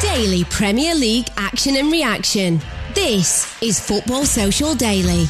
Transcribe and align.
Daily 0.00 0.44
Premier 0.44 0.94
League 0.94 1.28
action 1.38 1.76
and 1.76 1.90
reaction. 1.90 2.60
This 2.94 3.56
is 3.62 3.80
Football 3.80 4.26
Social 4.26 4.74
Daily. 4.74 5.24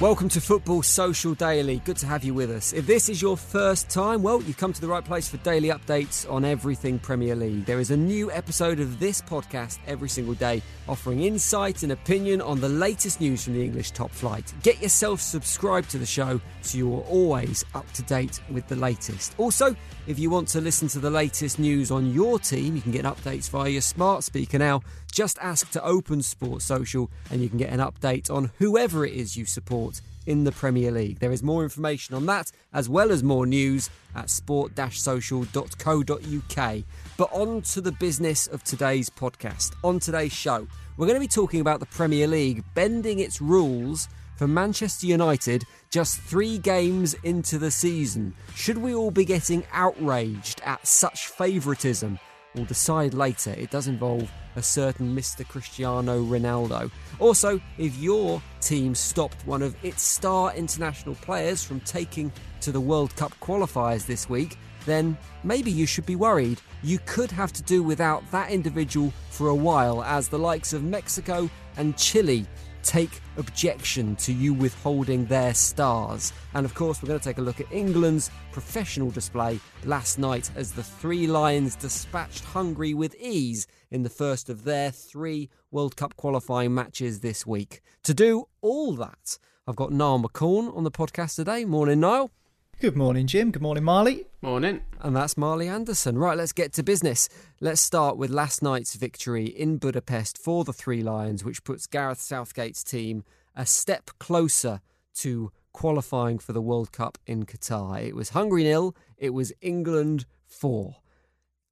Welcome 0.00 0.28
to 0.30 0.40
Football 0.40 0.82
Social 0.82 1.34
Daily. 1.34 1.80
Good 1.84 1.98
to 1.98 2.06
have 2.06 2.24
you 2.24 2.34
with 2.34 2.50
us. 2.50 2.72
If 2.72 2.84
this 2.84 3.08
is 3.08 3.22
your 3.22 3.36
first 3.36 3.88
time, 3.88 4.24
well, 4.24 4.42
you've 4.42 4.56
come 4.56 4.72
to 4.72 4.80
the 4.80 4.88
right 4.88 5.04
place 5.04 5.28
for 5.28 5.36
daily 5.38 5.68
updates 5.68 6.28
on 6.28 6.44
everything 6.44 6.98
Premier 6.98 7.36
League. 7.36 7.64
There 7.64 7.78
is 7.78 7.92
a 7.92 7.96
new 7.96 8.28
episode 8.32 8.80
of 8.80 8.98
this 8.98 9.22
podcast 9.22 9.78
every 9.86 10.08
single 10.08 10.34
day, 10.34 10.62
offering 10.88 11.22
insight 11.22 11.84
and 11.84 11.92
opinion 11.92 12.40
on 12.40 12.60
the 12.60 12.68
latest 12.68 13.20
news 13.20 13.44
from 13.44 13.54
the 13.54 13.62
English 13.62 13.92
top 13.92 14.10
flight. 14.10 14.52
Get 14.64 14.82
yourself 14.82 15.20
subscribed 15.20 15.90
to 15.90 15.98
the 15.98 16.06
show 16.06 16.40
so 16.62 16.76
you 16.76 16.92
are 16.92 17.02
always 17.02 17.64
up 17.76 17.90
to 17.92 18.02
date 18.02 18.40
with 18.50 18.66
the 18.66 18.76
latest. 18.76 19.36
Also, 19.38 19.76
if 20.08 20.18
you 20.18 20.28
want 20.28 20.48
to 20.48 20.60
listen 20.60 20.88
to 20.88 20.98
the 20.98 21.08
latest 21.08 21.60
news 21.60 21.92
on 21.92 22.12
your 22.12 22.40
team, 22.40 22.74
you 22.74 22.82
can 22.82 22.90
get 22.90 23.04
updates 23.04 23.48
via 23.48 23.70
your 23.70 23.80
smart 23.80 24.24
speaker 24.24 24.58
now. 24.58 24.82
Just 25.14 25.38
ask 25.40 25.70
to 25.70 25.82
open 25.84 26.22
Sports 26.22 26.64
Social 26.64 27.08
and 27.30 27.40
you 27.40 27.48
can 27.48 27.56
get 27.56 27.72
an 27.72 27.78
update 27.78 28.32
on 28.32 28.50
whoever 28.58 29.06
it 29.06 29.12
is 29.12 29.36
you 29.36 29.44
support 29.44 30.00
in 30.26 30.42
the 30.42 30.50
Premier 30.50 30.90
League. 30.90 31.20
There 31.20 31.30
is 31.30 31.40
more 31.40 31.62
information 31.62 32.16
on 32.16 32.26
that 32.26 32.50
as 32.72 32.88
well 32.88 33.12
as 33.12 33.22
more 33.22 33.46
news 33.46 33.90
at 34.16 34.28
sport-social.co.uk. 34.28 36.82
But 37.16 37.32
on 37.32 37.62
to 37.62 37.80
the 37.80 37.92
business 37.92 38.48
of 38.48 38.64
today's 38.64 39.08
podcast. 39.08 39.74
On 39.84 40.00
today's 40.00 40.32
show, 40.32 40.66
we're 40.96 41.06
going 41.06 41.14
to 41.14 41.20
be 41.20 41.28
talking 41.28 41.60
about 41.60 41.78
the 41.78 41.86
Premier 41.86 42.26
League 42.26 42.64
bending 42.74 43.20
its 43.20 43.40
rules 43.40 44.08
for 44.34 44.48
Manchester 44.48 45.06
United 45.06 45.62
just 45.90 46.18
three 46.22 46.58
games 46.58 47.14
into 47.22 47.56
the 47.56 47.70
season. 47.70 48.34
Should 48.56 48.78
we 48.78 48.96
all 48.96 49.12
be 49.12 49.24
getting 49.24 49.64
outraged 49.72 50.60
at 50.64 50.84
such 50.84 51.28
favouritism? 51.28 52.18
We'll 52.56 52.64
decide 52.64 53.14
later. 53.14 53.52
It 53.52 53.70
does 53.70 53.86
involve 53.86 54.28
a 54.56 54.62
certain 54.62 55.14
Mr. 55.14 55.46
Cristiano 55.46 56.22
Ronaldo. 56.22 56.90
Also, 57.18 57.60
if 57.78 57.96
your 57.98 58.42
team 58.60 58.94
stopped 58.94 59.46
one 59.46 59.62
of 59.62 59.76
its 59.84 60.02
star 60.02 60.54
international 60.54 61.14
players 61.16 61.62
from 61.62 61.80
taking 61.80 62.32
to 62.60 62.72
the 62.72 62.80
World 62.80 63.14
Cup 63.16 63.32
qualifiers 63.40 64.06
this 64.06 64.28
week, 64.28 64.56
then 64.86 65.16
maybe 65.42 65.70
you 65.70 65.86
should 65.86 66.06
be 66.06 66.16
worried. 66.16 66.60
You 66.82 66.98
could 67.06 67.30
have 67.30 67.52
to 67.54 67.62
do 67.62 67.82
without 67.82 68.30
that 68.30 68.50
individual 68.50 69.12
for 69.30 69.48
a 69.48 69.54
while, 69.54 70.02
as 70.04 70.28
the 70.28 70.38
likes 70.38 70.72
of 70.72 70.82
Mexico 70.82 71.48
and 71.76 71.96
Chile 71.96 72.46
take 72.84 73.22
objection 73.38 74.14
to 74.16 74.32
you 74.32 74.52
withholding 74.52 75.24
their 75.24 75.54
stars. 75.54 76.32
And 76.52 76.64
of 76.64 76.74
course, 76.74 77.02
we're 77.02 77.08
going 77.08 77.18
to 77.18 77.24
take 77.24 77.38
a 77.38 77.42
look 77.42 77.60
at 77.60 77.72
England's 77.72 78.30
professional 78.52 79.10
display 79.10 79.58
last 79.84 80.18
night 80.18 80.50
as 80.54 80.72
the 80.72 80.82
Three 80.82 81.26
Lions 81.26 81.74
dispatched 81.76 82.44
Hungary 82.44 82.94
with 82.94 83.16
ease 83.18 83.66
in 83.94 84.02
the 84.02 84.10
first 84.10 84.50
of 84.50 84.64
their 84.64 84.90
three 84.90 85.48
World 85.70 85.94
Cup 85.94 86.16
qualifying 86.16 86.74
matches 86.74 87.20
this 87.20 87.46
week. 87.46 87.80
To 88.02 88.12
do 88.12 88.48
all 88.60 88.96
that, 88.96 89.38
I've 89.68 89.76
got 89.76 89.92
Niall 89.92 90.20
McCorn 90.20 90.76
on 90.76 90.82
the 90.82 90.90
podcast 90.90 91.36
today. 91.36 91.64
Morning, 91.64 92.00
Niall. 92.00 92.32
Good 92.80 92.96
morning, 92.96 93.28
Jim. 93.28 93.52
Good 93.52 93.62
morning, 93.62 93.84
Marley. 93.84 94.26
Morning. 94.42 94.82
And 95.00 95.14
that's 95.14 95.36
Marley 95.36 95.68
Anderson. 95.68 96.18
Right, 96.18 96.36
let's 96.36 96.52
get 96.52 96.72
to 96.72 96.82
business. 96.82 97.28
Let's 97.60 97.80
start 97.80 98.16
with 98.16 98.30
last 98.30 98.64
night's 98.64 98.96
victory 98.96 99.44
in 99.44 99.78
Budapest 99.78 100.38
for 100.38 100.64
the 100.64 100.72
Three 100.72 101.02
Lions, 101.02 101.44
which 101.44 101.62
puts 101.62 101.86
Gareth 101.86 102.20
Southgate's 102.20 102.82
team 102.82 103.22
a 103.54 103.64
step 103.64 104.10
closer 104.18 104.80
to 105.18 105.52
qualifying 105.72 106.40
for 106.40 106.52
the 106.52 106.60
World 106.60 106.90
Cup 106.90 107.16
in 107.28 107.46
Qatar. 107.46 108.04
It 108.04 108.16
was 108.16 108.30
Hungary 108.30 108.64
nil, 108.64 108.96
it 109.16 109.30
was 109.30 109.52
England 109.60 110.26
four. 110.48 110.96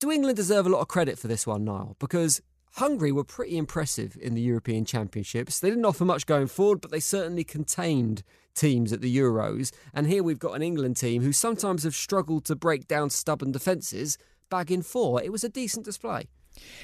Do 0.02 0.10
England 0.10 0.36
deserve 0.36 0.66
a 0.66 0.68
lot 0.68 0.80
of 0.80 0.88
credit 0.88 1.16
for 1.16 1.28
this 1.28 1.46
one, 1.46 1.64
Niall? 1.64 1.94
Because 2.00 2.42
Hungary 2.72 3.12
were 3.12 3.22
pretty 3.22 3.56
impressive 3.56 4.18
in 4.20 4.34
the 4.34 4.40
European 4.40 4.84
Championships. 4.84 5.60
They 5.60 5.70
didn't 5.70 5.84
offer 5.84 6.04
much 6.04 6.26
going 6.26 6.48
forward, 6.48 6.80
but 6.80 6.90
they 6.90 6.98
certainly 6.98 7.44
contained 7.44 8.24
teams 8.52 8.92
at 8.92 9.00
the 9.00 9.16
Euros. 9.16 9.70
And 9.94 10.08
here 10.08 10.24
we've 10.24 10.40
got 10.40 10.56
an 10.56 10.62
England 10.62 10.96
team 10.96 11.22
who 11.22 11.30
sometimes 11.32 11.84
have 11.84 11.94
struggled 11.94 12.44
to 12.46 12.56
break 12.56 12.88
down 12.88 13.10
stubborn 13.10 13.52
defences, 13.52 14.18
bagging 14.50 14.82
four. 14.82 15.22
It 15.22 15.30
was 15.30 15.44
a 15.44 15.48
decent 15.48 15.84
display. 15.84 16.26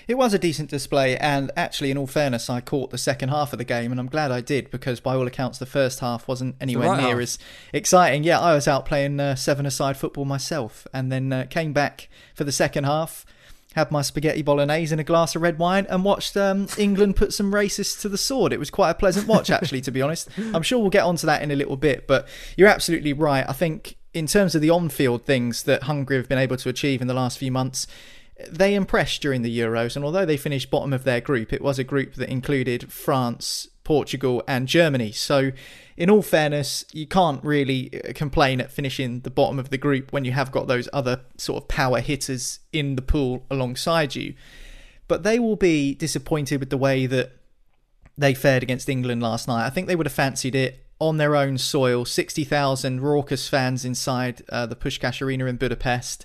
It 0.07 0.17
was 0.17 0.33
a 0.33 0.39
decent 0.39 0.71
display, 0.71 1.19
and 1.19 1.51
actually, 1.55 1.91
in 1.91 1.99
all 1.99 2.07
fairness, 2.07 2.49
I 2.49 2.61
caught 2.63 2.91
the 2.91 2.99
second 2.99 3.29
half 3.29 3.53
of 3.53 3.59
the 3.59 3.65
game, 3.65 3.91
and 3.91 4.01
I'm 4.01 4.07
glad 4.07 4.31
I 4.31 4.41
did 4.41 4.71
because, 4.71 5.01
by 5.01 5.15
all 5.15 5.27
accounts, 5.27 5.59
the 5.59 5.67
first 5.67 6.01
half 6.01 6.27
wasn't 6.27 6.57
anywhere 6.61 6.89
right 6.89 7.03
near 7.03 7.17
half. 7.17 7.23
as 7.23 7.39
exciting. 7.75 8.25
Yeah, 8.25 8.41
I 8.41 8.55
was 8.55 8.67
out 8.67 8.87
playing 8.87 9.21
uh, 9.21 9.35
seven-a-side 9.35 9.99
football 9.99 10.25
myself, 10.25 10.87
and 10.95 11.13
then 11.13 11.33
uh, 11.33 11.47
came 11.51 11.75
back 11.75 12.09
for 12.35 12.45
the 12.45 12.53
second 12.53 12.85
half, 12.85 13.27
had 13.75 13.91
my 13.91 14.01
spaghetti 14.01 14.41
bolognese 14.41 14.93
and 14.93 15.01
a 15.01 15.05
glass 15.05 15.37
of 15.37 15.43
red 15.43 15.59
wine, 15.59 15.87
and 15.91 16.05
watched 16.05 16.37
um, 16.39 16.69
England 16.79 17.17
put 17.17 17.35
some 17.35 17.53
racists 17.53 18.01
to 18.01 18.09
the 18.09 18.17
sword. 18.17 18.55
It 18.55 18.59
was 18.59 18.71
quite 18.71 18.91
a 18.91 18.95
pleasant 18.95 19.29
watch, 19.29 19.51
actually, 19.51 19.83
to 19.83 19.91
be 19.91 20.01
honest. 20.01 20.31
I'm 20.55 20.63
sure 20.63 20.79
we'll 20.79 20.89
get 20.89 21.05
onto 21.05 21.27
that 21.27 21.43
in 21.43 21.51
a 21.51 21.57
little 21.57 21.77
bit, 21.77 22.07
but 22.07 22.27
you're 22.57 22.69
absolutely 22.69 23.13
right. 23.13 23.45
I 23.47 23.53
think 23.53 23.97
in 24.15 24.27
terms 24.27 24.55
of 24.55 24.63
the 24.63 24.71
on-field 24.71 25.27
things 25.27 25.65
that 25.65 25.83
Hungary 25.83 26.17
have 26.17 26.29
been 26.29 26.39
able 26.39 26.57
to 26.57 26.71
achieve 26.71 27.03
in 27.03 27.09
the 27.09 27.15
last 27.15 27.37
few 27.37 27.53
months 27.53 27.87
they 28.47 28.75
impressed 28.75 29.21
during 29.23 29.43
the 29.43 29.59
Euros, 29.59 29.97
and 29.97 30.05
although 30.05 30.25
they 30.25 30.37
finished 30.37 30.71
bottom 30.71 30.93
of 30.93 31.05
their 31.05 31.21
group, 31.21 31.53
it 31.53 31.63
was 31.63 31.79
a 31.79 31.85
group 31.85 32.15
that 32.15 32.29
included 32.29 32.93
France, 32.93 33.69
Portugal, 33.83 34.43
and 34.47 34.69
Germany. 34.69 35.11
So, 35.13 35.51
in 35.97 36.09
all 36.09 36.23
fairness, 36.23 36.85
you 36.93 37.07
can't 37.07 37.43
really 37.43 37.91
uh, 37.93 38.13
complain 38.15 38.61
at 38.61 38.71
finishing 38.71 39.21
the 39.21 39.31
bottom 39.31 39.59
of 39.59 39.71
the 39.71 39.79
group 39.79 40.13
when 40.13 40.25
you 40.25 40.33
have 40.33 40.53
got 40.53 40.69
those 40.69 40.89
other 40.93 41.23
sort 41.37 41.63
of 41.63 41.69
power 41.69 42.01
hitters 42.01 42.61
in 42.73 42.95
the 42.95 43.03
pool 43.03 43.45
alongside 43.51 44.15
you. 44.15 44.35
But 45.09 45.25
they 45.25 45.39
will 45.39 45.57
be 45.57 45.95
disappointed 45.95 46.61
with 46.61 46.71
the 46.71 46.77
way 46.77 47.07
that 47.07 47.33
they 48.17 48.35
fared 48.35 48.63
against 48.63 48.89
England 48.89 49.23
last 49.23 49.49
night. 49.49 49.67
I 49.67 49.71
think 49.71 49.89
they 49.89 49.97
would 49.97 50.07
have 50.07 50.13
fancied 50.13 50.55
it 50.55 50.85
on 51.01 51.17
their 51.17 51.35
own 51.35 51.59
soil. 51.59 52.05
60,000 52.05 53.01
raucous 53.01 53.49
fans 53.49 53.85
inside 53.85 54.43
uh, 54.51 54.67
the 54.67 54.77
Puskás 54.77 55.21
Aréna 55.21 55.49
in 55.49 55.57
Budapest. 55.57 56.25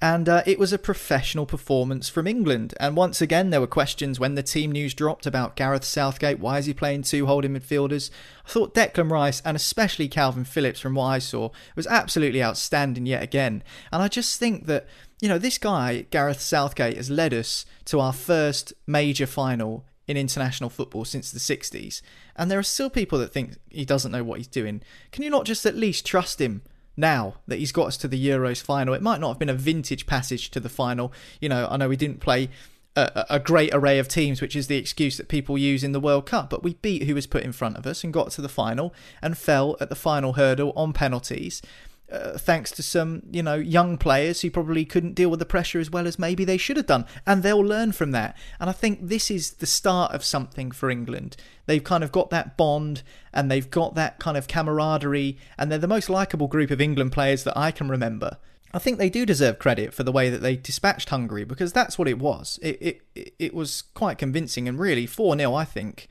And 0.00 0.28
uh, 0.28 0.42
it 0.46 0.60
was 0.60 0.72
a 0.72 0.78
professional 0.78 1.44
performance 1.44 2.08
from 2.08 2.28
England. 2.28 2.72
And 2.78 2.96
once 2.96 3.20
again, 3.20 3.50
there 3.50 3.60
were 3.60 3.66
questions 3.66 4.20
when 4.20 4.36
the 4.36 4.44
team 4.44 4.70
news 4.70 4.94
dropped 4.94 5.26
about 5.26 5.56
Gareth 5.56 5.84
Southgate. 5.84 6.38
Why 6.38 6.58
is 6.58 6.66
he 6.66 6.74
playing 6.74 7.02
two 7.02 7.26
holding 7.26 7.54
midfielders? 7.54 8.10
I 8.46 8.48
thought 8.48 8.74
Declan 8.74 9.10
Rice 9.10 9.42
and 9.44 9.56
especially 9.56 10.08
Kalvin 10.08 10.46
Phillips, 10.46 10.78
from 10.78 10.94
what 10.94 11.06
I 11.06 11.18
saw, 11.18 11.50
was 11.74 11.88
absolutely 11.88 12.42
outstanding 12.42 13.06
yet 13.06 13.24
again. 13.24 13.64
And 13.90 14.00
I 14.00 14.06
just 14.06 14.38
think 14.38 14.66
that 14.66 14.86
you 15.20 15.28
know, 15.28 15.38
this 15.38 15.58
guy, 15.58 16.06
Gareth 16.10 16.40
Southgate, 16.40 16.96
has 16.96 17.10
led 17.10 17.34
us 17.34 17.66
to 17.86 17.98
our 18.00 18.12
first 18.12 18.72
major 18.86 19.26
final 19.26 19.84
in 20.06 20.16
international 20.16 20.70
football 20.70 21.04
since 21.04 21.30
the 21.30 21.40
60s. 21.40 22.00
And 22.36 22.50
there 22.50 22.58
are 22.58 22.64
still 22.64 22.88
people 22.88 23.18
that 23.18 23.32
think 23.32 23.56
he 23.68 23.84
doesn't 23.84 24.12
know 24.12 24.22
what 24.22 24.38
he's 24.38 24.46
doing. 24.46 24.80
Can 25.10 25.24
you 25.24 25.30
not 25.30 25.44
just 25.44 25.66
at 25.66 25.74
least 25.74 26.06
trust 26.06 26.40
him 26.40 26.62
now 26.98 27.36
that 27.46 27.58
he's 27.58 27.72
got 27.72 27.86
us 27.86 27.96
to 27.98 28.08
the 28.08 28.28
Euros 28.28 28.62
final? 28.62 28.92
It 28.92 29.02
might 29.02 29.20
not 29.20 29.28
have 29.28 29.38
been 29.38 29.48
a 29.48 29.54
vintage 29.54 30.06
passage 30.06 30.50
to 30.50 30.60
the 30.60 30.68
final. 30.68 31.12
You 31.40 31.48
know, 31.48 31.66
I 31.70 31.76
know 31.76 31.88
we 31.88 31.96
didn't 31.96 32.20
play 32.20 32.50
a, 32.96 33.26
a 33.30 33.40
great 33.40 33.72
array 33.72 33.98
of 33.98 34.08
teams, 34.08 34.40
which 34.40 34.56
is 34.56 34.66
the 34.66 34.76
excuse 34.76 35.16
that 35.16 35.28
people 35.28 35.56
use 35.56 35.84
in 35.84 35.92
the 35.92 36.00
World 36.00 36.26
Cup. 36.26 36.50
But 36.50 36.62
we 36.62 36.74
beat 36.74 37.04
who 37.04 37.14
was 37.14 37.26
put 37.26 37.44
in 37.44 37.52
front 37.52 37.76
of 37.76 37.86
us 37.86 38.02
and 38.04 38.12
got 38.12 38.30
to 38.32 38.42
the 38.42 38.48
final 38.48 38.92
and 39.22 39.38
fell 39.38 39.76
at 39.80 39.88
the 39.88 39.94
final 39.94 40.34
hurdle 40.34 40.72
on 40.76 40.92
penalties. 40.92 41.62
Uh, 42.10 42.38
thanks 42.38 42.70
to 42.70 42.82
some, 42.82 43.22
you 43.30 43.42
know, 43.42 43.56
young 43.56 43.98
players 43.98 44.40
who 44.40 44.50
probably 44.50 44.86
couldn't 44.86 45.14
deal 45.14 45.28
with 45.28 45.40
the 45.40 45.44
pressure 45.44 45.78
as 45.78 45.90
well 45.90 46.06
as 46.06 46.18
maybe 46.18 46.42
they 46.42 46.56
should 46.56 46.78
have 46.78 46.86
done. 46.86 47.04
And 47.26 47.42
they'll 47.42 47.60
learn 47.60 47.92
from 47.92 48.12
that. 48.12 48.34
And 48.58 48.70
I 48.70 48.72
think 48.72 49.00
this 49.02 49.30
is 49.30 49.52
the 49.52 49.66
start 49.66 50.12
of 50.12 50.24
something 50.24 50.70
for 50.70 50.88
England. 50.88 51.36
They've 51.66 51.84
kind 51.84 52.02
of 52.02 52.10
got 52.10 52.30
that 52.30 52.56
bond 52.56 53.02
and 53.30 53.50
they've 53.50 53.70
got 53.70 53.94
that 53.96 54.18
kind 54.18 54.38
of 54.38 54.48
camaraderie. 54.48 55.36
And 55.58 55.70
they're 55.70 55.78
the 55.78 55.86
most 55.86 56.08
likable 56.08 56.48
group 56.48 56.70
of 56.70 56.80
England 56.80 57.12
players 57.12 57.44
that 57.44 57.58
I 57.58 57.70
can 57.70 57.90
remember. 57.90 58.38
I 58.72 58.78
think 58.78 58.98
they 58.98 59.10
do 59.10 59.24
deserve 59.24 59.58
credit 59.58 59.94
for 59.94 60.02
the 60.02 60.12
way 60.12 60.28
that 60.30 60.42
they 60.42 60.56
dispatched 60.56 61.08
Hungary 61.08 61.44
because 61.44 61.72
that's 61.72 61.98
what 61.98 62.08
it 62.08 62.18
was. 62.18 62.58
It 62.62 63.00
it 63.14 63.34
it 63.38 63.54
was 63.54 63.82
quite 63.94 64.18
convincing 64.18 64.68
and 64.68 64.78
really 64.78 65.06
4 65.06 65.36
0, 65.36 65.54
I 65.54 65.64
think, 65.64 66.08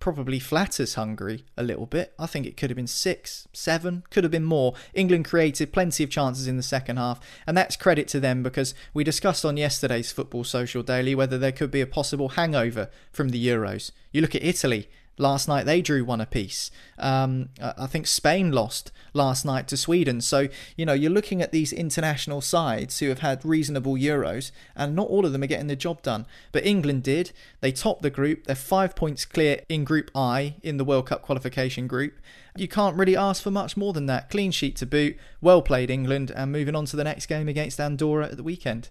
probably 0.00 0.38
flatters 0.38 0.94
Hungary 0.94 1.44
a 1.56 1.62
little 1.62 1.86
bit. 1.86 2.14
I 2.18 2.26
think 2.26 2.46
it 2.46 2.56
could 2.56 2.70
have 2.70 2.76
been 2.76 2.86
6, 2.86 3.48
7, 3.52 4.04
could 4.10 4.24
have 4.24 4.30
been 4.30 4.44
more. 4.44 4.74
England 4.94 5.24
created 5.24 5.72
plenty 5.72 6.04
of 6.04 6.10
chances 6.10 6.46
in 6.46 6.56
the 6.56 6.62
second 6.62 6.96
half, 6.96 7.20
and 7.46 7.56
that's 7.56 7.76
credit 7.76 8.08
to 8.08 8.20
them 8.20 8.42
because 8.42 8.74
we 8.94 9.04
discussed 9.04 9.44
on 9.44 9.56
yesterday's 9.56 10.12
Football 10.12 10.44
Social 10.44 10.82
Daily 10.82 11.14
whether 11.14 11.38
there 11.38 11.52
could 11.52 11.70
be 11.70 11.80
a 11.80 11.86
possible 11.86 12.30
hangover 12.30 12.90
from 13.12 13.30
the 13.30 13.46
Euros. 13.46 13.90
You 14.12 14.20
look 14.20 14.34
at 14.34 14.44
Italy, 14.44 14.88
Last 15.18 15.48
night 15.48 15.66
they 15.66 15.82
drew 15.82 16.04
one 16.04 16.20
apiece. 16.20 16.70
Um, 16.98 17.50
I 17.60 17.86
think 17.86 18.06
Spain 18.06 18.52
lost 18.52 18.92
last 19.12 19.44
night 19.44 19.68
to 19.68 19.76
Sweden. 19.76 20.20
So, 20.20 20.48
you 20.76 20.86
know, 20.86 20.92
you're 20.92 21.10
looking 21.10 21.42
at 21.42 21.52
these 21.52 21.72
international 21.72 22.40
sides 22.40 22.98
who 23.00 23.08
have 23.08 23.18
had 23.18 23.44
reasonable 23.44 23.94
Euros, 23.94 24.50
and 24.76 24.94
not 24.94 25.08
all 25.08 25.26
of 25.26 25.32
them 25.32 25.42
are 25.42 25.48
getting 25.48 25.66
the 25.66 25.76
job 25.76 26.02
done. 26.02 26.26
But 26.52 26.64
England 26.64 27.02
did. 27.02 27.32
They 27.60 27.72
topped 27.72 28.02
the 28.02 28.10
group. 28.10 28.44
They're 28.44 28.56
five 28.56 28.94
points 28.94 29.24
clear 29.24 29.60
in 29.68 29.84
Group 29.84 30.10
I 30.14 30.56
in 30.62 30.76
the 30.76 30.84
World 30.84 31.06
Cup 31.06 31.22
qualification 31.22 31.86
group. 31.86 32.18
You 32.56 32.68
can't 32.68 32.96
really 32.96 33.16
ask 33.16 33.42
for 33.42 33.50
much 33.50 33.76
more 33.76 33.92
than 33.92 34.06
that. 34.06 34.30
Clean 34.30 34.50
sheet 34.50 34.76
to 34.76 34.86
boot. 34.86 35.16
Well 35.40 35.62
played, 35.62 35.90
England, 35.90 36.32
and 36.34 36.52
moving 36.52 36.74
on 36.74 36.86
to 36.86 36.96
the 36.96 37.04
next 37.04 37.26
game 37.26 37.48
against 37.48 37.80
Andorra 37.80 38.26
at 38.26 38.36
the 38.36 38.42
weekend 38.42 38.90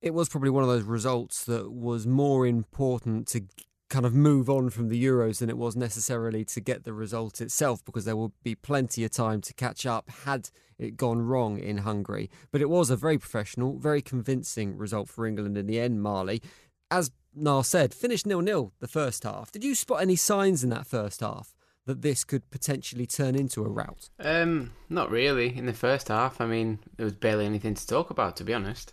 it 0.00 0.14
was 0.14 0.28
probably 0.28 0.50
one 0.50 0.62
of 0.62 0.68
those 0.68 0.84
results 0.84 1.44
that 1.46 1.72
was 1.72 2.06
more 2.06 2.46
important 2.46 3.26
to 3.28 3.42
kind 3.88 4.04
of 4.04 4.14
move 4.14 4.50
on 4.50 4.70
from 4.70 4.88
the 4.88 5.02
Euros 5.02 5.38
than 5.38 5.48
it 5.48 5.56
was 5.56 5.74
necessarily 5.74 6.44
to 6.44 6.60
get 6.60 6.84
the 6.84 6.92
result 6.92 7.40
itself 7.40 7.84
because 7.84 8.04
there 8.04 8.16
will 8.16 8.32
be 8.42 8.54
plenty 8.54 9.04
of 9.04 9.10
time 9.10 9.40
to 9.40 9.54
catch 9.54 9.86
up 9.86 10.10
had 10.24 10.50
it 10.78 10.96
gone 10.96 11.22
wrong 11.22 11.58
in 11.58 11.78
Hungary. 11.78 12.30
But 12.50 12.60
it 12.60 12.68
was 12.68 12.90
a 12.90 12.96
very 12.96 13.18
professional, 13.18 13.78
very 13.78 14.02
convincing 14.02 14.76
result 14.76 15.08
for 15.08 15.26
England 15.26 15.56
in 15.56 15.66
the 15.66 15.80
end, 15.80 16.02
Marley. 16.02 16.42
As 16.90 17.10
Niall 17.34 17.62
said, 17.62 17.94
finished 17.94 18.26
nil-nil 18.26 18.72
the 18.80 18.88
first 18.88 19.24
half. 19.24 19.50
Did 19.50 19.64
you 19.64 19.74
spot 19.74 20.02
any 20.02 20.16
signs 20.16 20.62
in 20.62 20.70
that 20.70 20.86
first 20.86 21.20
half? 21.20 21.54
That 21.86 22.02
this 22.02 22.22
could 22.22 22.50
potentially 22.50 23.06
turn 23.06 23.34
into 23.34 23.64
a 23.64 23.68
rout? 23.68 24.10
Um, 24.18 24.72
not 24.90 25.10
really. 25.10 25.56
In 25.56 25.64
the 25.64 25.72
first 25.72 26.08
half, 26.08 26.38
I 26.38 26.44
mean, 26.44 26.80
there 26.98 27.04
was 27.04 27.14
barely 27.14 27.46
anything 27.46 27.72
to 27.72 27.86
talk 27.86 28.10
about, 28.10 28.36
to 28.36 28.44
be 28.44 28.52
honest. 28.52 28.92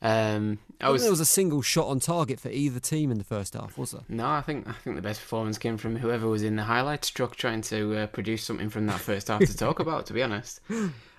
Um, 0.00 0.58
I 0.80 0.90
was 0.90 1.02
there 1.02 1.10
was 1.10 1.20
a 1.20 1.24
single 1.26 1.60
shot 1.60 1.88
on 1.88 1.98
target 1.98 2.38
for 2.38 2.50
either 2.50 2.78
team 2.78 3.10
in 3.10 3.18
the 3.18 3.24
first 3.24 3.54
half, 3.54 3.76
was 3.76 3.90
there? 3.90 4.02
No, 4.08 4.28
I 4.28 4.42
think 4.42 4.68
I 4.68 4.72
think 4.72 4.96
the 4.96 5.02
best 5.02 5.20
performance 5.20 5.58
came 5.58 5.76
from 5.76 5.96
whoever 5.96 6.28
was 6.28 6.42
in 6.42 6.56
the 6.56 6.64
highlights 6.64 7.10
truck 7.10 7.34
trying 7.34 7.62
to 7.62 7.96
uh, 7.96 8.06
produce 8.06 8.44
something 8.44 8.70
from 8.70 8.86
that 8.86 9.00
first 9.00 9.28
half 9.28 9.40
to 9.40 9.56
talk 9.56 9.80
about. 9.80 10.06
To 10.06 10.12
be 10.12 10.22
honest, 10.22 10.60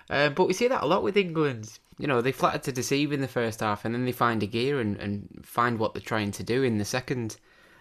uh, 0.09 0.29
but 0.29 0.47
we 0.47 0.53
see 0.53 0.67
that 0.69 0.83
a 0.83 0.85
lot 0.85 1.03
with 1.03 1.17
England. 1.17 1.77
You 1.97 2.07
know, 2.07 2.21
they 2.21 2.31
flattered 2.31 2.63
to 2.63 2.71
deceive 2.71 3.11
in 3.11 3.19
the 3.19 3.27
first 3.27 3.59
half, 3.59 3.83
and 3.83 3.93
then 3.93 4.05
they 4.05 4.13
find 4.13 4.41
a 4.41 4.47
gear 4.47 4.79
and, 4.79 4.95
and 4.97 5.41
find 5.43 5.77
what 5.77 5.93
they're 5.93 6.01
trying 6.01 6.31
to 6.31 6.43
do 6.43 6.63
in 6.63 6.77
the 6.77 6.85
second. 6.85 7.35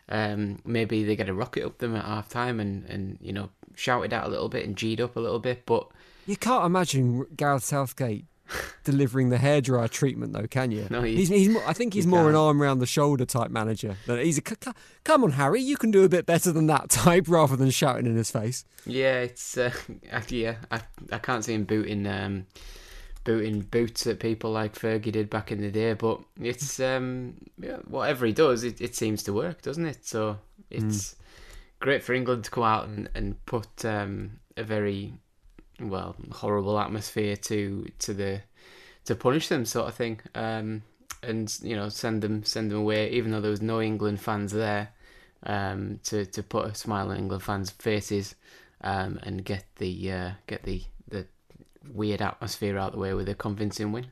Um, 0.09 0.59
maybe 0.65 1.05
they 1.05 1.15
get 1.15 1.29
a 1.29 1.35
rocket 1.35 1.65
up 1.65 1.79
them 1.79 1.95
at 1.95 2.05
half 2.05 2.29
time 2.29 2.61
and, 2.61 2.87
and 2.87 3.19
you 3.21 3.33
know 3.33 3.51
shouted 3.77 4.13
out 4.13 4.27
a 4.27 4.31
little 4.31 4.49
bit 4.49 4.65
and 4.65 4.75
g'd 4.75 5.01
up 5.01 5.15
a 5.15 5.21
little 5.21 5.39
bit, 5.39 5.65
but 5.65 5.87
you 6.27 6.37
can't 6.37 6.65
imagine 6.65 7.25
Gareth 7.37 7.63
Southgate 7.63 8.25
delivering 8.85 9.29
the 9.29 9.37
hairdryer 9.37 9.89
treatment, 9.89 10.33
though, 10.33 10.47
can 10.47 10.71
you? 10.71 10.87
No, 10.91 11.03
he's, 11.03 11.29
he's, 11.29 11.57
I 11.67 11.73
think 11.73 11.95
he's 11.95 12.07
more 12.07 12.21
can. 12.21 12.31
an 12.31 12.35
arm 12.35 12.63
around 12.63 12.79
the 12.79 12.87
shoulder 12.87 13.25
type 13.25 13.51
manager. 13.51 13.97
He's 14.07 14.39
a 14.39 14.43
come 14.43 15.25
on, 15.25 15.33
Harry, 15.33 15.61
you 15.61 15.77
can 15.77 15.91
do 15.91 16.05
a 16.05 16.09
bit 16.09 16.27
better 16.27 16.53
than 16.53 16.67
that 16.67 16.89
type, 16.91 17.25
rather 17.29 17.57
than 17.57 17.71
shouting 17.71 18.07
in 18.07 18.17
his 18.17 18.31
face. 18.31 18.65
Yeah, 18.87 19.21
it's 19.21 19.57
uh, 19.57 19.73
yeah. 20.29 20.57
I 20.71 20.81
I 21.13 21.19
can't 21.19 21.45
see 21.45 21.55
him 21.55 21.65
booting 21.65 22.07
um, 22.07 22.47
booting 23.25 23.61
boots 23.61 24.07
at 24.07 24.21
people 24.21 24.51
like 24.51 24.75
Fergie 24.75 25.13
did 25.13 25.29
back 25.29 25.53
in 25.53 25.61
the 25.61 25.71
day, 25.71 25.93
but 25.93 26.21
it's 26.41 26.81
um, 26.81 27.35
yeah, 27.59 27.77
whatever 27.87 28.27
he 28.27 28.33
does, 28.33 28.65
it, 28.65 28.81
it 28.81 28.97
seems 28.97 29.23
to 29.25 29.33
work, 29.33 29.63
doesn't 29.63 29.85
it? 29.85 30.07
So 30.07 30.39
it's 30.71 30.85
mm. 30.85 31.15
great 31.81 32.03
for 32.03 32.15
England 32.15 32.45
to 32.45 32.51
come 32.51 32.65
out 32.65 32.89
and 32.89 33.09
and 33.15 33.45
put 33.45 33.85
um, 33.85 34.41
a 34.57 34.63
very 34.63 35.13
well 35.81 36.17
horrible 36.33 36.79
atmosphere 36.79 37.37
to 37.37 37.87
to 38.01 38.15
the 38.15 38.41
to 39.05 39.15
punish 39.15 39.49
them 39.49 39.65
sort 39.65 39.89
of 39.89 39.95
thing. 39.95 40.21
Um, 40.35 40.83
and 41.23 41.59
you 41.63 41.75
know 41.75 41.89
send 41.89 42.23
them 42.23 42.45
send 42.45 42.71
them 42.71 42.79
away 42.79 43.11
even 43.11 43.31
though 43.31 43.41
there 43.41 43.51
was 43.51 43.63
no 43.63 43.81
England 43.81 44.21
fans 44.21 44.53
there 44.53 44.91
um, 45.45 46.01
to 46.05 46.25
to 46.27 46.43
put 46.43 46.67
a 46.67 46.75
smile 46.75 47.11
on 47.11 47.17
England 47.17 47.43
fans 47.43 47.71
faces 47.71 48.35
um, 48.83 49.19
and 49.23 49.45
get 49.45 49.65
the 49.77 50.13
uh, 50.13 50.31
get 50.47 50.63
the 50.63 50.83
the 51.09 51.27
weird 51.93 52.23
atmosphere 52.23 52.79
out 52.79 52.89
of 52.89 52.93
the 52.93 52.99
way 52.99 53.15
with 53.15 53.29
a 53.29 53.35
convincing 53.35 53.93
win 53.93 54.07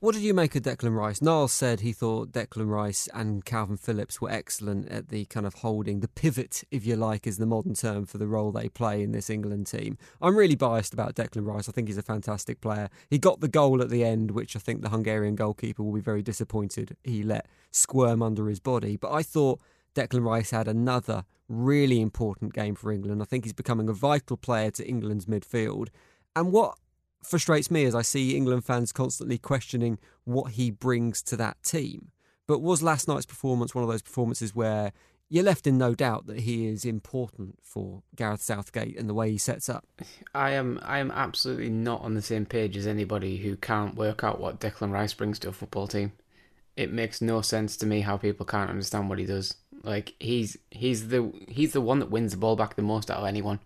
what 0.00 0.14
did 0.14 0.22
you 0.22 0.32
make 0.32 0.56
of 0.56 0.62
Declan 0.62 0.96
Rice? 0.96 1.20
Niall 1.20 1.46
said 1.46 1.80
he 1.80 1.92
thought 1.92 2.32
Declan 2.32 2.70
Rice 2.70 3.06
and 3.12 3.44
Kalvin 3.44 3.78
Phillips 3.78 4.18
were 4.18 4.30
excellent 4.30 4.88
at 4.88 5.10
the 5.10 5.26
kind 5.26 5.46
of 5.46 5.56
holding, 5.56 6.00
the 6.00 6.08
pivot, 6.08 6.64
if 6.70 6.86
you 6.86 6.96
like, 6.96 7.26
is 7.26 7.36
the 7.36 7.44
modern 7.44 7.74
term 7.74 8.06
for 8.06 8.16
the 8.16 8.26
role 8.26 8.50
they 8.50 8.70
play 8.70 9.02
in 9.02 9.12
this 9.12 9.28
England 9.28 9.66
team. 9.66 9.98
I'm 10.22 10.36
really 10.36 10.54
biased 10.54 10.94
about 10.94 11.16
Declan 11.16 11.46
Rice. 11.46 11.68
I 11.68 11.72
think 11.72 11.88
he's 11.88 11.98
a 11.98 12.02
fantastic 12.02 12.62
player. 12.62 12.88
He 13.10 13.18
got 13.18 13.40
the 13.40 13.48
goal 13.48 13.82
at 13.82 13.90
the 13.90 14.02
end, 14.02 14.30
which 14.30 14.56
I 14.56 14.58
think 14.58 14.80
the 14.80 14.88
Hungarian 14.88 15.34
goalkeeper 15.34 15.82
will 15.82 15.92
be 15.92 16.00
very 16.00 16.22
disappointed 16.22 16.96
he 17.04 17.22
let 17.22 17.46
squirm 17.70 18.22
under 18.22 18.48
his 18.48 18.58
body. 18.58 18.96
But 18.96 19.12
I 19.12 19.22
thought 19.22 19.60
Declan 19.94 20.24
Rice 20.24 20.50
had 20.50 20.66
another 20.66 21.24
really 21.46 22.00
important 22.00 22.54
game 22.54 22.74
for 22.74 22.90
England. 22.90 23.20
I 23.20 23.26
think 23.26 23.44
he's 23.44 23.52
becoming 23.52 23.90
a 23.90 23.92
vital 23.92 24.38
player 24.38 24.70
to 24.70 24.88
England's 24.88 25.26
midfield. 25.26 25.88
And 26.34 26.52
what 26.52 26.78
frustrates 27.22 27.70
me 27.70 27.84
as 27.84 27.94
I 27.94 28.02
see 28.02 28.36
England 28.36 28.64
fans 28.64 28.92
constantly 28.92 29.38
questioning 29.38 29.98
what 30.24 30.52
he 30.52 30.70
brings 30.70 31.22
to 31.22 31.36
that 31.36 31.62
team. 31.62 32.10
But 32.46 32.60
was 32.60 32.82
last 32.82 33.06
night's 33.06 33.26
performance 33.26 33.74
one 33.74 33.84
of 33.84 33.90
those 33.90 34.02
performances 34.02 34.54
where 34.54 34.92
you're 35.28 35.44
left 35.44 35.68
in 35.68 35.78
no 35.78 35.94
doubt 35.94 36.26
that 36.26 36.40
he 36.40 36.66
is 36.66 36.84
important 36.84 37.58
for 37.62 38.02
Gareth 38.16 38.42
Southgate 38.42 38.98
and 38.98 39.08
the 39.08 39.14
way 39.14 39.30
he 39.30 39.38
sets 39.38 39.68
up? 39.68 39.86
I 40.34 40.50
am 40.50 40.80
I 40.82 40.98
am 40.98 41.12
absolutely 41.12 41.70
not 41.70 42.02
on 42.02 42.14
the 42.14 42.22
same 42.22 42.44
page 42.44 42.76
as 42.76 42.86
anybody 42.86 43.36
who 43.36 43.56
can't 43.56 43.94
work 43.94 44.24
out 44.24 44.40
what 44.40 44.58
Declan 44.58 44.90
Rice 44.90 45.14
brings 45.14 45.38
to 45.38 45.48
a 45.48 45.52
football 45.52 45.86
team. 45.86 46.12
It 46.76 46.92
makes 46.92 47.22
no 47.22 47.42
sense 47.42 47.76
to 47.78 47.86
me 47.86 48.00
how 48.00 48.16
people 48.16 48.44
can't 48.44 48.70
understand 48.70 49.08
what 49.08 49.20
he 49.20 49.26
does. 49.26 49.54
Like 49.84 50.14
he's 50.18 50.58
he's 50.72 51.08
the 51.08 51.32
he's 51.46 51.72
the 51.72 51.80
one 51.80 52.00
that 52.00 52.10
wins 52.10 52.32
the 52.32 52.38
ball 52.38 52.56
back 52.56 52.74
the 52.74 52.82
most 52.82 53.10
out 53.10 53.18
of 53.18 53.26
anyone. 53.26 53.60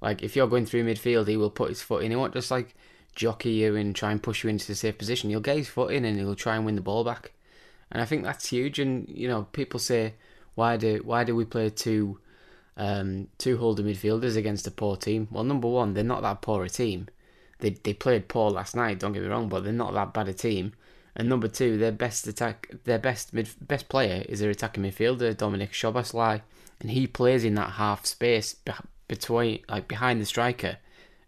Like 0.00 0.22
if 0.22 0.34
you're 0.34 0.48
going 0.48 0.64
through 0.64 0.84
midfield, 0.84 1.28
he 1.28 1.36
will 1.36 1.50
put 1.50 1.68
his 1.68 1.82
foot 1.82 2.02
in. 2.02 2.10
He 2.10 2.16
won't 2.16 2.32
just 2.32 2.50
like 2.50 2.74
jockey 3.14 3.50
you 3.50 3.76
and 3.76 3.94
try 3.94 4.12
and 4.12 4.22
push 4.22 4.44
you 4.44 4.50
into 4.50 4.66
the 4.66 4.74
safe 4.74 4.98
position. 4.98 5.30
He'll 5.30 5.40
get 5.40 5.56
his 5.56 5.68
foot 5.68 5.92
in 5.92 6.04
and 6.04 6.18
he'll 6.18 6.34
try 6.34 6.56
and 6.56 6.64
win 6.64 6.76
the 6.76 6.80
ball 6.80 7.04
back. 7.04 7.32
And 7.90 8.00
I 8.00 8.04
think 8.04 8.24
that's 8.24 8.48
huge. 8.48 8.78
And 8.78 9.08
you 9.08 9.28
know, 9.28 9.44
people 9.52 9.80
say, 9.80 10.14
why 10.54 10.76
do 10.76 11.00
why 11.04 11.24
do 11.24 11.34
we 11.34 11.44
play 11.44 11.70
two 11.70 12.18
um, 12.76 13.28
two 13.38 13.56
holder 13.58 13.82
midfielders 13.82 14.36
against 14.36 14.66
a 14.66 14.70
poor 14.70 14.96
team? 14.96 15.28
Well, 15.30 15.44
number 15.44 15.68
one, 15.68 15.94
they're 15.94 16.04
not 16.04 16.22
that 16.22 16.42
poor 16.42 16.64
a 16.64 16.68
team. 16.68 17.08
They 17.58 17.70
they 17.70 17.94
played 17.94 18.28
poor 18.28 18.50
last 18.50 18.76
night. 18.76 18.98
Don't 18.98 19.12
get 19.12 19.22
me 19.22 19.28
wrong, 19.28 19.48
but 19.48 19.64
they're 19.64 19.72
not 19.72 19.94
that 19.94 20.14
bad 20.14 20.28
a 20.28 20.32
team. 20.32 20.72
And 21.16 21.28
number 21.28 21.48
two, 21.48 21.76
their 21.76 21.92
best 21.92 22.26
attack, 22.26 22.70
their 22.84 22.98
best 22.98 23.34
mid, 23.34 23.48
best 23.60 23.88
player 23.88 24.24
is 24.28 24.40
their 24.40 24.50
attacking 24.50 24.84
midfielder, 24.84 25.34
Dominik 25.34 25.72
Szoboszlai, 25.72 26.42
and 26.80 26.90
he 26.90 27.06
plays 27.06 27.44
in 27.44 27.56
that 27.56 27.72
half 27.72 28.06
space 28.06 28.54
between, 29.08 29.60
like 29.68 29.88
behind 29.88 30.20
the 30.20 30.26
striker, 30.26 30.78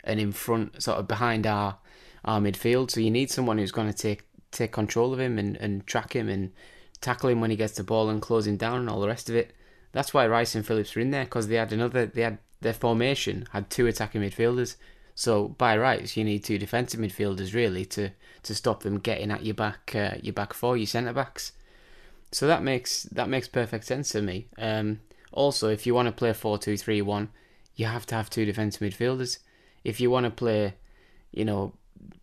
and 0.04 0.20
in 0.20 0.32
front, 0.32 0.82
sort 0.82 0.98
of 0.98 1.08
behind 1.08 1.46
our 1.46 1.78
our 2.24 2.40
midfield. 2.40 2.90
So 2.90 3.00
you 3.00 3.10
need 3.10 3.30
someone 3.30 3.58
who's 3.58 3.72
going 3.72 3.92
to 3.92 3.96
take 3.96 4.24
take 4.50 4.72
control 4.72 5.12
of 5.12 5.20
him 5.20 5.38
and, 5.38 5.56
and 5.56 5.86
track 5.86 6.14
him 6.14 6.28
and 6.28 6.52
tackle 7.00 7.30
him 7.30 7.40
when 7.40 7.50
he 7.50 7.56
gets 7.56 7.74
the 7.74 7.82
ball 7.82 8.08
and 8.08 8.22
close 8.22 8.46
him 8.46 8.56
down 8.56 8.78
and 8.78 8.88
all 8.88 9.00
the 9.00 9.08
rest 9.08 9.28
of 9.28 9.34
it. 9.34 9.54
That's 9.92 10.14
why 10.14 10.26
Rice 10.26 10.54
and 10.54 10.66
Phillips 10.66 10.94
were 10.94 11.02
in 11.02 11.10
there 11.10 11.24
because 11.24 11.48
they 11.48 11.56
had 11.56 11.72
another. 11.72 12.06
They 12.06 12.22
had 12.22 12.38
their 12.60 12.72
formation 12.72 13.46
had 13.52 13.68
two 13.70 13.86
attacking 13.86 14.22
midfielders. 14.22 14.76
So 15.14 15.48
by 15.48 15.76
rights, 15.76 16.16
you 16.16 16.24
need 16.24 16.44
two 16.44 16.58
defensive 16.58 17.00
midfielders 17.00 17.54
really 17.54 17.84
to, 17.86 18.10
to 18.44 18.54
stop 18.54 18.82
them 18.82 18.98
getting 18.98 19.30
at 19.30 19.44
your 19.44 19.54
back 19.54 19.92
uh, 19.94 20.14
your 20.22 20.32
back 20.32 20.54
four, 20.54 20.76
your 20.76 20.86
centre 20.86 21.12
backs. 21.12 21.52
So 22.30 22.46
that 22.46 22.62
makes 22.62 23.02
that 23.04 23.28
makes 23.28 23.48
perfect 23.48 23.84
sense 23.84 24.10
to 24.10 24.22
me. 24.22 24.46
Um, 24.58 25.00
also, 25.32 25.68
if 25.68 25.86
you 25.86 25.94
want 25.94 26.06
to 26.06 26.12
play 26.12 26.32
four 26.32 26.56
two 26.56 26.76
three 26.76 27.02
one, 27.02 27.28
you 27.74 27.86
have 27.86 28.06
to 28.06 28.14
have 28.14 28.30
two 28.30 28.46
defensive 28.46 28.80
midfielders. 28.80 29.38
If 29.84 30.00
you 30.00 30.10
want 30.10 30.24
to 30.24 30.30
play, 30.30 30.74
you 31.30 31.44
know, 31.44 31.72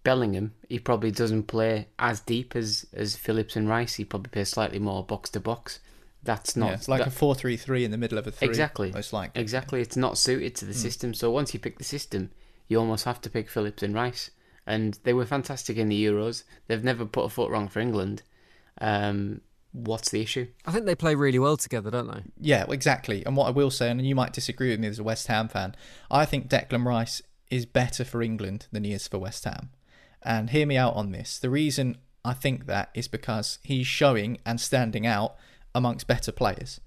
Bellingham, 0.04 0.54
he 0.68 0.80
probably 0.80 1.12
doesn't 1.12 1.44
play 1.44 1.88
as 1.98 2.20
deep 2.22 2.56
as 2.56 2.86
as 2.94 3.16
Phillips 3.16 3.56
and 3.56 3.70
Rice. 3.70 3.96
He 3.96 4.06
probably 4.06 4.30
plays 4.30 4.50
slightly 4.50 4.80
more 4.80 5.04
box 5.04 5.30
to 5.32 5.40
box. 5.40 5.80
That's 6.24 6.56
not 6.56 6.68
yeah, 6.68 6.74
it's 6.74 6.90
like 6.90 7.00
that, 7.00 7.08
a 7.08 7.12
four-three-three 7.12 7.86
in 7.86 7.92
the 7.92 7.98
middle 7.98 8.18
of 8.18 8.28
a 8.28 8.32
three. 8.32 8.48
exactly 8.48 8.92
most 8.92 9.14
likely. 9.14 9.42
exactly. 9.42 9.82
It's 9.82 9.96
not 9.96 10.18
suited 10.18 10.56
to 10.56 10.66
the 10.66 10.74
system. 10.74 11.14
So 11.14 11.32
once 11.32 11.54
you 11.54 11.60
pick 11.60 11.78
the 11.78 11.86
system, 11.86 12.32
you 12.68 12.78
almost 12.78 13.06
have 13.06 13.22
to 13.22 13.30
pick 13.30 13.50
Phillips 13.50 13.84
and 13.84 13.96
Rice. 13.96 14.32
And 14.68 15.00
they 15.04 15.14
were 15.14 15.26
fantastic 15.26 15.78
in 15.78 15.90
the 15.90 16.06
Euros. 16.06 16.44
They've 16.68 16.84
never 16.84 17.06
put 17.06 17.26
a 17.26 17.30
foot 17.30 17.50
wrong 17.50 17.70
for 17.70 17.80
England. 17.80 18.22
Um, 18.80 19.42
what's 19.72 20.12
the 20.12 20.22
issue? 20.22 20.48
I 20.66 20.72
think 20.72 20.86
they 20.86 20.94
play 20.94 21.16
really 21.16 21.40
well 21.40 21.58
together, 21.58 21.90
don't 21.90 22.12
they? 22.12 22.22
Yeah, 22.40 22.66
exactly. 22.70 23.26
And 23.26 23.36
what 23.36 23.48
I 23.48 23.52
will 23.52 23.72
say, 23.72 23.90
and 23.90 24.06
you 24.06 24.14
might 24.14 24.34
disagree 24.34 24.70
with 24.70 24.80
me 24.80 24.88
as 24.88 25.00
a 25.00 25.04
West 25.04 25.28
Ham 25.28 25.48
fan, 25.48 25.76
I 26.12 26.26
think 26.26 26.50
Declan 26.50 26.86
Rice 26.86 27.22
is 27.50 27.66
better 27.66 28.04
for 28.04 28.22
England 28.22 28.68
than 28.72 28.84
he 28.84 28.94
is 28.94 29.08
for 29.08 29.18
West 29.18 29.46
Ham. 29.46 29.70
And 30.22 30.50
hear 30.50 30.66
me 30.66 30.78
out 30.78 30.96
on 30.96 31.12
this. 31.12 31.40
The 31.40 31.50
reason 31.50 31.98
I 32.26 32.34
think 32.34 32.66
that 32.66 32.90
is 32.94 33.08
because 33.08 33.60
he's 33.64 33.88
showing 33.88 34.40
and 34.46 34.60
standing 34.60 35.08
out 35.08 35.36
amongst 35.74 36.08
better 36.08 36.32
players. 36.32 36.82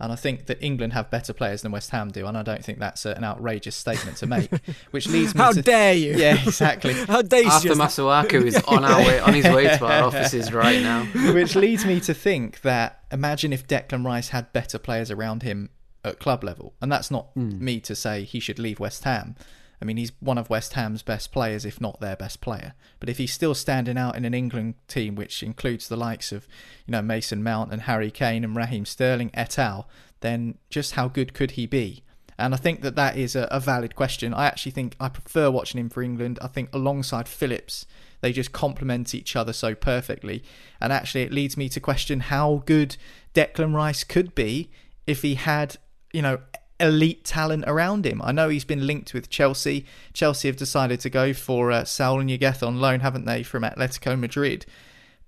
And 0.00 0.12
I 0.12 0.16
think 0.16 0.46
that 0.46 0.62
England 0.62 0.92
have 0.92 1.10
better 1.10 1.32
players 1.32 1.62
than 1.62 1.72
West 1.72 1.90
Ham 1.90 2.10
do, 2.10 2.24
and 2.26 2.38
I 2.38 2.42
don't 2.42 2.64
think 2.64 2.78
that's 2.78 3.04
an 3.04 3.24
outrageous 3.24 3.74
statement 3.74 4.16
to 4.18 4.26
make. 4.26 4.48
Which 4.92 5.08
leads 5.08 5.34
me 5.34 5.40
How 5.40 5.50
to 5.50 5.60
dare 5.60 5.94
you? 5.94 6.16
yeah, 6.16 6.40
exactly. 6.40 6.92
How 7.06 7.20
dare 7.22 7.42
you? 7.42 7.50
Arthur 7.50 7.70
Masuaku 7.70 8.44
is 8.44 8.56
on 8.68 8.84
our 8.84 9.00
way 9.00 9.18
on 9.18 9.34
his 9.34 9.44
way 9.46 9.64
to 9.64 9.84
our 9.84 10.04
offices 10.06 10.52
right 10.52 10.80
now. 10.80 11.04
Which 11.32 11.56
leads 11.56 11.84
me 11.84 11.98
to 12.00 12.14
think 12.14 12.60
that 12.60 13.02
imagine 13.10 13.52
if 13.52 13.66
Declan 13.66 14.06
Rice 14.06 14.28
had 14.28 14.52
better 14.52 14.78
players 14.78 15.10
around 15.10 15.42
him 15.42 15.70
at 16.04 16.20
club 16.20 16.44
level. 16.44 16.74
And 16.80 16.92
that's 16.92 17.10
not 17.10 17.30
hmm. 17.34 17.62
me 17.62 17.80
to 17.80 17.96
say 17.96 18.22
he 18.22 18.38
should 18.38 18.60
leave 18.60 18.78
West 18.78 19.02
Ham. 19.02 19.34
I 19.80 19.84
mean, 19.84 19.96
he's 19.96 20.12
one 20.20 20.38
of 20.38 20.50
West 20.50 20.72
Ham's 20.74 21.02
best 21.02 21.32
players, 21.32 21.64
if 21.64 21.80
not 21.80 22.00
their 22.00 22.16
best 22.16 22.40
player. 22.40 22.74
But 22.98 23.08
if 23.08 23.18
he's 23.18 23.32
still 23.32 23.54
standing 23.54 23.96
out 23.96 24.16
in 24.16 24.24
an 24.24 24.34
England 24.34 24.74
team, 24.88 25.14
which 25.14 25.42
includes 25.42 25.88
the 25.88 25.96
likes 25.96 26.32
of, 26.32 26.48
you 26.86 26.92
know, 26.92 27.02
Mason 27.02 27.42
Mount 27.42 27.72
and 27.72 27.82
Harry 27.82 28.10
Kane 28.10 28.44
and 28.44 28.56
Raheem 28.56 28.84
Sterling 28.84 29.30
et 29.34 29.58
al., 29.58 29.88
then 30.20 30.58
just 30.68 30.92
how 30.92 31.08
good 31.08 31.32
could 31.32 31.52
he 31.52 31.66
be? 31.66 32.02
And 32.38 32.54
I 32.54 32.56
think 32.56 32.82
that 32.82 32.96
that 32.96 33.16
is 33.16 33.34
a, 33.34 33.48
a 33.50 33.58
valid 33.58 33.96
question. 33.96 34.32
I 34.32 34.46
actually 34.46 34.72
think 34.72 34.94
I 35.00 35.08
prefer 35.08 35.50
watching 35.50 35.80
him 35.80 35.90
for 35.90 36.02
England. 36.02 36.38
I 36.40 36.46
think 36.46 36.70
alongside 36.72 37.26
Phillips, 37.26 37.84
they 38.20 38.32
just 38.32 38.52
complement 38.52 39.14
each 39.14 39.34
other 39.34 39.52
so 39.52 39.74
perfectly. 39.74 40.44
And 40.80 40.92
actually, 40.92 41.22
it 41.22 41.32
leads 41.32 41.56
me 41.56 41.68
to 41.68 41.80
question 41.80 42.20
how 42.20 42.62
good 42.64 42.96
Declan 43.34 43.74
Rice 43.74 44.04
could 44.04 44.34
be 44.34 44.70
if 45.06 45.22
he 45.22 45.34
had, 45.34 45.76
you 46.12 46.22
know, 46.22 46.38
elite 46.80 47.24
talent 47.24 47.64
around 47.66 48.06
him. 48.06 48.20
I 48.22 48.32
know 48.32 48.48
he's 48.48 48.64
been 48.64 48.86
linked 48.86 49.12
with 49.14 49.30
Chelsea. 49.30 49.84
Chelsea 50.12 50.48
have 50.48 50.56
decided 50.56 51.00
to 51.00 51.10
go 51.10 51.32
for 51.32 51.72
uh, 51.72 51.84
Saul 51.84 52.18
Niguez 52.18 52.66
on 52.66 52.80
loan, 52.80 53.00
haven't 53.00 53.24
they, 53.24 53.42
from 53.42 53.64
Atletico 53.64 54.18
Madrid? 54.18 54.64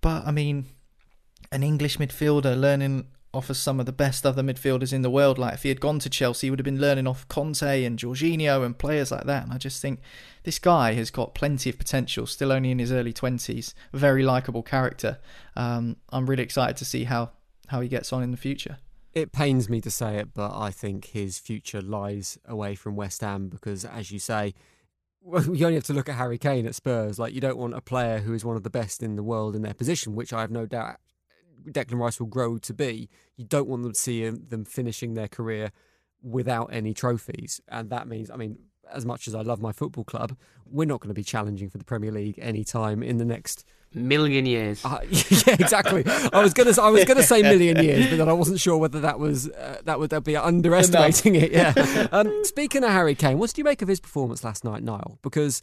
But 0.01 0.27
I 0.27 0.31
mean, 0.31 0.67
an 1.51 1.63
English 1.63 1.99
midfielder 1.99 2.59
learning 2.59 3.07
off 3.33 3.49
of 3.49 3.57
some 3.57 3.79
of 3.79 3.87
the 3.87 3.93
best 3.93 4.27
other 4.27 4.43
midfielders 4.43 4.93
in 4.93 5.03
the 5.03 5.11
world. 5.11 5.39
Like 5.39 5.55
if 5.55 5.63
he 5.63 5.69
had 5.69 5.81
gone 5.81 6.01
to 6.01 6.11
Chelsea, 6.11 6.47
he 6.47 6.51
would 6.51 6.59
have 6.59 6.65
been 6.65 6.81
learning 6.81 7.07
off 7.07 7.29
Kanté 7.29 7.87
and 7.87 7.99
Jorginho 7.99 8.65
and 8.65 8.77
players 8.77 9.13
like 9.13 9.25
that. 9.25 9.45
And 9.45 9.53
I 9.53 9.57
just 9.57 9.81
think 9.81 10.01
this 10.43 10.59
guy 10.59 10.95
has 10.95 11.11
got 11.11 11.35
plenty 11.35 11.71
of 11.71 11.79
potential. 11.79 12.27
Still 12.27 12.51
only 12.51 12.71
in 12.73 12.81
his 12.81 12.91
early 12.91 13.13
twenties, 13.13 13.75
very 13.93 14.25
likable 14.25 14.63
character. 14.63 15.19
Um, 15.55 15.97
I'm 16.11 16.29
really 16.29 16.43
excited 16.43 16.77
to 16.79 16.85
see 16.85 17.05
how 17.05 17.31
how 17.69 17.81
he 17.81 17.89
gets 17.89 18.13
on 18.13 18.23
in 18.23 18.33
the 18.33 18.37
future. 18.37 18.79
It 19.13 19.33
pains 19.33 19.69
me 19.69 19.81
to 19.81 19.91
say 19.91 20.19
it, 20.19 20.35
but 20.35 20.57
I 20.57 20.71
think 20.71 21.07
his 21.07 21.39
future 21.39 21.83
lies 21.83 22.39
away 22.45 22.77
from 22.77 22.95
West 22.95 23.23
Ham 23.23 23.49
because, 23.49 23.85
as 23.85 24.13
you 24.13 24.19
say, 24.19 24.55
you 25.25 25.67
only 25.67 25.75
have 25.75 25.85
to 25.85 25.93
look 25.93 26.09
at 26.09 26.15
Harry 26.15 26.39
Kane 26.39 26.67
at 26.67 26.75
Spurs. 26.75 27.19
Like, 27.19 27.35
you 27.35 27.41
don't 27.41 27.59
want 27.59 27.75
a 27.75 27.81
player 27.81 28.19
who 28.19 28.33
is 28.33 28.45
one 28.45 28.57
of 28.57 28.63
the 28.63 28.71
best 28.71 29.03
in 29.03 29.17
the 29.17 29.23
world 29.23 29.57
in 29.57 29.63
their 29.63 29.75
position, 29.75 30.15
which 30.15 30.33
I 30.33 30.41
have 30.41 30.51
no 30.51 30.65
doubt 30.65 30.97
Declan 31.69 31.99
Rice 31.99 32.21
will 32.21 32.27
grow 32.27 32.59
to 32.59 32.75
be. 32.75 33.09
You 33.37 33.45
don't 33.45 33.69
want 33.69 33.83
them 33.83 33.93
to 33.93 33.99
see 33.99 34.29
them 34.29 34.65
finishing 34.65 35.15
their 35.15 35.29
career 35.29 35.73
without 36.23 36.67
any 36.73 36.95
trophies, 36.95 37.61
and 37.69 37.91
that 37.91 38.07
means, 38.07 38.31
I 38.31 38.37
mean, 38.37 38.59
as 38.93 39.07
much 39.07 39.29
as 39.29 39.35
I 39.35 39.43
love 39.43 39.61
my 39.61 39.73
football 39.73 40.05
club, 40.05 40.37
we're 40.67 40.87
not 40.87 41.01
going 41.01 41.09
to 41.09 41.15
be 41.15 41.25
challenging 41.25 41.71
for 41.71 41.79
the 41.79 41.85
Premier 41.85 42.13
League 42.13 42.39
anytime 42.41 43.03
in 43.03 43.19
the 43.19 43.25
next 43.25 43.65
Million 43.93 44.47
years. 44.47 44.85
uh, 44.85 45.01
yeah, 45.11 45.57
exactly. 45.59 46.05
I 46.07 46.43
was 46.43 46.55
gonna, 46.55 46.73
I 46.81 46.91
was 46.91 47.05
gonna 47.05 47.25
say 47.25 47.43
million 47.43 47.77
years, 47.85 48.09
but 48.09 48.19
then 48.19 48.29
I 48.29 48.33
wasn't 48.33 48.61
sure 48.61 48.77
whether 48.77 49.01
that 49.01 49.19
was 49.19 49.49
uh, 49.49 49.79
that 49.85 49.99
would 49.99 50.11
that 50.11 50.23
be 50.23 50.37
underestimating 50.37 51.35
it. 51.35 51.51
Yeah. 51.53 51.73
Um, 52.13 52.45
speaking 52.45 52.85
of 52.85 52.91
Harry 52.91 53.15
Kane, 53.15 53.39
what 53.39 53.51
did 53.51 53.59
you 53.59 53.65
make 53.65 53.83
of 53.83 53.89
his 53.89 54.01
performance 54.01 54.43
last 54.45 54.65
night, 54.65 54.83
Niall? 54.83 55.19
Because 55.23 55.61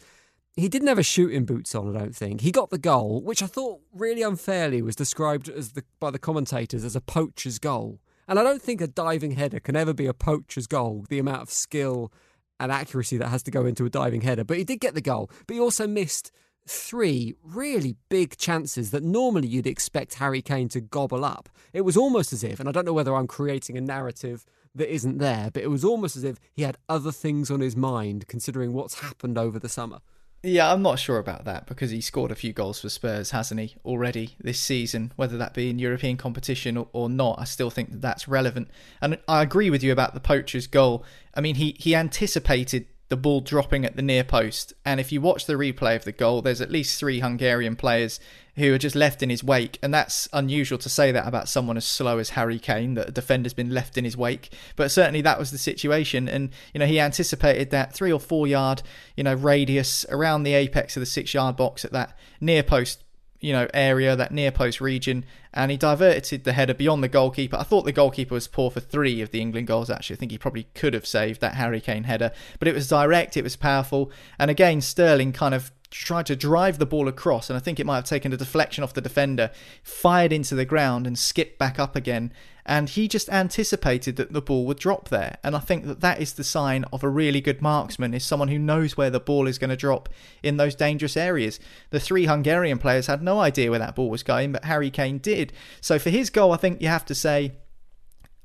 he 0.56 0.68
didn't 0.68 0.88
have 0.88 0.98
a 0.98 1.04
shooting 1.04 1.46
boots 1.46 1.74
on. 1.74 1.96
I 1.96 2.00
don't 2.00 2.16
think 2.16 2.42
he 2.42 2.52
got 2.52 2.70
the 2.70 2.78
goal, 2.78 3.22
which 3.22 3.42
I 3.42 3.48
thought 3.48 3.80
really 3.94 4.24
unfairly 4.24 4.82
was 4.82 4.96
described 4.96 5.48
as 5.50 5.72
the 5.72 5.84
by 6.00 6.12
the 6.12 6.20
commentators 6.20 6.84
as 6.84 6.96
a 6.96 7.02
poacher's 7.02 7.60
goal. 7.60 8.00
And 8.28 8.38
I 8.38 8.44
don't 8.44 8.62
think 8.62 8.82
a 8.82 8.88
diving 8.88 9.32
header 9.32 9.60
can 9.60 9.76
ever 9.78 9.94
be 9.94 10.06
a 10.06 10.14
poacher's 10.14 10.68
goal. 10.68 11.06
The 11.10 11.20
amount 11.20 11.44
of 11.44 11.50
skill 11.50 12.12
and 12.60 12.72
accuracy 12.72 13.18
that 13.18 13.28
has 13.30 13.44
to 13.44 13.52
go 13.52 13.66
into 13.66 13.86
a 13.86 13.90
diving 13.90 14.22
header, 14.22 14.44
but 14.44 14.58
he 14.58 14.64
did 14.64 14.80
get 14.80 14.96
the 14.96 15.02
goal. 15.02 15.30
But 15.46 15.54
he 15.54 15.60
also 15.60 15.88
missed 15.88 16.32
three 16.68 17.36
really 17.44 17.96
big 18.10 18.38
chances 18.38 18.92
that 18.92 19.04
normally 19.04 19.48
you'd 19.48 19.68
expect 19.68 20.16
Harry 20.16 20.42
Kane 20.42 20.70
to 20.70 20.82
gobble 20.82 21.26
up. 21.26 21.50
It 21.74 21.82
was 21.82 21.98
almost 21.98 22.34
as 22.34 22.44
if, 22.44 22.60
and 22.60 22.68
I 22.68 22.72
don't 22.72 22.86
know 22.86 22.94
whether 22.94 23.16
I'm 23.16 23.28
creating 23.28 23.78
a 23.78 23.82
narrative 23.82 24.46
that 24.76 24.94
isn't 24.94 25.18
there, 25.18 25.50
but 25.52 25.64
it 25.64 25.70
was 25.70 25.84
almost 25.84 26.16
as 26.16 26.24
if 26.24 26.40
he 26.54 26.64
had 26.64 26.78
other 26.88 27.12
things 27.12 27.50
on 27.50 27.62
his 27.62 27.76
mind 27.76 28.28
considering 28.28 28.74
what's 28.74 29.00
happened 29.00 29.38
over 29.38 29.60
the 29.60 29.70
summer. 29.70 30.00
Yeah, 30.44 30.72
I'm 30.72 30.84
not 30.84 31.00
sure 31.00 31.18
about 31.18 31.46
that 31.46 31.66
because 31.66 31.90
he 31.90 32.00
scored 32.00 32.32
a 32.32 32.36
few 32.36 32.54
goals 32.54 32.80
for 32.80 32.90
Spurs, 32.90 33.32
hasn't 33.32 33.60
he, 33.60 33.76
already 33.84 34.36
this 34.40 34.60
season? 34.60 35.12
Whether 35.16 35.36
that 35.38 35.56
be 35.56 35.70
in 35.70 35.80
European 35.80 36.16
competition 36.16 36.86
or, 36.94 37.10
not, 37.10 37.40
I 37.40 37.44
still 37.46 37.72
think 37.72 37.92
that 37.92 38.02
that's 38.02 38.28
relevant. 38.28 38.70
And 39.02 39.18
I 39.28 39.42
agree 39.42 39.72
with 39.72 39.84
you 39.84 39.92
about 39.92 40.14
the 40.14 40.20
poacher's 40.20 40.68
goal. 40.68 41.04
I 41.34 41.42
mean, 41.42 41.56
he, 41.56 41.76
he 41.80 41.96
anticipated 41.96 42.88
the 43.10 43.18
ball 43.18 43.42
dropping 43.42 43.86
at 43.86 43.96
the 43.96 44.02
near 44.02 44.24
post. 44.24 44.74
And 44.86 45.00
if 45.00 45.12
you 45.12 45.22
watch 45.22 45.46
the 45.46 45.54
replay 45.54 45.96
of 45.96 46.04
the 46.04 46.12
goal, 46.12 46.42
there's 46.42 46.62
at 46.62 46.72
least 46.72 47.00
three 47.00 47.20
Hungarian 47.20 47.76
players 47.76 48.20
who 48.58 48.74
are 48.74 48.80
just 48.80 48.96
left 48.96 49.22
in 49.22 49.30
his 49.30 49.44
wake. 49.44 49.78
And 49.82 49.94
that's 49.94 50.28
unusual 50.34 50.78
to 50.80 50.90
say 50.90 51.12
that 51.12 51.28
about 51.28 51.48
someone 51.48 51.78
as 51.78 51.86
slow 51.86 52.18
as 52.18 52.32
Harry 52.32 52.60
Kane, 52.60 52.96
that 52.96 53.10
a 53.10 53.12
defender's 53.12 53.54
been 53.54 53.74
left 53.74 53.98
in 53.98 54.04
his 54.04 54.18
wake. 54.18 54.52
But 54.76 54.92
certainly 54.92 55.22
that 55.22 55.40
was 55.40 55.52
the 55.52 55.58
situation. 55.58 56.28
And, 56.28 56.50
you 56.74 56.80
know, 56.80 56.88
he 56.88 57.00
anticipated 57.00 57.70
that 57.70 57.94
three 57.94 58.12
or 58.12 58.20
four 58.20 58.48
yard, 58.48 58.82
you 59.16 59.24
know, 59.24 59.36
radius 59.36 60.06
around 60.10 60.44
the 60.44 60.56
apex 60.56 60.98
of 60.98 61.02
the 61.02 61.06
six 61.06 61.34
yard 61.34 61.56
box 61.56 61.86
at 61.86 61.92
that 61.92 62.18
near 62.42 62.64
post 62.64 63.04
you 63.40 63.54
know 63.54 63.68
area 63.74 64.16
that 64.16 64.32
near 64.32 64.52
post 64.52 64.82
region 64.82 65.24
and 65.54 65.72
he 65.72 65.78
diverted 65.78 66.44
the 66.44 66.54
header 66.54 66.74
beyond 66.74 67.04
the 67.04 67.08
goalkeeper. 67.08 67.58
I 67.58 67.64
thought 67.64 67.86
the 67.86 67.92
goalkeeper 67.92 68.34
was 68.34 68.48
poor 68.48 68.72
for 68.72 68.80
three 68.80 69.22
of 69.22 69.32
the 69.32 69.42
england 69.42 69.68
goals 69.68 69.90
actually. 69.90 70.16
I 70.16 70.20
think 70.20 70.32
he 70.32 70.38
probably 70.38 70.68
could 70.74 70.94
have 70.94 71.06
saved 71.06 71.42
that 71.42 71.56
harry 71.56 71.82
kane 71.82 72.04
header 72.04 72.32
but 72.60 72.68
it 72.68 72.76
was 72.76 72.88
direct 72.88 73.38
it 73.38 73.44
was 73.44 73.56
powerful 73.56 74.12
and 74.40 74.50
again 74.50 74.82
sterling 74.82 75.32
kind 75.32 75.54
of 75.54 75.72
tried 75.90 76.26
to 76.26 76.36
drive 76.36 76.80
the 76.80 76.86
ball 76.86 77.08
across 77.08 77.50
and 77.50 77.56
i 77.56 77.60
think 77.62 77.80
it 77.80 77.86
might 77.86 77.96
have 77.96 78.04
taken 78.04 78.34
a 78.34 78.38
deflection 78.38 78.84
off 78.84 78.94
the 78.94 79.02
defender 79.02 79.50
fired 79.82 80.34
into 80.34 80.54
the 80.54 80.66
ground 80.66 81.08
and 81.08 81.18
skipped 81.18 81.58
back 81.58 81.80
up 81.80 81.96
again 81.96 82.32
and 82.68 82.90
he 82.90 83.08
just 83.08 83.30
anticipated 83.30 84.18
that 84.18 84.34
the 84.34 84.42
ball 84.42 84.66
would 84.66 84.78
drop 84.78 85.10
there 85.10 85.38
and 85.44 85.56
i 85.56 85.60
think 85.60 85.86
that 85.86 86.02
that 86.02 86.22
is 86.22 86.34
the 86.34 86.44
sign 86.44 86.84
of 86.92 87.04
a 87.04 87.10
really 87.10 87.42
good 87.42 87.62
marksman 87.62 88.14
is 88.14 88.24
someone 88.24 88.50
who 88.50 88.60
knows 88.60 88.98
where 88.98 89.10
the 89.10 89.20
ball 89.20 89.48
is 89.48 89.58
going 89.58 89.70
to 89.70 89.76
drop 89.76 90.10
in 90.44 90.58
those 90.58 90.76
dangerous 90.76 91.18
areas 91.18 91.60
the 91.90 92.00
three 92.00 92.26
hungarian 92.26 92.78
players 92.78 93.08
had 93.08 93.24
no 93.24 93.40
idea 93.40 93.70
where 93.70 93.80
that 93.80 93.96
ball 93.96 94.10
was 94.10 94.24
going 94.24 94.52
but 94.52 94.66
harry 94.66 94.92
kane 94.92 95.18
did 95.18 95.54
so 95.82 95.98
for 95.98 96.10
his 96.10 96.30
goal 96.30 96.52
i 96.52 96.58
think 96.58 96.82
you 96.82 96.88
have 96.88 97.06
to 97.06 97.16
say 97.16 97.54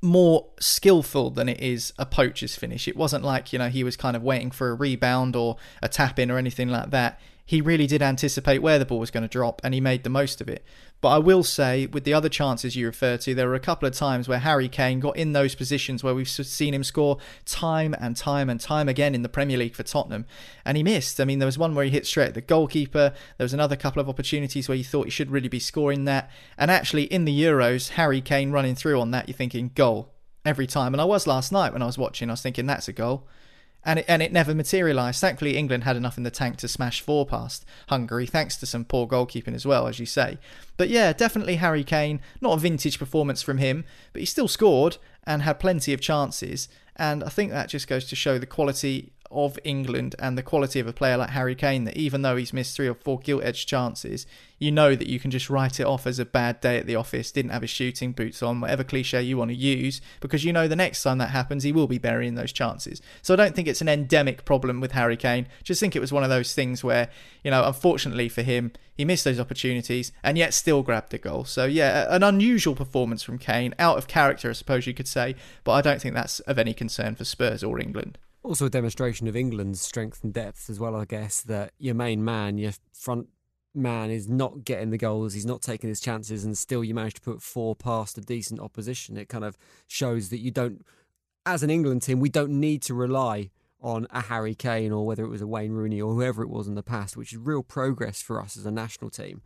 more 0.03 0.49
skillful 0.59 1.29
than 1.29 1.47
it 1.47 1.61
is 1.61 1.93
a 1.97 2.05
poacher's 2.05 2.57
finish. 2.57 2.89
It 2.89 2.97
wasn't 2.97 3.23
like, 3.23 3.53
you 3.53 3.57
know, 3.57 3.69
he 3.69 3.85
was 3.85 3.95
kind 3.95 4.17
of 4.17 4.21
waiting 4.21 4.51
for 4.51 4.69
a 4.69 4.73
rebound 4.73 5.33
or 5.33 5.55
a 5.81 5.87
tap 5.87 6.19
in 6.19 6.29
or 6.29 6.37
anything 6.37 6.67
like 6.67 6.89
that. 6.89 7.21
He 7.53 7.61
really 7.61 7.85
did 7.85 8.01
anticipate 8.01 8.63
where 8.63 8.79
the 8.79 8.85
ball 8.85 8.97
was 8.97 9.11
going 9.11 9.21
to 9.21 9.27
drop 9.27 9.61
and 9.63 9.75
he 9.75 9.79
made 9.79 10.03
the 10.03 10.09
most 10.09 10.41
of 10.41 10.49
it. 10.49 10.65
But 11.01 11.09
I 11.09 11.17
will 11.19 11.43
say, 11.43 11.85
with 11.85 12.03
the 12.03 12.11
other 12.11 12.27
chances 12.27 12.75
you 12.75 12.87
refer 12.87 13.15
to, 13.17 13.35
there 13.35 13.47
were 13.47 13.53
a 13.53 13.59
couple 13.59 13.87
of 13.87 13.93
times 13.93 14.27
where 14.27 14.39
Harry 14.39 14.67
Kane 14.67 14.99
got 14.99 15.17
in 15.17 15.33
those 15.33 15.53
positions 15.53 16.03
where 16.03 16.15
we've 16.15 16.27
seen 16.27 16.73
him 16.73 16.83
score 16.83 17.19
time 17.45 17.93
and 18.01 18.17
time 18.17 18.49
and 18.49 18.59
time 18.59 18.89
again 18.89 19.13
in 19.13 19.21
the 19.21 19.29
Premier 19.29 19.55
League 19.55 19.75
for 19.75 19.83
Tottenham, 19.83 20.25
and 20.65 20.77
he 20.77 20.81
missed. 20.81 21.21
I 21.21 21.25
mean, 21.25 21.37
there 21.37 21.45
was 21.45 21.59
one 21.59 21.75
where 21.75 21.85
he 21.85 21.91
hit 21.91 22.07
straight 22.07 22.29
at 22.29 22.33
the 22.33 22.41
goalkeeper. 22.41 23.13
There 23.37 23.45
was 23.45 23.53
another 23.53 23.75
couple 23.75 24.01
of 24.01 24.09
opportunities 24.09 24.67
where 24.67 24.77
you 24.77 24.83
thought 24.83 25.05
he 25.05 25.11
should 25.11 25.29
really 25.29 25.47
be 25.47 25.59
scoring 25.59 26.05
that. 26.05 26.31
And 26.57 26.71
actually, 26.71 27.03
in 27.03 27.25
the 27.25 27.39
Euros, 27.39 27.89
Harry 27.89 28.19
Kane 28.19 28.51
running 28.51 28.73
through 28.73 28.99
on 28.99 29.11
that, 29.11 29.29
you're 29.29 29.37
thinking 29.37 29.69
goal 29.75 30.11
every 30.43 30.65
time. 30.65 30.95
And 30.95 31.01
I 31.01 31.05
was 31.05 31.27
last 31.27 31.51
night 31.51 31.71
when 31.71 31.83
I 31.83 31.85
was 31.85 31.99
watching, 31.99 32.31
I 32.31 32.33
was 32.33 32.41
thinking 32.41 32.65
that's 32.65 32.87
a 32.87 32.93
goal. 32.93 33.27
And 33.85 33.99
it, 33.99 34.05
and 34.07 34.21
it 34.21 34.31
never 34.31 34.53
materialised. 34.53 35.21
Thankfully, 35.21 35.57
England 35.57 35.83
had 35.83 35.95
enough 35.95 36.17
in 36.17 36.23
the 36.23 36.31
tank 36.31 36.57
to 36.57 36.67
smash 36.67 37.01
four 37.01 37.25
past 37.25 37.65
Hungary, 37.87 38.25
thanks 38.25 38.57
to 38.57 38.65
some 38.65 38.85
poor 38.85 39.07
goalkeeping 39.07 39.53
as 39.53 39.65
well, 39.65 39.87
as 39.87 39.99
you 39.99 40.05
say. 40.05 40.37
But 40.77 40.89
yeah, 40.89 41.13
definitely 41.13 41.55
Harry 41.55 41.83
Kane. 41.83 42.19
Not 42.41 42.53
a 42.53 42.59
vintage 42.59 42.99
performance 42.99 43.41
from 43.41 43.57
him, 43.59 43.85
but 44.11 44.19
he 44.19 44.25
still 44.25 44.47
scored 44.47 44.97
and 45.25 45.43
had 45.43 45.59
plenty 45.59 45.93
of 45.93 46.01
chances. 46.01 46.67
And 46.95 47.23
I 47.23 47.29
think 47.29 47.51
that 47.51 47.69
just 47.69 47.87
goes 47.87 48.05
to 48.05 48.15
show 48.15 48.37
the 48.37 48.45
quality 48.45 49.12
of 49.33 49.59
England 49.63 50.15
and 50.19 50.37
the 50.37 50.43
quality 50.43 50.79
of 50.79 50.87
a 50.87 50.93
player 50.93 51.17
like 51.17 51.31
Harry 51.31 51.55
Kane 51.55 51.83
that 51.85 51.97
even 51.97 52.21
though 52.21 52.35
he's 52.35 52.53
missed 52.53 52.75
three 52.75 52.87
or 52.87 52.95
four 52.95 53.19
gilt 53.19 53.43
edged 53.43 53.67
chances, 53.67 54.25
you 54.59 54.71
know 54.71 54.95
that 54.95 55.07
you 55.07 55.19
can 55.19 55.29
just 55.29 55.49
write 55.49 55.79
it 55.79 55.85
off 55.85 56.07
as 56.07 56.19
a 56.19 56.25
bad 56.25 56.61
day 56.61 56.77
at 56.77 56.87
the 56.87 56.95
office, 56.95 57.31
didn't 57.31 57.51
have 57.51 57.61
his 57.61 57.69
shooting 57.69 58.13
boots 58.13 58.41
on, 58.41 58.61
whatever 58.61 58.83
cliche 58.83 59.21
you 59.21 59.37
want 59.37 59.51
to 59.51 59.55
use, 59.55 60.01
because 60.21 60.45
you 60.45 60.53
know 60.53 60.67
the 60.67 60.75
next 60.75 61.03
time 61.03 61.17
that 61.17 61.31
happens, 61.31 61.63
he 61.63 61.71
will 61.71 61.87
be 61.87 61.97
burying 61.97 62.35
those 62.35 62.53
chances. 62.53 63.01
So 63.21 63.33
I 63.33 63.37
don't 63.37 63.55
think 63.55 63.67
it's 63.67 63.81
an 63.81 63.89
endemic 63.89 64.45
problem 64.45 64.79
with 64.79 64.93
Harry 64.93 65.17
Kane. 65.17 65.47
Just 65.63 65.79
think 65.79 65.95
it 65.95 65.99
was 65.99 66.13
one 66.13 66.23
of 66.23 66.29
those 66.29 66.53
things 66.53 66.83
where, 66.83 67.09
you 67.43 67.51
know, 67.51 67.65
unfortunately 67.65 68.29
for 68.29 68.41
him, 68.41 68.71
he 68.95 69.05
missed 69.05 69.25
those 69.25 69.39
opportunities 69.39 70.11
and 70.23 70.37
yet 70.37 70.53
still 70.53 70.83
grabbed 70.83 71.11
the 71.11 71.17
goal. 71.17 71.43
So 71.45 71.65
yeah, 71.65 72.05
an 72.09 72.23
unusual 72.23 72.75
performance 72.75 73.23
from 73.23 73.39
Kane, 73.39 73.73
out 73.79 73.97
of 73.97 74.07
character, 74.07 74.49
I 74.49 74.53
suppose 74.53 74.87
you 74.87 74.93
could 74.93 75.07
say, 75.07 75.35
but 75.63 75.73
I 75.73 75.81
don't 75.81 76.01
think 76.01 76.15
that's 76.15 76.39
of 76.41 76.57
any 76.59 76.73
concern 76.73 77.15
for 77.15 77.25
Spurs 77.25 77.63
or 77.63 77.79
England. 77.79 78.17
Also, 78.43 78.65
a 78.65 78.69
demonstration 78.69 79.25
of 79.27 79.37
England's 79.37 79.81
strength 79.81 80.21
and 80.21 80.33
depth 80.33 80.69
as 80.69 80.77
well, 80.77 80.97
I 80.97 81.05
guess, 81.05 81.41
that 81.43 81.71
your 81.77 81.95
main 81.95 82.25
man, 82.25 82.57
your 82.57 82.73
front 82.91 83.29
man, 83.73 84.11
is 84.11 84.27
not 84.27 84.65
getting 84.65 84.89
the 84.89 84.97
goals, 84.97 85.33
he's 85.33 85.45
not 85.45 85.61
taking 85.61 85.87
his 85.87 86.01
chances, 86.01 86.43
and 86.43 86.57
still 86.57 86.83
you 86.83 86.93
manage 86.93 87.13
to 87.13 87.21
put 87.21 87.41
four 87.41 87.73
past 87.73 88.17
a 88.17 88.21
decent 88.21 88.59
opposition. 88.59 89.15
It 89.15 89.29
kind 89.29 89.45
of 89.45 89.57
shows 89.87 90.27
that 90.27 90.39
you 90.39 90.51
don't, 90.51 90.85
as 91.45 91.63
an 91.63 91.69
England 91.69 92.01
team, 92.01 92.19
we 92.19 92.27
don't 92.27 92.59
need 92.59 92.81
to 92.83 92.93
rely 92.93 93.49
on 93.79 94.07
a 94.11 94.23
Harry 94.23 94.55
Kane 94.55 94.91
or 94.91 95.05
whether 95.05 95.23
it 95.23 95.29
was 95.29 95.41
a 95.41 95.47
Wayne 95.47 95.71
Rooney 95.71 96.01
or 96.01 96.13
whoever 96.13 96.43
it 96.43 96.49
was 96.49 96.67
in 96.67 96.75
the 96.75 96.83
past, 96.83 97.15
which 97.15 97.31
is 97.31 97.39
real 97.39 97.63
progress 97.63 98.21
for 98.21 98.41
us 98.41 98.57
as 98.57 98.65
a 98.65 98.71
national 98.71 99.09
team 99.09 99.41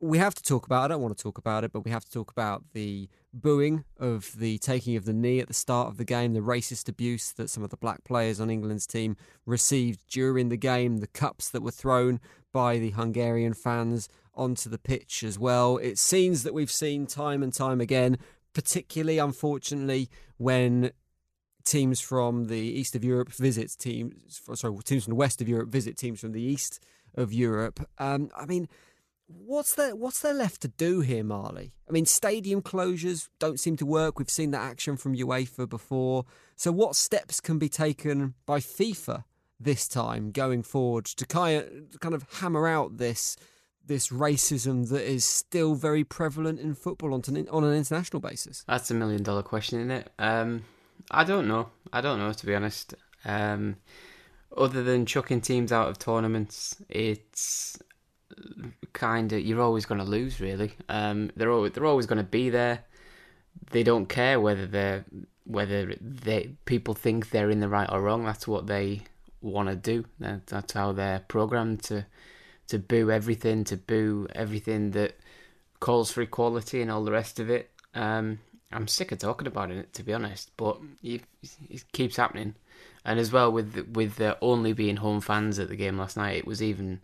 we 0.00 0.18
have 0.18 0.34
to 0.34 0.42
talk 0.42 0.66
about. 0.66 0.84
I 0.84 0.88
don't 0.88 1.02
want 1.02 1.16
to 1.16 1.22
talk 1.22 1.38
about 1.38 1.64
it, 1.64 1.72
but 1.72 1.84
we 1.84 1.90
have 1.90 2.04
to 2.04 2.10
talk 2.10 2.30
about 2.30 2.62
the 2.72 3.08
booing 3.32 3.84
of 3.98 4.32
the 4.38 4.58
taking 4.58 4.96
of 4.96 5.04
the 5.04 5.12
knee 5.12 5.40
at 5.40 5.48
the 5.48 5.54
start 5.54 5.88
of 5.88 5.96
the 5.96 6.04
game, 6.04 6.34
the 6.34 6.40
racist 6.40 6.88
abuse 6.88 7.32
that 7.32 7.50
some 7.50 7.64
of 7.64 7.70
the 7.70 7.76
black 7.76 8.04
players 8.04 8.40
on 8.40 8.50
England's 8.50 8.86
team 8.86 9.16
received 9.44 10.00
during 10.08 10.48
the 10.48 10.56
game, 10.56 10.98
the 10.98 11.06
cups 11.08 11.50
that 11.50 11.62
were 11.62 11.70
thrown 11.70 12.20
by 12.52 12.78
the 12.78 12.90
Hungarian 12.90 13.54
fans 13.54 14.08
onto 14.34 14.70
the 14.70 14.78
pitch 14.78 15.24
as 15.24 15.38
well. 15.38 15.78
It's 15.78 16.00
scenes 16.00 16.44
that 16.44 16.54
we've 16.54 16.70
seen 16.70 17.06
time 17.06 17.42
and 17.42 17.52
time 17.52 17.80
again, 17.80 18.18
particularly 18.54 19.18
unfortunately 19.18 20.08
when 20.36 20.92
teams 21.64 22.00
from 22.00 22.46
the 22.46 22.56
east 22.56 22.94
of 22.94 23.04
Europe 23.04 23.30
visit 23.30 23.74
teams 23.78 24.40
sorry 24.54 24.74
teams 24.84 25.04
from 25.04 25.10
the 25.10 25.16
west 25.16 25.42
of 25.42 25.48
Europe 25.48 25.68
visit 25.68 25.98
teams 25.98 26.18
from 26.18 26.32
the 26.32 26.40
east 26.40 26.82
of 27.14 27.30
Europe. 27.32 27.86
Um, 27.98 28.30
I 28.34 28.46
mean 28.46 28.68
What's 29.28 29.74
there? 29.74 29.94
What's 29.94 30.20
there 30.20 30.32
left 30.32 30.62
to 30.62 30.68
do 30.68 31.00
here, 31.00 31.22
Marley? 31.22 31.74
I 31.86 31.92
mean, 31.92 32.06
stadium 32.06 32.62
closures 32.62 33.28
don't 33.38 33.60
seem 33.60 33.76
to 33.76 33.84
work. 33.84 34.18
We've 34.18 34.30
seen 34.30 34.52
that 34.52 34.62
action 34.62 34.96
from 34.96 35.14
UEFA 35.14 35.68
before. 35.68 36.24
So, 36.56 36.72
what 36.72 36.96
steps 36.96 37.38
can 37.38 37.58
be 37.58 37.68
taken 37.68 38.34
by 38.46 38.60
FIFA 38.60 39.24
this 39.60 39.86
time 39.86 40.30
going 40.30 40.62
forward 40.62 41.04
to 41.06 41.26
kind 41.26 41.62
of, 42.02 42.26
hammer 42.38 42.66
out 42.66 42.96
this 42.96 43.36
this 43.84 44.08
racism 44.08 44.88
that 44.90 45.02
is 45.02 45.24
still 45.24 45.74
very 45.74 46.04
prevalent 46.04 46.60
in 46.60 46.74
football 46.74 47.14
on, 47.14 47.22
an, 47.28 47.48
on 47.50 47.64
an 47.64 47.74
international 47.74 48.20
basis? 48.20 48.64
That's 48.66 48.90
a 48.90 48.94
million 48.94 49.22
dollar 49.22 49.42
question, 49.42 49.80
isn't 49.80 49.90
it? 49.90 50.10
Um, 50.18 50.64
I 51.10 51.24
don't 51.24 51.48
know. 51.48 51.68
I 51.92 52.00
don't 52.00 52.18
know 52.18 52.32
to 52.32 52.46
be 52.46 52.54
honest. 52.54 52.94
Um, 53.26 53.76
other 54.56 54.82
than 54.82 55.04
chucking 55.04 55.42
teams 55.42 55.70
out 55.70 55.88
of 55.88 55.98
tournaments, 55.98 56.76
it's 56.88 57.78
kind 58.92 59.32
of 59.32 59.40
you're 59.40 59.60
always 59.60 59.86
going 59.86 60.00
to 60.00 60.06
lose. 60.06 60.40
Really, 60.40 60.72
um, 60.88 61.30
they're 61.36 61.52
always, 61.52 61.72
they're 61.72 61.86
always 61.86 62.06
going 62.06 62.18
to 62.18 62.24
be 62.24 62.50
there. 62.50 62.84
They 63.70 63.82
don't 63.82 64.08
care 64.08 64.40
whether 64.40 64.66
they're 64.66 65.04
whether 65.44 65.94
they 66.00 66.52
people 66.64 66.94
think 66.94 67.30
they're 67.30 67.50
in 67.50 67.60
the 67.60 67.68
right 67.68 67.88
or 67.90 68.02
wrong. 68.02 68.24
That's 68.24 68.46
what 68.46 68.66
they 68.66 69.02
want 69.40 69.68
to 69.68 69.76
do. 69.76 70.04
That's 70.18 70.72
how 70.72 70.92
they're 70.92 71.24
programmed 71.28 71.82
to 71.84 72.06
to 72.68 72.78
boo 72.78 73.10
everything, 73.10 73.64
to 73.64 73.76
boo 73.76 74.28
everything 74.34 74.90
that 74.92 75.16
calls 75.80 76.10
for 76.10 76.22
equality 76.22 76.82
and 76.82 76.90
all 76.90 77.04
the 77.04 77.12
rest 77.12 77.40
of 77.40 77.50
it. 77.50 77.70
Um, 77.94 78.40
I'm 78.70 78.86
sick 78.86 79.12
of 79.12 79.18
talking 79.18 79.46
about 79.46 79.70
it, 79.70 79.94
to 79.94 80.02
be 80.02 80.12
honest, 80.12 80.50
but 80.56 80.78
it, 81.02 81.22
it 81.70 81.90
keeps 81.92 82.16
happening. 82.16 82.54
And 83.04 83.18
as 83.18 83.32
well 83.32 83.50
with 83.50 83.88
with 83.94 84.16
there 84.16 84.36
only 84.42 84.74
being 84.74 84.96
home 84.96 85.20
fans 85.20 85.58
at 85.58 85.68
the 85.68 85.76
game 85.76 85.98
last 85.98 86.16
night, 86.16 86.36
it 86.36 86.46
was 86.46 86.62
even 86.62 87.00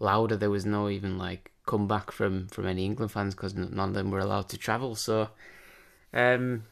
louder. 0.00 0.36
There 0.36 0.50
was 0.50 0.66
no 0.66 0.88
even 0.88 1.18
like 1.18 1.52
comeback 1.66 2.10
from 2.10 2.48
from 2.48 2.66
any 2.66 2.84
England 2.84 3.12
fans 3.12 3.34
because 3.34 3.54
none 3.54 3.88
of 3.88 3.94
them 3.94 4.10
were 4.10 4.20
allowed 4.20 4.48
to 4.50 4.58
travel. 4.58 4.94
So, 4.94 5.28
um, 6.12 6.64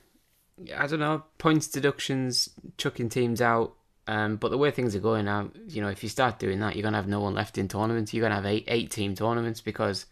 I 0.76 0.86
don't 0.86 1.00
know 1.00 1.24
points 1.38 1.68
deductions, 1.68 2.50
chucking 2.76 3.08
teams 3.08 3.40
out. 3.40 3.74
Um, 4.08 4.34
but 4.36 4.50
the 4.50 4.58
way 4.58 4.72
things 4.72 4.96
are 4.96 5.00
going 5.00 5.26
now, 5.26 5.50
you 5.68 5.80
know, 5.80 5.88
if 5.88 6.02
you 6.02 6.08
start 6.08 6.40
doing 6.40 6.58
that, 6.58 6.74
you're 6.74 6.82
gonna 6.82 6.96
have 6.96 7.06
no 7.06 7.20
one 7.20 7.34
left 7.34 7.56
in 7.56 7.68
tournaments. 7.68 8.12
You're 8.12 8.22
gonna 8.22 8.34
have 8.34 8.46
eight 8.46 8.64
eight 8.68 8.90
team 8.90 9.14
tournaments 9.14 9.60
because 9.60 10.06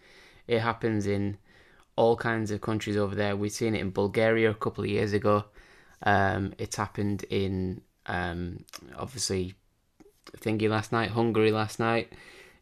it 0.47 0.61
happens 0.61 1.07
in 1.07 1.39
all 1.97 2.17
kinds 2.17 2.51
of 2.51 2.61
countries 2.61 2.97
over 2.97 3.15
there. 3.15 3.37
We've 3.37 3.53
seen 3.53 3.75
it 3.75 3.81
in 3.81 3.91
Bulgaria 3.91 4.51
a 4.51 4.55
couple 4.55 4.85
of 4.85 4.91
years 4.91 5.13
ago. 5.13 5.45
Um, 6.03 6.55
it's 6.57 6.77
happened 6.77 7.25
in 7.25 7.83
um, 8.07 8.65
obviously 8.97 9.55
thingy 10.39 10.69
last 10.69 10.93
night, 10.93 11.11
Hungary 11.11 11.51
last 11.51 11.79
night 11.81 12.13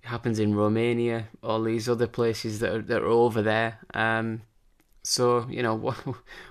happens 0.09 0.39
in 0.39 0.55
Romania, 0.55 1.29
all 1.43 1.63
these 1.63 1.89
other 1.89 2.07
places 2.07 2.59
that 2.61 2.73
are, 2.73 2.83
that 2.83 3.03
are 3.03 3.07
over 3.07 3.43
there. 3.43 3.79
Um, 3.95 4.43
so 5.03 5.47
you 5.49 5.63
know 5.63 5.75
what 5.87 5.97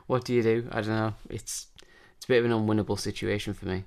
what 0.08 0.26
do 0.26 0.34
you 0.34 0.44
do? 0.44 0.68
I 0.72 0.82
don't 0.82 0.90
know. 0.90 1.14
It's 1.30 1.68
it's 2.16 2.26
a 2.26 2.28
bit 2.28 2.44
of 2.44 2.46
an 2.46 2.52
unwinnable 2.52 3.00
situation 3.00 3.54
for 3.54 3.66
me. 3.66 3.84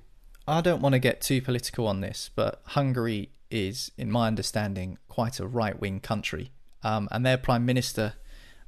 I 0.47 0.61
don't 0.61 0.81
want 0.81 0.93
to 0.93 0.99
get 0.99 1.21
too 1.21 1.41
political 1.41 1.87
on 1.87 2.01
this, 2.01 2.29
but 2.33 2.61
Hungary 2.65 3.29
is, 3.51 3.91
in 3.97 4.09
my 4.09 4.27
understanding, 4.27 4.97
quite 5.07 5.39
a 5.39 5.47
right 5.47 5.79
wing 5.79 5.99
country, 5.99 6.51
um, 6.83 7.07
and 7.11 7.25
their 7.25 7.37
prime 7.37 7.65
minister, 7.65 8.13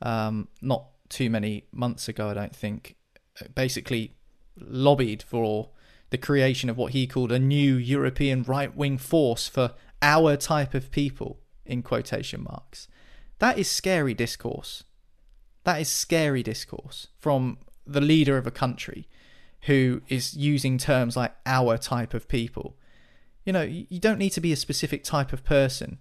um, 0.02 0.48
not 0.62 0.86
too 1.10 1.30
many 1.30 1.66
months 1.72 2.08
ago, 2.08 2.30
I 2.30 2.34
don't 2.36 2.56
think, 2.56 2.96
basically 3.56 4.16
lobbied 4.58 5.24
for 5.24 5.70
the 6.12 6.18
creation 6.18 6.70
of 6.70 6.78
what 6.78 6.92
he 6.92 7.08
called 7.08 7.32
a 7.32 7.40
new 7.40 7.76
European 7.76 8.44
right 8.44 8.76
wing 8.76 9.00
force 9.00 9.48
for 9.48 9.72
our 10.04 10.38
type 10.38 10.76
of 10.76 10.92
people, 10.92 11.40
in 11.66 11.82
quotation 11.82 12.44
marks. 12.44 12.88
That 13.40 13.58
is 13.58 13.70
scary 13.70 14.14
discourse. 14.14 14.84
That 15.64 15.80
is 15.80 15.90
scary 15.90 16.44
discourse 16.44 17.08
from 17.20 17.58
the 17.88 18.02
leader 18.02 18.38
of 18.38 18.46
a 18.46 18.52
country 18.52 19.08
who 19.62 20.02
is 20.10 20.36
using 20.36 20.78
terms 20.78 21.16
like 21.16 21.34
our 21.46 21.78
type 21.78 22.14
of 22.14 22.28
people. 22.28 22.76
You 23.46 23.54
know, 23.54 23.62
you 23.62 24.00
don't 24.00 24.20
need 24.20 24.32
to 24.32 24.42
be 24.42 24.52
a 24.52 24.58
specific 24.58 25.04
type 25.04 25.34
of 25.34 25.44
person 25.44 26.00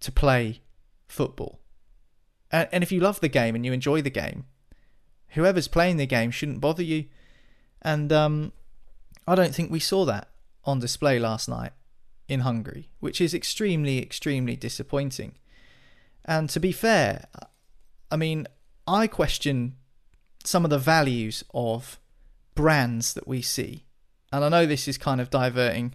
to 0.00 0.10
play 0.10 0.62
football. 1.06 1.60
And, 2.50 2.82
if 2.82 2.92
you 2.92 3.00
love 3.00 3.20
the 3.20 3.28
game 3.28 3.54
and 3.54 3.64
you 3.64 3.72
enjoy 3.72 4.00
the 4.00 4.10
game, 4.10 4.44
whoever's 5.28 5.68
playing 5.68 5.96
the 5.96 6.06
game 6.06 6.30
shouldn't 6.30 6.60
bother 6.60 6.82
you. 6.82 7.06
And 7.82 8.12
um, 8.12 8.52
I 9.26 9.34
don't 9.34 9.54
think 9.54 9.70
we 9.70 9.80
saw 9.80 10.04
that 10.04 10.28
on 10.64 10.78
display 10.78 11.18
last 11.18 11.48
night 11.48 11.72
in 12.28 12.40
Hungary, 12.40 12.90
which 13.00 13.20
is 13.20 13.34
extremely, 13.34 14.00
extremely 14.00 14.56
disappointing. 14.56 15.36
And 16.24 16.48
to 16.50 16.60
be 16.60 16.72
fair, 16.72 17.26
I 18.10 18.16
mean, 18.16 18.46
I 18.86 19.06
question 19.06 19.76
some 20.44 20.64
of 20.64 20.70
the 20.70 20.78
values 20.78 21.44
of 21.52 21.98
brands 22.54 23.14
that 23.14 23.26
we 23.28 23.42
see. 23.42 23.86
And 24.32 24.44
I 24.44 24.48
know 24.48 24.66
this 24.66 24.88
is 24.88 24.98
kind 24.98 25.20
of 25.20 25.30
diverting 25.30 25.94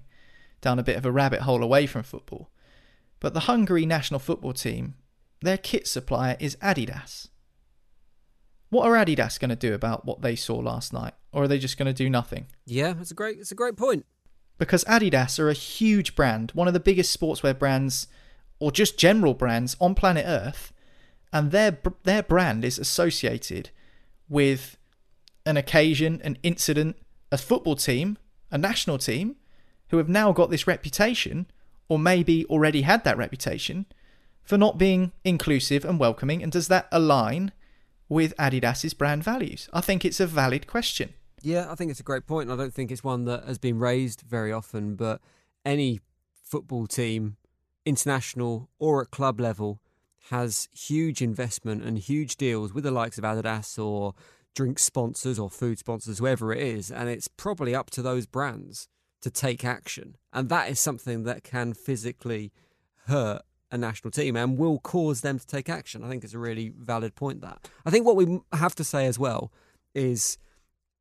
down 0.61 0.79
a 0.79 0.83
bit 0.83 0.97
of 0.97 1.05
a 1.05 1.11
rabbit 1.11 1.41
hole 1.41 1.63
away 1.63 1.85
from 1.85 2.03
football. 2.03 2.49
But 3.19 3.33
the 3.33 3.41
Hungary 3.41 3.85
national 3.85 4.19
football 4.19 4.53
team, 4.53 4.95
their 5.41 5.57
kit 5.57 5.87
supplier 5.87 6.37
is 6.39 6.55
Adidas. 6.57 7.27
What 8.69 8.85
are 8.85 8.93
Adidas 8.93 9.39
going 9.39 9.49
to 9.49 9.55
do 9.55 9.73
about 9.73 10.05
what 10.05 10.21
they 10.21 10.35
saw 10.35 10.57
last 10.57 10.93
night? 10.93 11.13
Or 11.31 11.43
are 11.43 11.47
they 11.47 11.59
just 11.59 11.77
going 11.77 11.87
to 11.87 11.93
do 11.93 12.09
nothing? 12.09 12.47
Yeah, 12.65 12.93
that's 12.93 13.11
a 13.11 13.15
great 13.15 13.39
it's 13.39 13.51
a 13.51 13.55
great 13.55 13.77
point 13.77 14.05
because 14.59 14.83
Adidas 14.83 15.39
are 15.39 15.49
a 15.49 15.53
huge 15.53 16.15
brand, 16.15 16.51
one 16.51 16.67
of 16.67 16.73
the 16.75 16.79
biggest 16.79 17.17
sportswear 17.17 17.57
brands 17.57 18.05
or 18.59 18.71
just 18.71 18.99
general 18.99 19.33
brands 19.33 19.75
on 19.79 19.95
planet 19.95 20.25
Earth, 20.27 20.71
and 21.33 21.51
their 21.51 21.79
their 22.03 22.21
brand 22.21 22.63
is 22.63 22.77
associated 22.77 23.71
with 24.27 24.77
an 25.45 25.57
occasion, 25.57 26.21
an 26.23 26.37
incident, 26.43 26.97
a 27.31 27.37
football 27.37 27.75
team, 27.75 28.17
a 28.51 28.57
national 28.57 28.97
team 28.97 29.37
who 29.87 29.97
have 29.97 30.09
now 30.09 30.31
got 30.31 30.51
this 30.51 30.67
reputation 30.67 31.47
or 31.87 31.97
maybe 31.97 32.45
already 32.45 32.81
had 32.81 33.03
that 33.03 33.17
reputation 33.17 33.85
for 34.43 34.57
not 34.57 34.77
being 34.77 35.11
inclusive 35.23 35.85
and 35.85 35.99
welcoming 35.99 36.43
and 36.43 36.51
does 36.51 36.67
that 36.67 36.87
align 36.91 37.51
with 38.07 38.35
Adidas's 38.37 38.93
brand 38.93 39.23
values? 39.23 39.69
I 39.71 39.81
think 39.81 40.03
it's 40.03 40.19
a 40.19 40.27
valid 40.27 40.67
question. 40.67 41.13
Yeah, 41.41 41.71
I 41.71 41.75
think 41.75 41.91
it's 41.91 41.99
a 41.99 42.03
great 42.03 42.25
point. 42.27 42.51
I 42.51 42.55
don't 42.55 42.73
think 42.73 42.91
it's 42.91 43.03
one 43.03 43.25
that 43.25 43.45
has 43.45 43.57
been 43.57 43.79
raised 43.79 44.21
very 44.21 44.51
often, 44.51 44.95
but 44.95 45.21
any 45.65 45.99
football 46.43 46.87
team, 46.87 47.37
international 47.85 48.69
or 48.79 49.01
at 49.01 49.11
club 49.11 49.39
level, 49.39 49.81
has 50.29 50.67
huge 50.73 51.21
investment 51.21 51.83
and 51.83 51.97
huge 51.97 52.37
deals 52.37 52.73
with 52.73 52.83
the 52.83 52.91
likes 52.91 53.17
of 53.17 53.23
Adidas 53.23 53.83
or 53.83 54.13
drink 54.55 54.79
sponsors 54.79 55.39
or 55.39 55.49
food 55.49 55.79
sponsors, 55.79 56.19
whoever 56.19 56.51
it 56.51 56.61
is, 56.61 56.91
and 56.91 57.09
it's 57.09 57.27
probably 57.27 57.73
up 57.73 57.89
to 57.91 58.01
those 58.01 58.25
brands 58.25 58.87
to 59.21 59.29
take 59.29 59.63
action. 59.63 60.15
And 60.33 60.49
that 60.49 60.69
is 60.69 60.79
something 60.79 61.23
that 61.23 61.43
can 61.43 61.73
physically 61.73 62.51
hurt 63.07 63.41
a 63.71 63.77
national 63.77 64.11
team 64.11 64.35
and 64.35 64.57
will 64.57 64.79
cause 64.79 65.21
them 65.21 65.39
to 65.39 65.45
take 65.45 65.69
action. 65.69 66.03
I 66.03 66.09
think 66.09 66.23
it's 66.23 66.33
a 66.33 66.39
really 66.39 66.69
valid 66.77 67.15
point 67.15 67.41
that. 67.41 67.69
I 67.85 67.89
think 67.89 68.05
what 68.05 68.15
we 68.15 68.39
have 68.51 68.75
to 68.75 68.83
say 68.83 69.05
as 69.05 69.19
well 69.19 69.51
is 69.93 70.37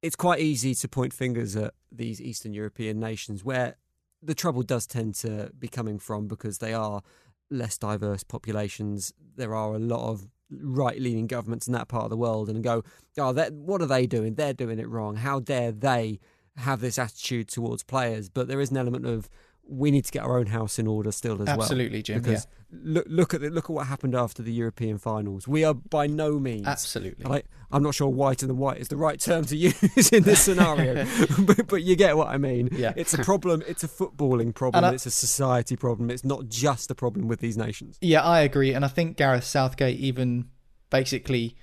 it's 0.02 0.16
quite 0.16 0.40
easy 0.40 0.74
to 0.74 0.88
point 0.88 1.12
fingers 1.12 1.56
at 1.56 1.74
these 1.90 2.20
Eastern 2.20 2.52
European 2.52 3.00
nations 3.00 3.44
where 3.44 3.76
the 4.22 4.34
trouble 4.34 4.62
does 4.62 4.86
tend 4.86 5.14
to 5.16 5.50
be 5.58 5.68
coming 5.68 5.98
from 5.98 6.28
because 6.28 6.58
they 6.58 6.72
are 6.72 7.02
less 7.50 7.78
diverse 7.78 8.22
populations. 8.22 9.12
There 9.36 9.54
are 9.54 9.74
a 9.74 9.78
lot 9.78 10.08
of 10.08 10.26
right 10.50 11.00
leaning 11.00 11.26
governments 11.26 11.66
in 11.66 11.72
that 11.72 11.88
part 11.88 12.04
of 12.04 12.10
the 12.10 12.16
world 12.16 12.48
and 12.48 12.62
go, 12.62 12.82
oh, 13.18 13.32
what 13.50 13.82
are 13.82 13.86
they 13.86 14.06
doing? 14.06 14.34
They're 14.34 14.52
doing 14.52 14.78
it 14.78 14.88
wrong. 14.88 15.16
How 15.16 15.40
dare 15.40 15.72
they 15.72 16.20
have 16.56 16.80
this 16.80 16.98
attitude 16.98 17.48
towards 17.48 17.82
players? 17.82 18.28
But 18.28 18.48
there 18.48 18.60
is 18.60 18.70
an 18.70 18.76
element 18.76 19.06
of 19.06 19.28
we 19.68 19.90
need 19.90 20.04
to 20.04 20.10
get 20.10 20.22
our 20.22 20.38
own 20.38 20.46
house 20.46 20.78
in 20.78 20.86
order 20.86 21.12
still 21.12 21.34
as 21.42 21.48
Absolutely, 21.48 21.56
well. 21.56 21.64
Absolutely, 21.64 22.02
Jim. 22.02 22.20
Because 22.22 22.46
yeah. 22.72 22.78
look, 22.82 23.06
look 23.08 23.34
at 23.34 23.40
the, 23.42 23.50
look 23.50 23.64
at 23.64 23.70
what 23.70 23.86
happened 23.86 24.14
after 24.14 24.42
the 24.42 24.52
European 24.52 24.98
finals. 24.98 25.46
We 25.46 25.62
are 25.64 25.74
by 25.74 26.06
no 26.06 26.38
means 26.38 26.66
absolutely. 26.66 27.24
Like, 27.24 27.46
I'm 27.70 27.82
not 27.82 27.94
sure 27.94 28.08
white 28.08 28.42
and 28.42 28.56
white 28.56 28.78
is 28.78 28.88
the 28.88 28.96
right 28.96 29.20
term 29.20 29.44
to 29.46 29.56
use 29.56 30.10
in 30.10 30.22
this 30.22 30.40
scenario, 30.40 31.06
but, 31.40 31.66
but, 31.66 31.82
you 31.82 31.96
get 31.96 32.16
what 32.16 32.28
I 32.28 32.38
mean. 32.38 32.70
Yeah. 32.72 32.94
It's 32.96 33.14
a 33.14 33.18
problem. 33.18 33.62
It's 33.66 33.84
a 33.84 33.88
footballing 33.88 34.54
problem. 34.54 34.84
I, 34.84 34.94
it's 34.94 35.06
a 35.06 35.10
society 35.10 35.76
problem. 35.76 36.10
It's 36.10 36.24
not 36.24 36.48
just 36.48 36.90
a 36.90 36.94
problem 36.94 37.28
with 37.28 37.40
these 37.40 37.56
nations. 37.56 37.98
Yeah, 38.00 38.22
I 38.22 38.40
agree, 38.40 38.72
and 38.72 38.84
I 38.84 38.88
think 38.88 39.16
Gareth 39.16 39.44
Southgate 39.44 39.98
even 39.98 40.48
basically 40.90 41.56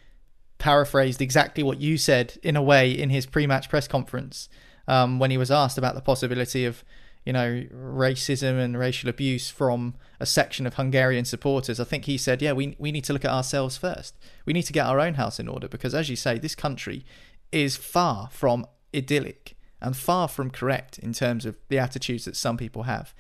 paraphrased 0.57 1.21
exactly 1.21 1.63
what 1.63 1.81
you 1.81 1.97
said 1.97 2.37
in 2.43 2.55
a 2.55 2.61
way 2.61 2.91
in 2.91 3.09
his 3.09 3.25
pre-match 3.25 3.69
press 3.69 3.87
conference 3.87 4.47
um, 4.87 5.19
when 5.19 5.31
he 5.31 5.37
was 5.37 5.51
asked 5.51 5.77
about 5.77 5.95
the 5.95 6.01
possibility 6.01 6.65
of 6.65 6.83
you 7.25 7.33
know 7.33 7.63
racism 7.73 8.59
and 8.59 8.77
racial 8.77 9.09
abuse 9.09 9.49
from 9.49 9.95
a 10.19 10.25
section 10.25 10.65
of 10.67 10.75
Hungarian 10.75 11.25
supporters. 11.25 11.79
I 11.79 11.83
think 11.83 12.05
he 12.05 12.17
said, 12.17 12.41
"Yeah, 12.41 12.53
we 12.53 12.75
we 12.79 12.91
need 12.91 13.03
to 13.05 13.13
look 13.13 13.25
at 13.25 13.31
ourselves 13.31 13.77
first. 13.77 14.15
We 14.45 14.53
need 14.53 14.63
to 14.63 14.73
get 14.73 14.85
our 14.85 14.99
own 14.99 15.15
house 15.15 15.39
in 15.39 15.47
order 15.47 15.67
because, 15.67 15.95
as 15.95 16.09
you 16.09 16.15
say, 16.15 16.37
this 16.37 16.55
country 16.55 17.03
is 17.51 17.75
far 17.75 18.29
from 18.31 18.65
idyllic 18.95 19.57
and 19.81 19.97
far 19.97 20.27
from 20.27 20.49
correct 20.51 20.99
in 20.99 21.13
terms 21.13 21.45
of 21.45 21.57
the 21.69 21.79
attitudes 21.79 22.25
that 22.25 22.35
some 22.35 22.57
people 22.57 22.83
have." 22.83 23.13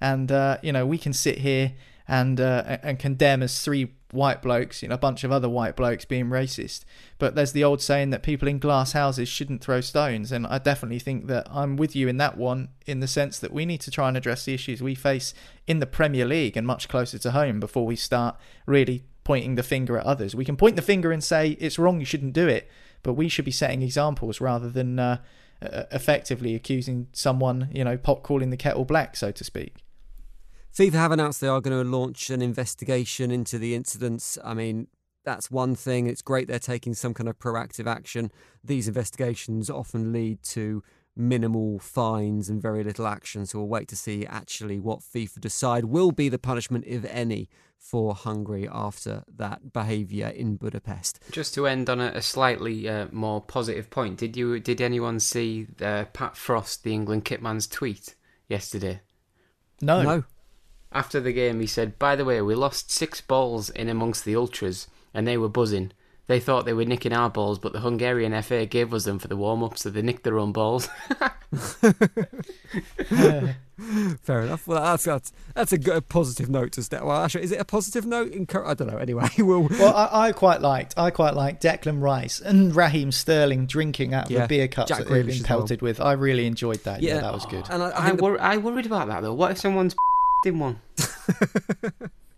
And 0.00 0.32
uh, 0.32 0.58
you 0.62 0.72
know, 0.72 0.84
we 0.84 0.98
can 0.98 1.12
sit 1.12 1.38
here 1.38 1.74
and 2.08 2.40
uh, 2.40 2.78
and 2.82 2.98
condemn 2.98 3.42
as 3.42 3.62
three 3.62 3.94
white 4.12 4.42
blokes, 4.42 4.82
you 4.82 4.88
know, 4.88 4.94
a 4.94 4.98
bunch 4.98 5.24
of 5.24 5.32
other 5.32 5.48
white 5.48 5.74
blokes 5.74 6.04
being 6.04 6.26
racist. 6.26 6.84
But 7.18 7.34
there's 7.34 7.52
the 7.52 7.64
old 7.64 7.80
saying 7.80 8.10
that 8.10 8.22
people 8.22 8.46
in 8.46 8.58
glass 8.58 8.92
houses 8.92 9.28
shouldn't 9.28 9.62
throw 9.62 9.80
stones, 9.80 10.30
and 10.30 10.46
I 10.46 10.58
definitely 10.58 10.98
think 10.98 11.26
that 11.26 11.48
I'm 11.50 11.76
with 11.76 11.96
you 11.96 12.08
in 12.08 12.18
that 12.18 12.36
one, 12.36 12.68
in 12.86 13.00
the 13.00 13.08
sense 13.08 13.38
that 13.38 13.52
we 13.52 13.66
need 13.66 13.80
to 13.80 13.90
try 13.90 14.08
and 14.08 14.16
address 14.16 14.44
the 14.44 14.54
issues 14.54 14.82
we 14.82 14.94
face 14.94 15.34
in 15.66 15.80
the 15.80 15.86
Premier 15.86 16.26
League 16.26 16.56
and 16.56 16.66
much 16.66 16.88
closer 16.88 17.18
to 17.18 17.30
home 17.30 17.58
before 17.58 17.86
we 17.86 17.96
start 17.96 18.36
really 18.66 19.02
pointing 19.24 19.54
the 19.54 19.62
finger 19.62 19.98
at 19.98 20.04
others. 20.04 20.34
We 20.34 20.44
can 20.44 20.56
point 20.56 20.76
the 20.76 20.82
finger 20.82 21.10
and 21.10 21.24
say 21.24 21.56
it's 21.58 21.78
wrong, 21.78 21.98
you 21.98 22.06
shouldn't 22.06 22.34
do 22.34 22.46
it, 22.46 22.68
but 23.02 23.14
we 23.14 23.28
should 23.28 23.46
be 23.46 23.50
setting 23.50 23.82
examples 23.82 24.40
rather 24.40 24.68
than 24.68 24.98
uh, 24.98 25.18
effectively 25.90 26.54
accusing 26.54 27.08
someone, 27.12 27.68
you 27.72 27.84
know, 27.84 27.96
pot 27.96 28.22
calling 28.22 28.50
the 28.50 28.56
kettle 28.56 28.84
black, 28.84 29.16
so 29.16 29.30
to 29.30 29.42
speak. 29.44 29.76
FIFA 30.74 30.92
have 30.92 31.12
announced 31.12 31.40
they 31.42 31.48
are 31.48 31.60
going 31.60 31.84
to 31.84 31.88
launch 31.88 32.30
an 32.30 32.40
investigation 32.40 33.30
into 33.30 33.58
the 33.58 33.74
incidents. 33.74 34.38
I 34.42 34.54
mean, 34.54 34.86
that's 35.22 35.50
one 35.50 35.74
thing. 35.74 36.06
It's 36.06 36.22
great 36.22 36.48
they're 36.48 36.58
taking 36.58 36.94
some 36.94 37.12
kind 37.12 37.28
of 37.28 37.38
proactive 37.38 37.86
action. 37.86 38.32
These 38.64 38.88
investigations 38.88 39.68
often 39.68 40.12
lead 40.12 40.42
to 40.44 40.82
minimal 41.14 41.78
fines 41.78 42.48
and 42.48 42.62
very 42.62 42.82
little 42.82 43.06
action. 43.06 43.44
So 43.44 43.58
we'll 43.58 43.68
wait 43.68 43.86
to 43.88 43.96
see 43.96 44.24
actually 44.24 44.80
what 44.80 45.00
FIFA 45.00 45.40
decide 45.40 45.84
will 45.84 46.10
be 46.10 46.30
the 46.30 46.38
punishment, 46.38 46.84
if 46.86 47.04
any, 47.04 47.50
for 47.78 48.14
Hungary 48.14 48.66
after 48.72 49.24
that 49.36 49.74
behaviour 49.74 50.28
in 50.28 50.56
Budapest. 50.56 51.20
Just 51.30 51.52
to 51.52 51.66
end 51.66 51.90
on 51.90 52.00
a, 52.00 52.12
a 52.14 52.22
slightly 52.22 52.88
uh, 52.88 53.08
more 53.12 53.42
positive 53.42 53.90
point, 53.90 54.16
did 54.16 54.38
you 54.38 54.58
did 54.58 54.80
anyone 54.80 55.20
see 55.20 55.66
uh, 55.82 56.06
Pat 56.14 56.34
Frost, 56.34 56.82
the 56.82 56.94
England 56.94 57.26
kitman's 57.26 57.66
tweet 57.66 58.14
yesterday? 58.48 59.02
No. 59.82 60.00
No 60.02 60.24
after 60.94 61.20
the 61.20 61.32
game, 61.32 61.60
he 61.60 61.66
said, 61.66 61.98
By 61.98 62.16
the 62.16 62.24
way, 62.24 62.40
we 62.42 62.54
lost 62.54 62.90
six 62.90 63.20
balls 63.20 63.70
in 63.70 63.88
amongst 63.88 64.24
the 64.24 64.36
Ultras, 64.36 64.88
and 65.14 65.26
they 65.26 65.36
were 65.36 65.48
buzzing. 65.48 65.92
They 66.28 66.38
thought 66.38 66.64
they 66.64 66.72
were 66.72 66.84
nicking 66.84 67.12
our 67.12 67.28
balls, 67.28 67.58
but 67.58 67.72
the 67.72 67.80
Hungarian 67.80 68.40
FA 68.42 68.64
gave 68.64 68.94
us 68.94 69.04
them 69.04 69.18
for 69.18 69.28
the 69.28 69.36
warm 69.36 69.62
up, 69.62 69.76
so 69.76 69.90
they 69.90 70.02
nicked 70.02 70.22
their 70.22 70.38
own 70.38 70.52
balls. 70.52 70.88
Fair 74.22 74.42
enough. 74.42 74.66
Well, 74.66 74.82
that's 74.82 75.04
that's, 75.04 75.32
that's 75.54 75.72
a 75.72 75.78
good 75.78 76.08
positive 76.08 76.48
note 76.48 76.72
to 76.72 76.82
step. 76.82 77.02
Well, 77.02 77.22
actually, 77.22 77.42
is 77.42 77.52
it 77.52 77.60
a 77.60 77.64
positive 77.64 78.06
note? 78.06 78.32
I 78.32 78.74
don't 78.74 78.86
know. 78.86 78.98
Anyway, 78.98 79.28
we'll. 79.38 79.68
Well, 79.68 79.94
I, 79.94 80.28
I, 80.28 80.32
quite 80.32 80.60
liked 80.60 80.94
I 80.96 81.10
quite 81.10 81.34
liked 81.34 81.62
Declan 81.62 82.00
Rice 82.00 82.40
and 82.40 82.74
Raheem 82.74 83.10
Sterling 83.10 83.66
drinking 83.66 84.14
out 84.14 84.26
of 84.26 84.30
yeah. 84.30 84.42
the 84.42 84.48
beer 84.48 84.68
cups 84.68 84.90
Jack 84.90 84.98
that 85.00 85.08
they've 85.08 85.26
been 85.26 85.42
pelted 85.42 85.82
well. 85.82 85.90
with. 85.90 86.00
I 86.00 86.12
really 86.12 86.46
enjoyed 86.46 86.84
that. 86.84 87.02
Yeah, 87.02 87.16
yeah 87.16 87.20
that 87.22 87.34
was 87.34 87.44
good. 87.46 87.66
And 87.68 87.82
I, 87.82 87.90
I, 87.90 88.08
I, 88.10 88.12
wor- 88.12 88.40
I 88.40 88.56
worried 88.58 88.86
about 88.86 89.08
that 89.08 89.22
though. 89.22 89.34
What 89.34 89.50
if 89.50 89.58
someone's 89.58 89.96
in 90.46 90.58
one. 90.58 90.80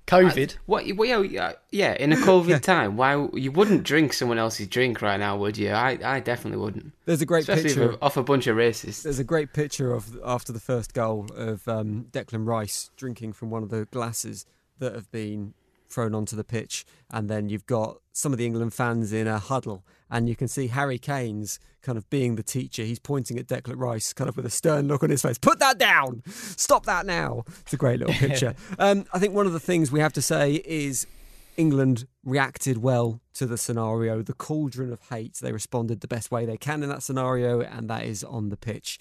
COVID. 0.07 0.55
I, 0.55 0.59
what? 0.67 0.85
Well, 0.97 1.25
yeah, 1.25 1.53
yeah. 1.71 1.95
In 1.95 2.13
a 2.13 2.17
COVID 2.31 2.49
yeah. 2.49 2.59
time, 2.59 2.97
why 2.97 3.29
you 3.33 3.51
wouldn't 3.51 3.85
drink 3.85 4.13
someone 4.13 4.39
else's 4.39 4.67
drink 4.67 5.01
right 5.01 5.19
now, 5.19 5.37
would 5.37 5.57
you? 5.57 5.71
I, 5.71 5.99
I 6.05 6.21
definitely 6.21 6.63
wouldn't. 6.63 6.93
There's 7.07 7.23
a 7.23 7.27
great 7.27 7.49
Especially 7.49 7.65
picture 7.65 7.97
off 8.03 8.17
a 8.17 8.23
bunch 8.23 8.47
of 8.47 8.57
racists. 8.57 9.03
There's 9.03 9.19
a 9.19 9.25
great 9.25 9.53
picture 9.53 9.93
of 9.93 10.19
after 10.25 10.53
the 10.53 10.61
first 10.61 10.93
goal 10.93 11.27
of 11.35 11.67
um, 11.69 12.07
Declan 12.13 12.47
Rice 12.47 12.91
drinking 12.97 13.33
from 13.33 13.51
one 13.51 13.63
of 13.63 13.71
the 13.71 13.87
glasses 13.87 14.47
that 14.79 14.95
have 14.95 15.11
been 15.11 15.55
thrown 15.89 16.15
onto 16.15 16.37
the 16.37 16.45
pitch, 16.45 16.85
and 17.11 17.31
then 17.31 17.49
you've 17.49 17.67
got 17.67 17.99
some 18.13 18.33
of 18.33 18.39
the 18.39 18.47
England 18.47 18.75
fans 18.75 19.13
in 19.13 19.27
a 19.27 19.39
huddle, 19.39 19.85
and 20.11 20.29
you 20.29 20.37
can 20.37 20.49
see 20.49 20.69
Harry 20.69 20.99
Kane's 20.99 21.59
kind 21.83 21.99
of 21.99 22.09
being 22.11 22.37
the 22.37 22.43
teacher. 22.43 22.83
He's 22.83 22.99
pointing 22.99 23.39
at 23.39 23.47
Declan 23.47 23.79
Rice, 23.79 24.13
kind 24.13 24.29
of 24.29 24.37
with 24.37 24.47
a 24.47 24.51
stern 24.51 24.89
look 24.89 25.03
on 25.03 25.11
his 25.11 25.23
face. 25.23 25.39
Put 25.39 25.59
that 25.59 25.79
down! 25.79 26.23
Stop 26.27 26.87
that 26.87 27.07
now! 27.07 27.45
It's 27.61 27.73
a 27.73 27.77
great 27.77 27.99
little 27.99 28.15
picture. 28.29 28.55
um, 28.79 29.05
I 29.13 29.19
think 29.19 29.35
one 29.35 29.47
of 29.47 29.53
the 29.53 29.61
things 29.61 29.93
we 29.93 30.01
have 30.01 30.13
to 30.15 30.23
say 30.23 30.55
is 30.65 31.07
England 31.57 32.07
reacted 32.25 32.79
well 32.79 33.21
to 33.35 33.47
the 33.47 33.59
scenario. 33.59 34.23
The 34.23 34.35
cauldron 34.35 34.93
of 34.93 35.01
hate, 35.11 35.35
they 35.41 35.53
responded 35.53 36.01
the 36.01 36.09
best 36.09 36.31
way 36.31 36.47
they 36.47 36.57
can 36.57 36.83
in 36.83 36.89
that 36.89 37.03
scenario, 37.03 37.61
and 37.61 37.89
that 37.91 38.05
is 38.05 38.25
on 38.25 38.49
the 38.49 38.57
pitch. 38.57 38.99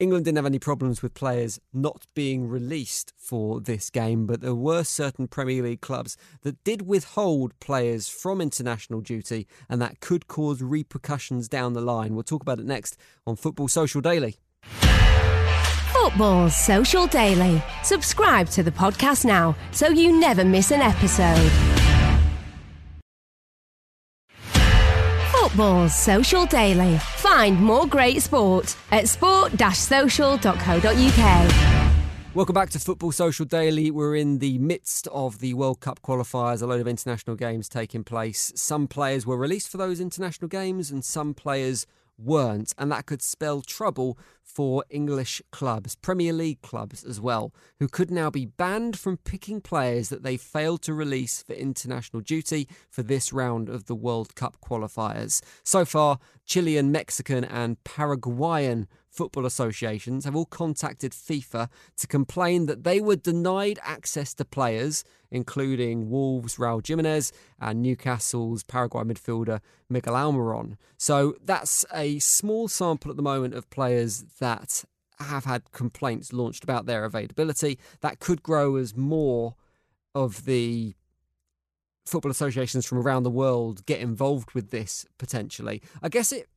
England 0.00 0.24
didn't 0.24 0.36
have 0.36 0.46
any 0.46 0.60
problems 0.60 1.02
with 1.02 1.12
players 1.12 1.58
not 1.72 2.06
being 2.14 2.46
released 2.46 3.12
for 3.16 3.60
this 3.60 3.90
game, 3.90 4.26
but 4.26 4.40
there 4.40 4.54
were 4.54 4.84
certain 4.84 5.26
Premier 5.26 5.64
League 5.64 5.80
clubs 5.80 6.16
that 6.42 6.62
did 6.62 6.82
withhold 6.82 7.58
players 7.58 8.08
from 8.08 8.40
international 8.40 9.00
duty, 9.00 9.48
and 9.68 9.82
that 9.82 9.98
could 9.98 10.28
cause 10.28 10.62
repercussions 10.62 11.48
down 11.48 11.72
the 11.72 11.80
line. 11.80 12.14
We'll 12.14 12.22
talk 12.22 12.42
about 12.42 12.60
it 12.60 12.66
next 12.66 12.96
on 13.26 13.34
Football 13.34 13.66
Social 13.66 14.00
Daily. 14.00 14.36
Football 15.92 16.48
Social 16.48 17.08
Daily. 17.08 17.60
Subscribe 17.82 18.48
to 18.50 18.62
the 18.62 18.70
podcast 18.70 19.24
now 19.24 19.56
so 19.72 19.88
you 19.88 20.18
never 20.18 20.44
miss 20.44 20.70
an 20.70 20.80
episode. 20.80 21.77
Football's 25.58 25.92
Social 25.92 26.46
Daily. 26.46 26.98
Find 27.16 27.60
more 27.60 27.84
great 27.84 28.22
sport 28.22 28.76
at 28.92 29.08
sport-social.co.uk. 29.08 31.52
Welcome 32.32 32.54
back 32.54 32.70
to 32.70 32.78
Football 32.78 33.10
Social 33.10 33.44
Daily. 33.44 33.90
We're 33.90 34.14
in 34.14 34.38
the 34.38 34.58
midst 34.58 35.08
of 35.08 35.40
the 35.40 35.54
World 35.54 35.80
Cup 35.80 36.00
qualifiers, 36.00 36.62
a 36.62 36.66
load 36.66 36.80
of 36.80 36.86
international 36.86 37.34
games 37.34 37.68
taking 37.68 38.04
place. 38.04 38.52
Some 38.54 38.86
players 38.86 39.26
were 39.26 39.36
released 39.36 39.68
for 39.68 39.78
those 39.78 39.98
international 39.98 40.46
games 40.46 40.92
and 40.92 41.04
some 41.04 41.34
players 41.34 41.86
weren't, 42.18 42.72
and 42.76 42.90
that 42.90 43.06
could 43.06 43.22
spell 43.22 43.62
trouble 43.62 44.18
for 44.42 44.84
English 44.90 45.40
clubs, 45.52 45.94
Premier 45.96 46.32
League 46.32 46.60
clubs 46.62 47.04
as 47.04 47.20
well, 47.20 47.54
who 47.78 47.86
could 47.86 48.10
now 48.10 48.30
be 48.30 48.46
banned 48.46 48.98
from 48.98 49.18
picking 49.18 49.60
players 49.60 50.08
that 50.08 50.22
they 50.22 50.36
failed 50.36 50.82
to 50.82 50.94
release 50.94 51.42
for 51.42 51.52
international 51.52 52.20
duty 52.20 52.66
for 52.90 53.02
this 53.02 53.32
round 53.32 53.68
of 53.68 53.86
the 53.86 53.94
World 53.94 54.34
Cup 54.34 54.56
qualifiers. 54.60 55.42
So 55.62 55.84
far, 55.84 56.18
Chilean, 56.44 56.90
Mexican, 56.90 57.44
and 57.44 57.82
Paraguayan 57.84 58.88
football 59.18 59.44
associations 59.44 60.24
have 60.24 60.36
all 60.36 60.46
contacted 60.46 61.10
FIFA 61.10 61.68
to 61.96 62.06
complain 62.06 62.66
that 62.66 62.84
they 62.84 63.00
were 63.00 63.16
denied 63.16 63.80
access 63.82 64.32
to 64.32 64.44
players, 64.44 65.02
including 65.32 66.08
Wolves' 66.08 66.54
Raul 66.54 66.86
Jimenez 66.86 67.32
and 67.60 67.82
Newcastle's 67.82 68.62
Paraguay 68.62 69.02
midfielder 69.02 69.58
Miguel 69.90 70.14
Almiron. 70.14 70.76
So 70.96 71.34
that's 71.44 71.84
a 71.92 72.20
small 72.20 72.68
sample 72.68 73.10
at 73.10 73.16
the 73.16 73.22
moment 73.24 73.54
of 73.54 73.68
players 73.70 74.24
that 74.38 74.84
have 75.18 75.44
had 75.44 75.72
complaints 75.72 76.32
launched 76.32 76.62
about 76.62 76.86
their 76.86 77.04
availability. 77.04 77.76
That 78.02 78.20
could 78.20 78.40
grow 78.44 78.76
as 78.76 78.96
more 78.96 79.56
of 80.14 80.44
the 80.44 80.94
football 82.06 82.30
associations 82.30 82.86
from 82.86 82.98
around 82.98 83.24
the 83.24 83.30
world 83.30 83.84
get 83.84 83.98
involved 83.98 84.52
with 84.52 84.70
this 84.70 85.04
potentially. 85.18 85.82
I 86.04 86.08
guess 86.08 86.30
it 86.30 86.48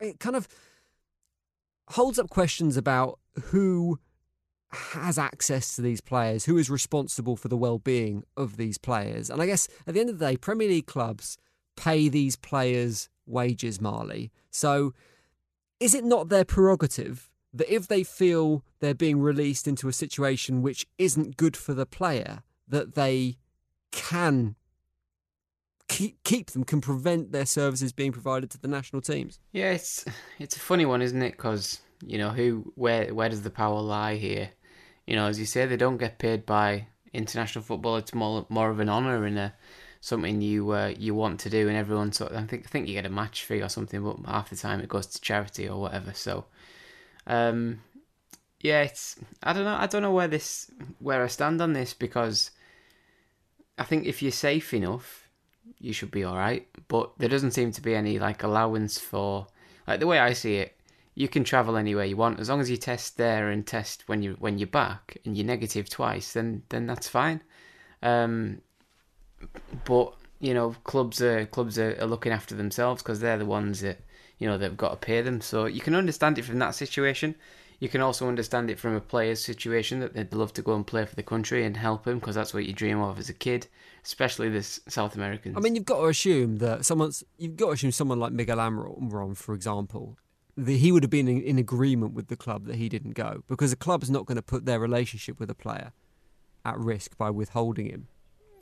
it 0.00 0.20
kind 0.20 0.36
of 0.36 0.46
holds 1.90 2.18
up 2.18 2.30
questions 2.30 2.76
about 2.76 3.18
who 3.44 3.98
has 4.70 5.18
access 5.18 5.74
to 5.76 5.82
these 5.82 6.00
players, 6.00 6.44
who 6.44 6.58
is 6.58 6.68
responsible 6.68 7.36
for 7.36 7.48
the 7.48 7.56
well-being 7.56 8.22
of 8.36 8.56
these 8.56 8.76
players. 8.76 9.30
And 9.30 9.40
I 9.40 9.46
guess 9.46 9.68
at 9.86 9.94
the 9.94 10.00
end 10.00 10.10
of 10.10 10.18
the 10.18 10.26
day, 10.26 10.36
Premier 10.36 10.68
League 10.68 10.86
clubs 10.86 11.38
pay 11.76 12.08
these 12.08 12.36
players 12.36 13.08
wages, 13.24 13.80
Marley. 13.80 14.30
So 14.50 14.92
is 15.80 15.94
it 15.94 16.04
not 16.04 16.28
their 16.28 16.44
prerogative 16.44 17.30
that 17.54 17.72
if 17.72 17.88
they 17.88 18.02
feel 18.04 18.62
they're 18.80 18.94
being 18.94 19.20
released 19.20 19.66
into 19.66 19.88
a 19.88 19.92
situation 19.92 20.60
which 20.60 20.86
isn't 20.98 21.36
good 21.36 21.56
for 21.56 21.72
the 21.72 21.86
player, 21.86 22.42
that 22.66 22.94
they 22.94 23.38
can 23.90 24.54
keep 25.98 26.22
keep 26.22 26.50
them, 26.52 26.62
can 26.62 26.80
prevent 26.80 27.32
their 27.32 27.46
services 27.46 27.92
being 27.92 28.12
provided 28.12 28.50
to 28.50 28.60
the 28.60 28.68
national 28.68 29.02
teams? 29.02 29.40
Yeah, 29.52 29.72
it's 29.72 30.04
it's 30.38 30.56
a 30.56 30.60
funny 30.60 30.86
one, 30.86 31.02
isn't 31.02 31.22
it? 31.22 31.32
Because 31.32 31.80
you 32.06 32.18
know 32.18 32.30
who, 32.30 32.72
where, 32.76 33.12
where 33.12 33.28
does 33.28 33.42
the 33.42 33.50
power 33.50 33.80
lie 33.80 34.14
here? 34.14 34.50
You 35.06 35.16
know, 35.16 35.26
as 35.26 35.40
you 35.40 35.46
say, 35.46 35.66
they 35.66 35.76
don't 35.76 35.96
get 35.96 36.18
paid 36.18 36.46
by 36.46 36.86
international 37.12 37.64
football. 37.64 37.96
It's 37.96 38.14
more 38.14 38.46
more 38.48 38.70
of 38.70 38.78
an 38.78 38.88
honour 38.88 39.24
and 39.24 39.38
a 39.38 39.54
something 40.00 40.40
you 40.40 40.70
uh, 40.70 40.94
you 40.96 41.14
want 41.14 41.40
to 41.40 41.50
do, 41.50 41.66
and 41.66 41.76
everyone 41.76 42.12
sort. 42.12 42.30
Of, 42.30 42.44
I 42.44 42.46
think 42.46 42.64
I 42.66 42.68
think 42.68 42.86
you 42.86 42.94
get 42.94 43.06
a 43.06 43.10
match 43.10 43.44
fee 43.44 43.60
or 43.60 43.68
something, 43.68 44.02
but 44.02 44.18
half 44.30 44.50
the 44.50 44.56
time 44.56 44.80
it 44.80 44.88
goes 44.88 45.06
to 45.08 45.20
charity 45.20 45.68
or 45.68 45.80
whatever. 45.80 46.12
So, 46.14 46.44
um, 47.26 47.80
yeah, 48.60 48.82
it's 48.82 49.16
I 49.42 49.52
don't 49.52 49.64
know. 49.64 49.76
I 49.76 49.88
don't 49.88 50.02
know 50.02 50.12
where 50.12 50.28
this 50.28 50.70
where 51.00 51.24
I 51.24 51.26
stand 51.26 51.60
on 51.60 51.72
this 51.72 51.92
because 51.92 52.52
I 53.76 53.82
think 53.82 54.06
if 54.06 54.22
you're 54.22 54.30
safe 54.30 54.72
enough, 54.72 55.27
you 55.78 55.92
should 55.92 56.10
be 56.10 56.24
all 56.24 56.36
right. 56.36 56.66
But 56.88 57.12
there 57.18 57.28
doesn't 57.28 57.52
seem 57.52 57.72
to 57.72 57.82
be 57.82 57.94
any 57.94 58.18
like 58.18 58.42
allowance 58.42 58.98
for 58.98 59.46
like 59.86 60.00
the 60.00 60.06
way 60.06 60.18
I 60.18 60.32
see 60.32 60.56
it. 60.56 60.74
You 61.14 61.28
can 61.28 61.42
travel 61.42 61.76
anywhere 61.76 62.04
you 62.04 62.16
want 62.16 62.38
as 62.38 62.48
long 62.48 62.60
as 62.60 62.70
you 62.70 62.76
test 62.76 63.16
there 63.16 63.50
and 63.50 63.66
test 63.66 64.08
when 64.08 64.22
you 64.22 64.36
when 64.38 64.58
you're 64.58 64.68
back 64.68 65.18
and 65.24 65.36
you're 65.36 65.46
negative 65.46 65.88
twice. 65.88 66.32
Then 66.32 66.62
then 66.68 66.86
that's 66.86 67.08
fine. 67.08 67.42
Um, 68.02 68.60
but 69.84 70.14
you 70.40 70.54
know, 70.54 70.74
clubs 70.84 71.20
are 71.20 71.46
clubs 71.46 71.78
are, 71.78 71.96
are 72.00 72.06
looking 72.06 72.32
after 72.32 72.54
themselves 72.54 73.02
because 73.02 73.20
they're 73.20 73.38
the 73.38 73.46
ones 73.46 73.80
that 73.80 74.00
you 74.38 74.46
know 74.46 74.58
they've 74.58 74.76
got 74.76 74.90
to 74.90 74.96
pay 74.96 75.20
them. 75.20 75.40
So 75.40 75.66
you 75.66 75.80
can 75.80 75.94
understand 75.94 76.38
it 76.38 76.44
from 76.44 76.58
that 76.60 76.74
situation. 76.74 77.34
You 77.80 77.88
can 77.88 78.00
also 78.00 78.26
understand 78.26 78.70
it 78.70 78.78
from 78.78 78.94
a 78.94 79.00
player's 79.00 79.44
situation 79.44 80.00
that 80.00 80.14
they'd 80.14 80.34
love 80.34 80.52
to 80.54 80.62
go 80.62 80.74
and 80.74 80.86
play 80.86 81.06
for 81.06 81.14
the 81.14 81.22
country 81.22 81.64
and 81.64 81.76
help 81.76 82.06
him 82.06 82.18
because 82.18 82.34
that's 82.34 82.52
what 82.52 82.66
you 82.66 82.72
dream 82.72 83.00
of 83.00 83.18
as 83.20 83.28
a 83.28 83.34
kid, 83.34 83.68
especially 84.08 84.48
this 84.48 84.80
South 84.88 85.14
Americans. 85.16 85.54
I 85.54 85.60
mean, 85.60 85.74
you've 85.74 85.84
got 85.84 86.00
to 86.00 86.06
assume 86.06 86.56
that 86.58 86.86
someone's 86.86 87.22
you've 87.36 87.56
got 87.56 87.66
to 87.66 87.72
assume 87.72 87.92
someone 87.92 88.18
like 88.18 88.32
Miguel 88.32 88.56
Almiron, 88.56 89.36
for 89.36 89.54
example, 89.54 90.16
that 90.56 90.72
he 90.72 90.90
would 90.90 91.02
have 91.02 91.10
been 91.10 91.28
in, 91.28 91.42
in 91.42 91.58
agreement 91.58 92.14
with 92.14 92.28
the 92.28 92.36
club 92.36 92.64
that 92.64 92.76
he 92.76 92.88
didn't 92.88 93.12
go 93.12 93.44
because 93.48 93.70
the 93.70 93.76
club's 93.76 94.10
not 94.10 94.24
going 94.24 94.36
to 94.36 94.42
put 94.42 94.64
their 94.64 94.80
relationship 94.80 95.38
with 95.38 95.50
a 95.50 95.54
player 95.54 95.92
at 96.64 96.78
risk 96.78 97.18
by 97.18 97.28
withholding 97.28 97.86
him 97.86 98.08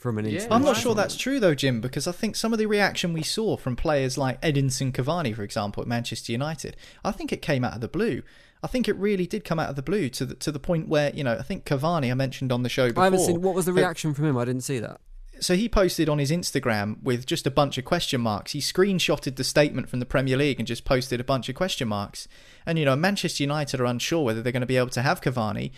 from 0.00 0.18
an 0.18 0.26
Yeah, 0.26 0.48
I'm 0.50 0.62
not 0.62 0.76
sure 0.76 0.96
that's 0.96 1.16
true 1.16 1.38
though, 1.38 1.54
Jim, 1.54 1.80
because 1.80 2.08
I 2.08 2.12
think 2.12 2.34
some 2.34 2.52
of 2.52 2.58
the 2.58 2.66
reaction 2.66 3.12
we 3.12 3.22
saw 3.22 3.56
from 3.56 3.76
players 3.76 4.18
like 4.18 4.40
Edinson 4.42 4.92
Cavani, 4.92 5.34
for 5.34 5.44
example, 5.44 5.80
at 5.80 5.88
Manchester 5.88 6.32
United, 6.32 6.76
I 7.04 7.12
think 7.12 7.32
it 7.32 7.40
came 7.40 7.64
out 7.64 7.74
of 7.74 7.80
the 7.80 7.88
blue. 7.88 8.22
I 8.64 8.66
think 8.66 8.88
it 8.88 8.96
really 8.96 9.28
did 9.28 9.44
come 9.44 9.60
out 9.60 9.70
of 9.70 9.76
the 9.76 9.82
blue 9.82 10.08
to 10.08 10.26
the 10.26 10.34
to 10.34 10.50
the 10.50 10.58
point 10.58 10.88
where 10.88 11.12
you 11.14 11.22
know 11.22 11.34
I 11.38 11.42
think 11.42 11.64
Cavani 11.64 12.10
I 12.10 12.14
mentioned 12.14 12.50
on 12.50 12.64
the 12.64 12.68
show 12.68 12.88
before. 12.88 13.02
I 13.02 13.04
haven't 13.04 13.20
seen 13.20 13.40
what 13.42 13.54
was 13.54 13.66
the 13.66 13.72
reaction 13.72 14.12
from 14.12 14.24
him. 14.24 14.36
I 14.36 14.44
didn't 14.44 14.64
see 14.64 14.80
that. 14.80 15.00
So 15.40 15.54
he 15.54 15.68
posted 15.68 16.08
on 16.08 16.18
his 16.18 16.30
Instagram 16.30 17.02
with 17.02 17.26
just 17.26 17.46
a 17.46 17.50
bunch 17.50 17.78
of 17.78 17.84
question 17.84 18.20
marks. 18.20 18.52
He 18.52 18.60
screenshotted 18.60 19.36
the 19.36 19.44
statement 19.44 19.88
from 19.88 20.00
the 20.00 20.06
Premier 20.06 20.36
League 20.36 20.58
and 20.58 20.66
just 20.66 20.84
posted 20.84 21.20
a 21.20 21.24
bunch 21.24 21.48
of 21.48 21.54
question 21.54 21.88
marks. 21.88 22.28
And 22.64 22.78
you 22.78 22.84
know, 22.84 22.96
Manchester 22.96 23.42
United 23.42 23.80
are 23.80 23.84
unsure 23.84 24.24
whether 24.24 24.42
they're 24.42 24.52
going 24.52 24.60
to 24.60 24.66
be 24.66 24.76
able 24.76 24.90
to 24.90 25.02
have 25.02 25.20
Cavani 25.20 25.70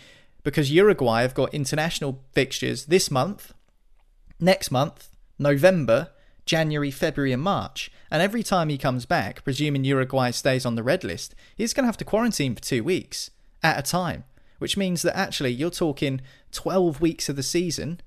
because 0.43 0.71
Uruguay 0.71 1.21
have 1.21 1.33
got 1.33 1.53
international 1.53 2.23
fixtures 2.31 2.85
this 2.85 3.11
month, 3.11 3.53
next 4.39 4.71
month, 4.71 5.09
November, 5.37 6.09
January, 6.45 6.91
February, 6.91 7.31
and 7.31 7.43
March. 7.43 7.91
And 8.09 8.21
every 8.21 8.43
time 8.43 8.69
he 8.69 8.77
comes 8.77 9.05
back, 9.05 9.43
presuming 9.43 9.83
Uruguay 9.83 10.31
stays 10.31 10.65
on 10.65 10.75
the 10.75 10.83
red 10.83 11.03
list, 11.03 11.35
he's 11.55 11.73
going 11.73 11.83
to 11.83 11.87
have 11.87 11.97
to 11.97 12.05
quarantine 12.05 12.55
for 12.55 12.61
two 12.61 12.83
weeks 12.83 13.29
at 13.61 13.77
a 13.77 13.83
time, 13.83 14.23
which 14.57 14.77
means 14.77 15.01
that 15.01 15.17
actually 15.17 15.51
you're 15.51 15.69
talking 15.69 16.21
12 16.51 17.01
weeks 17.01 17.29
of 17.29 17.35
the 17.35 17.43
season 17.43 18.01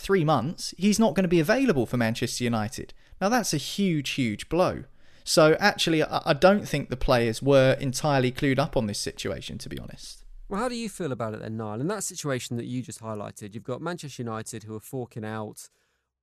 three 0.00 0.24
months, 0.24 0.74
he's 0.78 0.98
not 0.98 1.14
going 1.14 1.24
to 1.24 1.28
be 1.28 1.40
available 1.40 1.86
for 1.86 1.96
Manchester 1.96 2.44
United. 2.44 2.94
Now, 3.20 3.28
that's 3.28 3.52
a 3.52 3.58
huge, 3.58 4.10
huge 4.10 4.48
blow. 4.48 4.84
So, 5.22 5.56
actually, 5.60 6.02
I 6.02 6.32
don't 6.32 6.66
think 6.66 6.88
the 6.88 6.96
players 6.96 7.42
were 7.42 7.76
entirely 7.78 8.32
clued 8.32 8.58
up 8.58 8.76
on 8.76 8.86
this 8.86 8.98
situation, 8.98 9.58
to 9.58 9.68
be 9.68 9.78
honest. 9.78 10.24
Well, 10.48 10.60
how 10.60 10.68
do 10.68 10.74
you 10.74 10.88
feel 10.88 11.12
about 11.12 11.34
it 11.34 11.40
then, 11.40 11.56
Niall? 11.56 11.80
In 11.80 11.86
that 11.88 12.02
situation 12.02 12.56
that 12.56 12.64
you 12.64 12.82
just 12.82 13.00
highlighted, 13.00 13.54
you've 13.54 13.62
got 13.62 13.80
Manchester 13.80 14.22
United 14.22 14.64
who 14.64 14.74
are 14.74 14.80
forking 14.80 15.24
out 15.24 15.68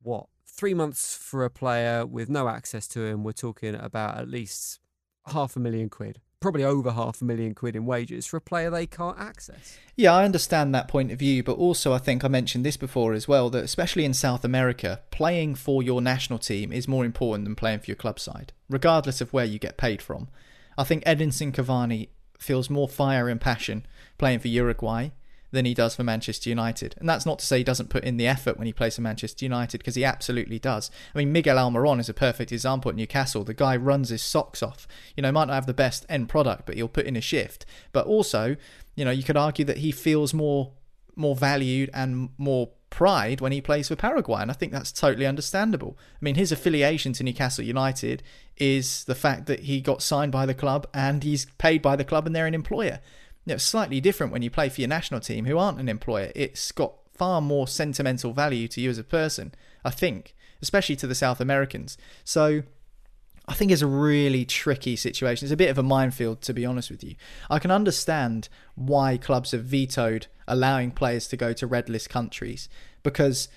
what 0.02 0.28
three 0.46 0.74
months 0.74 1.16
for 1.16 1.46
a 1.46 1.50
player 1.50 2.06
with 2.06 2.30
no 2.30 2.50
access 2.50 2.88
to 2.90 3.06
him. 3.06 3.24
We're 3.24 3.32
talking 3.32 3.76
about 3.76 4.18
at 4.18 4.28
least 4.28 4.80
half 5.28 5.56
a 5.56 5.60
million 5.60 5.90
quid, 5.90 6.20
probably 6.40 6.64
over 6.64 6.92
half 6.92 7.22
a 7.22 7.26
million 7.26 7.56
quid 7.56 7.76
in 7.76 7.86
wages 7.86 8.26
for 8.26 8.38
a 8.38 8.42
player 8.42 8.70
they 8.70 8.86
can't 8.86 9.20
access. 9.20 9.78
Yeah, 9.96 10.14
I 10.14 10.26
understand 10.26 10.74
that 10.74 10.88
point 10.88 11.12
of 11.12 11.20
view, 11.20 11.44
but 11.44 11.58
also 11.58 11.94
I 11.94 11.98
think 11.98 12.24
I 12.24 12.28
mentioned 12.28 12.66
this 12.66 12.78
before 12.78 13.14
as 13.14 13.28
well 13.28 13.50
that 13.50 13.64
especially 13.64 14.06
in 14.06 14.14
South 14.14 14.46
America, 14.46 15.02
playing 15.12 15.56
for 15.56 15.82
your 15.82 16.02
national 16.02 16.40
team 16.40 16.72
is 16.72 16.88
more 16.88 17.06
important 17.06 17.46
than 17.46 17.56
playing 17.56 17.80
for 17.80 17.88
your 17.88 17.96
club 17.96 18.20
side, 18.20 18.54
regardless 18.70 19.22
of 19.22 19.34
where 19.34 19.46
you 19.46 19.60
get 19.60 19.78
paid 19.78 20.02
from. 20.02 20.28
I 20.78 20.84
think 20.84 21.04
Edinson 21.06 21.52
Cavani 21.52 22.10
feels 22.38 22.70
more 22.70 22.88
fire 22.88 23.30
and 23.30 23.42
passion 23.42 23.86
playing 24.18 24.40
for 24.40 24.48
Uruguay 24.48 25.10
than 25.52 25.66
he 25.66 25.74
does 25.74 25.96
for 25.96 26.04
Manchester 26.04 26.50
United. 26.50 26.96
And 26.98 27.08
that's 27.08 27.26
not 27.26 27.40
to 27.40 27.46
say 27.46 27.60
he 27.60 27.64
doesn't 27.64 27.90
put 27.90 28.04
in 28.04 28.18
the 28.18 28.28
effort 28.28 28.58
when 28.58 28.68
he 28.68 28.74
plays 28.74 28.96
for 28.96 29.02
Manchester 29.02 29.46
United, 29.46 29.78
because 29.78 29.96
he 29.96 30.04
absolutely 30.04 30.60
does. 30.60 30.92
I 31.14 31.18
mean, 31.18 31.32
Miguel 31.32 31.58
Almiron 31.58 32.00
is 32.00 32.10
a 32.10 32.14
perfect 32.14 32.52
example 32.52 32.90
at 32.90 32.96
Newcastle. 32.96 33.44
The 33.44 33.54
guy 33.54 33.76
runs 33.78 34.10
his 34.10 34.22
socks 34.22 34.62
off. 34.62 34.88
You 35.16 35.24
know, 35.24 35.32
might 35.32 35.46
not 35.46 35.54
have 35.54 35.68
the 35.68 35.74
best 35.74 36.06
end 36.10 36.30
product, 36.30 36.66
but 36.66 36.76
he'll 36.76 36.88
put 36.88 37.06
in 37.06 37.16
a 37.16 37.22
shift. 37.22 37.66
But 37.92 38.08
also, 38.08 38.58
you 38.96 39.06
know, 39.06 39.12
you 39.12 39.24
could 39.24 39.38
argue 39.38 39.66
that 39.66 39.78
he 39.78 39.92
feels 39.92 40.34
more 40.34 40.74
more 41.18 41.36
valued 41.36 41.90
and 41.94 42.30
more 42.38 42.70
pride 42.90 43.42
when 43.42 43.52
he 43.52 43.60
plays 43.60 43.88
for 43.88 43.96
Paraguay, 43.96 44.42
and 44.42 44.52
I 44.52 44.54
think 44.54 44.72
that's 44.72 44.92
totally 44.92 45.26
understandable. 45.26 45.98
I 46.14 46.20
mean, 46.22 46.36
his 46.36 46.52
affiliation 46.52 47.14
to 47.14 47.24
Newcastle 47.24 47.66
United 47.66 48.24
is 48.56 49.04
the 49.06 49.16
fact 49.16 49.46
that 49.48 49.62
he 49.62 49.82
got 49.82 50.02
signed 50.02 50.32
by 50.32 50.46
the 50.46 50.54
club 50.54 50.88
and 50.94 51.24
he's 51.24 51.46
paid 51.58 51.82
by 51.82 51.96
the 51.96 52.06
club 52.06 52.26
and 52.26 52.36
they're 52.36 52.48
an 52.48 52.54
employer. 52.54 53.00
You 53.48 53.52
know, 53.52 53.56
it's 53.56 53.64
slightly 53.64 54.02
different 54.02 54.34
when 54.34 54.42
you 54.42 54.50
play 54.50 54.68
for 54.68 54.82
your 54.82 54.90
national 54.90 55.22
team 55.22 55.46
who 55.46 55.58
aren't 55.58 55.80
an 55.80 55.88
employer. 55.88 56.34
It's 56.36 56.74
got 56.74 56.96
far 57.14 57.40
more 57.40 57.66
sentimental 57.66 58.34
value 58.34 58.68
to 58.68 58.82
you 58.82 58.90
as 58.90 58.98
a 58.98 59.06
person, 59.06 59.56
I 59.86 59.90
think, 59.90 60.36
especially 60.62 60.98
to 60.98 61.08
the 61.08 61.16
South 61.16 61.40
Americans. 61.40 61.98
So 62.26 62.64
I 63.48 63.54
think 63.54 63.72
it's 63.72 63.82
a 63.82 63.88
really 63.88 64.44
tricky 64.44 64.98
situation. 64.98 65.46
It's 65.46 65.54
a 65.54 65.56
bit 65.56 65.70
of 65.70 65.78
a 65.78 65.84
minefield, 65.84 66.42
to 66.42 66.54
be 66.54 66.66
honest 66.66 66.92
with 66.92 67.06
you. 67.06 67.16
I 67.50 67.58
can 67.60 67.72
understand 67.72 68.50
why 68.76 69.16
clubs 69.16 69.52
have 69.52 69.64
vetoed 69.64 70.28
allowing 70.46 70.92
players 70.92 71.26
to 71.30 71.38
go 71.38 71.54
to 71.54 71.66
red 71.66 71.88
list 71.88 72.10
countries 72.10 72.68
because, 73.02 73.48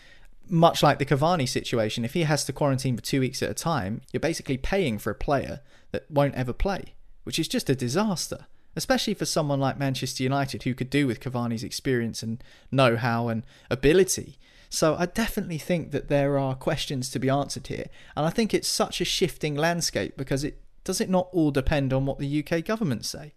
much 0.48 0.84
like 0.84 1.00
the 1.00 1.04
Cavani 1.04 1.48
situation, 1.48 2.04
if 2.04 2.14
he 2.14 2.22
has 2.22 2.44
to 2.44 2.52
quarantine 2.52 2.94
for 2.94 3.02
two 3.02 3.18
weeks 3.18 3.42
at 3.42 3.50
a 3.50 3.54
time, 3.54 4.02
you're 4.12 4.20
basically 4.20 4.56
paying 4.56 5.00
for 5.00 5.10
a 5.10 5.16
player 5.16 5.62
that 5.90 6.08
won't 6.08 6.36
ever 6.36 6.52
play, 6.52 6.94
which 7.24 7.40
is 7.40 7.48
just 7.48 7.68
a 7.68 7.74
disaster. 7.74 8.46
Especially 8.76 9.14
for 9.14 9.24
someone 9.24 9.60
like 9.60 9.78
Manchester 9.78 10.22
United, 10.22 10.62
who 10.62 10.74
could 10.74 10.90
do 10.90 11.06
with 11.06 11.20
Cavani's 11.20 11.64
experience 11.64 12.22
and 12.22 12.42
know 12.70 12.96
how 12.96 13.28
and 13.28 13.42
ability. 13.70 14.38
So 14.68 14.94
I 14.96 15.06
definitely 15.06 15.58
think 15.58 15.90
that 15.90 16.08
there 16.08 16.38
are 16.38 16.54
questions 16.54 17.10
to 17.10 17.18
be 17.18 17.28
answered 17.28 17.66
here, 17.66 17.86
and 18.16 18.24
I 18.24 18.30
think 18.30 18.54
it's 18.54 18.68
such 18.68 19.00
a 19.00 19.04
shifting 19.04 19.56
landscape 19.56 20.16
because 20.16 20.44
it 20.44 20.60
does 20.84 21.00
it 21.00 21.10
not 21.10 21.28
all 21.32 21.50
depend 21.50 21.92
on 21.92 22.06
what 22.06 22.18
the 22.18 22.44
UK 22.44 22.64
government 22.64 23.04
say. 23.04 23.34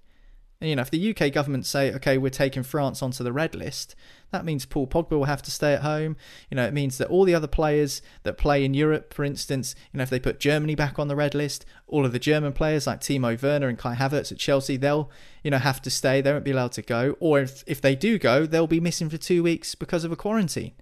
You 0.64 0.76
know, 0.76 0.82
if 0.82 0.92
the 0.92 1.16
UK 1.16 1.32
government 1.32 1.66
say, 1.66 1.94
okay, 1.94 2.18
we're 2.18 2.30
taking 2.30 2.64
France 2.64 3.02
onto 3.02 3.24
the 3.24 3.34
red 3.34 3.56
list, 3.56 3.96
that 4.32 4.46
means 4.46 4.66
Paul 4.66 4.88
Pogba 4.88 5.12
will 5.12 5.26
have 5.26 5.44
to 5.44 5.52
stay 5.52 5.74
at 5.74 5.82
home. 5.82 6.16
You 6.50 6.56
know, 6.56 6.66
it 6.66 6.74
means 6.74 6.98
that 6.98 7.08
all 7.08 7.24
the 7.24 7.36
other 7.36 7.48
players 7.48 8.02
that 8.24 8.38
play 8.38 8.66
in 8.66 8.74
Europe, 8.74 9.14
for 9.14 9.24
instance, 9.24 9.76
you 9.92 9.98
know, 9.98 10.04
if 10.04 10.10
they 10.10 10.20
put 10.20 10.40
Germany 10.40 10.74
back 10.74 10.98
on 10.98 11.08
the 11.08 11.16
red 11.16 11.36
list, 11.36 11.66
all 11.88 12.06
of 12.06 12.12
the 12.12 12.20
German 12.20 12.54
players 12.54 12.88
like 12.88 13.00
Timo 13.00 13.40
Werner 13.42 13.68
and 13.68 13.78
Kai 13.78 13.96
Havertz 13.96 14.32
at 14.32 14.40
Chelsea, 14.40 14.76
they'll, 14.76 15.12
you 15.44 15.52
know, 15.52 15.60
have 15.60 15.82
to 15.84 15.90
stay. 15.90 16.20
They 16.20 16.32
won't 16.32 16.44
be 16.44 16.52
allowed 16.52 16.72
to 16.74 16.82
go. 16.82 17.16
Or 17.20 17.42
if, 17.42 17.64
if 17.68 17.80
they 17.80 17.96
do 17.96 18.18
go, 18.18 18.46
they'll 18.46 18.68
be 18.68 18.80
missing 18.80 19.10
for 19.10 19.18
two 19.18 19.44
weeks 19.44 19.76
because 19.76 20.04
of 20.04 20.12
a 20.12 20.16
quarantine. 20.16 20.74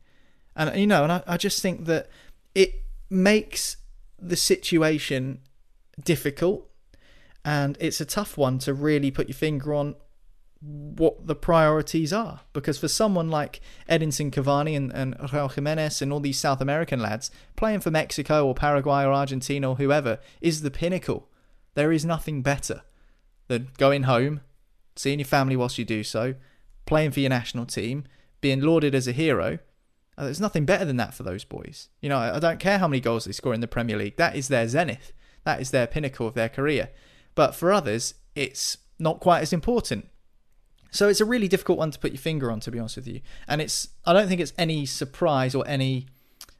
And, 0.56 0.80
you 0.80 0.88
know, 0.88 1.04
and 1.04 1.12
I, 1.12 1.24
I 1.28 1.38
just 1.38 1.62
think 1.62 1.86
that 1.86 2.10
it 2.56 2.84
makes 3.10 3.78
the 4.18 4.38
situation 4.38 5.40
difficult 6.02 6.71
and 7.44 7.78
it's 7.80 8.02
a 8.02 8.06
tough 8.06 8.38
one 8.38 8.60
to 8.60 8.74
really 8.74 9.12
put 9.12 9.28
your 9.28 9.36
finger 9.36 9.74
on 9.74 9.96
what 10.62 11.26
the 11.26 11.36
priorities 11.36 12.14
are. 12.14 12.42
Because 12.54 12.78
for 12.78 12.88
someone 12.88 13.30
like 13.30 13.62
Edinson 13.90 14.32
Cavani 14.32 14.78
and, 14.78 14.92
and 14.94 15.18
Raul 15.18 15.52
Jimenez 15.52 16.02
and 16.02 16.14
all 16.14 16.20
these 16.20 16.40
South 16.40 16.62
American 16.62 17.00
lads, 17.00 17.32
playing 17.56 17.80
for 17.80 17.92
Mexico 17.92 18.46
or 18.46 18.54
Paraguay 18.54 19.04
or 19.04 19.14
Argentina 19.14 19.70
or 19.70 19.76
whoever 19.76 20.20
is 20.40 20.62
the 20.62 20.72
pinnacle. 20.72 21.28
There 21.74 21.92
is 21.92 22.06
nothing 22.06 22.42
better 22.42 22.84
than 23.48 23.70
going 23.78 24.04
home, 24.04 24.42
seeing 24.96 25.20
your 25.20 25.26
family 25.26 25.56
whilst 25.56 25.78
you 25.78 25.86
do 25.86 26.04
so, 26.04 26.36
playing 26.86 27.12
for 27.12 27.22
your 27.22 27.30
national 27.30 27.66
team, 27.66 28.04
being 28.40 28.62
lauded 28.62 28.94
as 28.94 29.08
a 29.08 29.14
hero. 29.14 29.60
Uh, 30.18 30.26
there's 30.26 30.42
nothing 30.42 30.66
better 30.66 30.86
than 30.86 30.98
that 30.98 31.14
for 31.14 31.24
those 31.24 31.44
boys. 31.44 31.90
You 32.02 32.10
know, 32.10 32.18
I 32.18 32.40
don't 32.40 32.60
care 32.60 32.78
how 32.78 32.88
many 32.88 33.00
goals 33.00 33.26
they 33.26 33.32
score 33.32 33.54
in 33.54 33.62
the 33.62 33.68
Premier 33.68 33.98
League. 33.98 34.18
That 34.18 34.36
is 34.36 34.50
their 34.50 34.68
zenith. 34.68 35.14
That 35.44 35.60
is 35.60 35.72
their 35.72 35.88
pinnacle 35.88 36.28
of 36.28 36.36
their 36.36 36.50
career. 36.50 36.90
But 37.36 37.56
for 37.56 37.72
others, 37.72 38.16
it's 38.36 38.78
not 39.00 39.20
quite 39.20 39.42
as 39.42 39.54
important. 39.54 40.08
So 40.92 41.08
it's 41.08 41.22
a 41.22 41.26
really 41.26 41.48
difficult 41.48 41.78
one 41.78 41.92
to 41.92 42.00
put 42.00 42.12
your 42.12 42.20
finger 42.20 42.52
on, 42.52 42.60
to 42.62 42.72
be 42.72 42.78
honest 42.78 42.98
with 42.98 43.08
you. 43.08 43.22
And 43.48 43.62
it's 43.62 43.90
I 44.06 44.14
don't 44.14 44.28
think 44.28 44.42
it's 44.42 44.54
any 44.58 44.86
surprise 44.86 45.56
or 45.56 45.66
any 45.68 46.08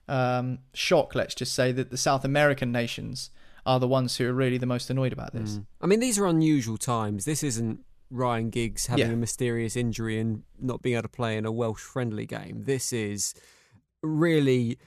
um, 0.08 0.60
shock, 0.74 1.16
let's 1.16 1.36
just 1.36 1.54
say, 1.54 1.72
that 1.74 1.92
the 1.92 1.98
South 1.98 2.24
American 2.24 2.72
nations 2.72 3.30
are 3.66 3.80
the 3.80 3.88
ones 3.88 4.18
who 4.18 4.28
are 4.28 4.34
really 4.34 4.58
the 4.58 4.66
most 4.66 4.90
annoyed 4.90 5.14
about 5.14 5.34
this. 5.34 5.58
Mm. 5.58 5.66
I 5.82 5.88
mean, 5.88 6.00
these 6.00 6.18
are 6.18 6.26
unusual 6.26 6.78
times. 6.78 7.26
This 7.26 7.44
isn't 7.44 7.82
Ryan 8.10 8.50
Giggs 8.50 8.88
having 8.88 9.08
yeah. 9.08 9.14
a 9.14 9.18
mysterious 9.18 9.76
injury 9.76 10.20
and 10.20 10.44
not 10.60 10.82
being 10.82 10.96
able 10.96 11.04
to 11.04 11.10
play 11.10 11.38
in 11.38 11.46
a 11.46 11.52
Welsh 11.52 11.82
friendly 11.82 12.26
game. 12.26 12.64
This 12.66 12.92
is 12.92 13.34
really 14.02 14.78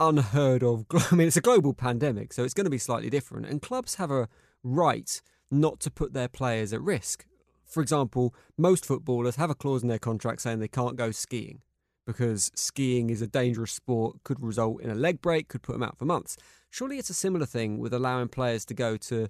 unheard 0.00 0.62
of. 0.62 0.86
I 1.12 1.14
mean, 1.14 1.28
it's 1.28 1.36
a 1.36 1.42
global 1.42 1.74
pandemic, 1.74 2.32
so 2.32 2.44
it's 2.44 2.54
going 2.54 2.66
to 2.66 2.70
be 2.70 2.78
slightly 2.78 3.10
different. 3.10 3.46
And 3.46 3.62
clubs 3.62 3.96
have 3.96 4.10
a 4.10 4.28
right 4.62 5.20
not 5.50 5.80
to 5.80 5.90
put 5.90 6.12
their 6.12 6.28
players 6.28 6.72
at 6.72 6.82
risk. 6.82 7.26
For 7.64 7.82
example, 7.82 8.34
most 8.56 8.84
footballers 8.86 9.36
have 9.36 9.50
a 9.50 9.54
clause 9.54 9.82
in 9.82 9.88
their 9.88 9.98
contract 9.98 10.40
saying 10.40 10.58
they 10.58 10.68
can't 10.68 10.96
go 10.96 11.10
skiing 11.10 11.60
because 12.06 12.50
skiing 12.54 13.10
is 13.10 13.20
a 13.20 13.26
dangerous 13.26 13.72
sport, 13.72 14.16
could 14.24 14.42
result 14.42 14.80
in 14.80 14.88
a 14.88 14.94
leg 14.94 15.20
break, 15.20 15.48
could 15.48 15.62
put 15.62 15.74
them 15.74 15.82
out 15.82 15.98
for 15.98 16.06
months. 16.06 16.38
Surely 16.70 16.98
it's 16.98 17.10
a 17.10 17.14
similar 17.14 17.44
thing 17.44 17.78
with 17.78 17.92
allowing 17.92 18.28
players 18.28 18.64
to 18.64 18.72
go 18.72 18.96
to 18.96 19.28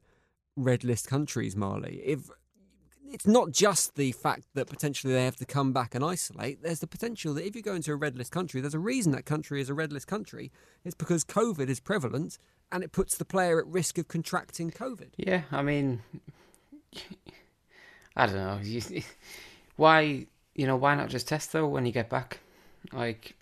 red 0.56 0.84
list 0.84 1.08
countries, 1.08 1.56
Marley. 1.56 2.00
If 2.04 2.30
it's 3.10 3.26
not 3.26 3.50
just 3.50 3.96
the 3.96 4.12
fact 4.12 4.44
that 4.54 4.68
potentially 4.68 5.12
they 5.12 5.24
have 5.24 5.36
to 5.36 5.46
come 5.46 5.72
back 5.72 5.94
and 5.94 6.04
isolate. 6.04 6.62
There's 6.62 6.80
the 6.80 6.86
potential 6.86 7.34
that 7.34 7.46
if 7.46 7.56
you 7.56 7.62
go 7.62 7.74
into 7.74 7.90
a 7.92 7.96
red 7.96 8.16
list 8.16 8.32
country, 8.32 8.60
there's 8.60 8.74
a 8.74 8.78
reason 8.78 9.12
that 9.12 9.24
country 9.24 9.60
is 9.60 9.68
a 9.68 9.74
red 9.74 9.92
list 9.92 10.06
country. 10.06 10.52
It's 10.84 10.94
because 10.94 11.24
COVID 11.24 11.68
is 11.68 11.80
prevalent 11.80 12.38
and 12.70 12.82
it 12.82 12.92
puts 12.92 13.16
the 13.16 13.24
player 13.24 13.58
at 13.58 13.66
risk 13.66 13.98
of 13.98 14.08
contracting 14.08 14.70
COVID. 14.70 15.10
Yeah, 15.16 15.42
I 15.50 15.62
mean, 15.62 16.02
I 18.16 18.26
don't 18.26 18.36
know. 18.36 18.60
why, 19.76 20.26
you 20.54 20.66
know, 20.66 20.76
why 20.76 20.94
not 20.94 21.08
just 21.08 21.28
test 21.28 21.52
though 21.52 21.66
when 21.66 21.86
you 21.86 21.92
get 21.92 22.10
back? 22.10 22.40
Like, 22.92 23.36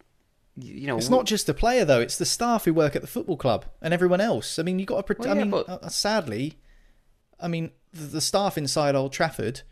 you 0.57 0.87
know, 0.87 0.97
it's 0.97 1.11
not 1.11 1.27
just 1.27 1.47
the 1.47 1.55
player 1.55 1.85
though; 1.85 2.01
it's 2.01 2.19
the 2.19 2.25
staff 2.25 2.65
who 2.65 2.75
work 2.75 2.97
at 2.97 3.03
the 3.03 3.09
football 3.09 3.37
club 3.37 3.67
and 3.83 3.93
everyone 3.93 4.21
else. 4.21 4.59
I 4.59 4.62
mean, 4.62 4.79
you 4.79 4.87
got 4.87 5.07
to. 5.07 5.15
Pre- 5.15 5.17
well, 5.19 5.29
yeah, 5.29 5.41
I 5.41 5.45
mean, 5.45 5.51
but... 5.51 5.69
uh, 5.69 5.89
sadly, 5.89 6.59
I 7.41 7.49
mean, 7.49 7.73
the, 7.93 8.05
the, 8.07 8.21
staff 8.21 8.57
inside 8.57 8.95
Old 8.95 9.12
Trafford 9.12 9.62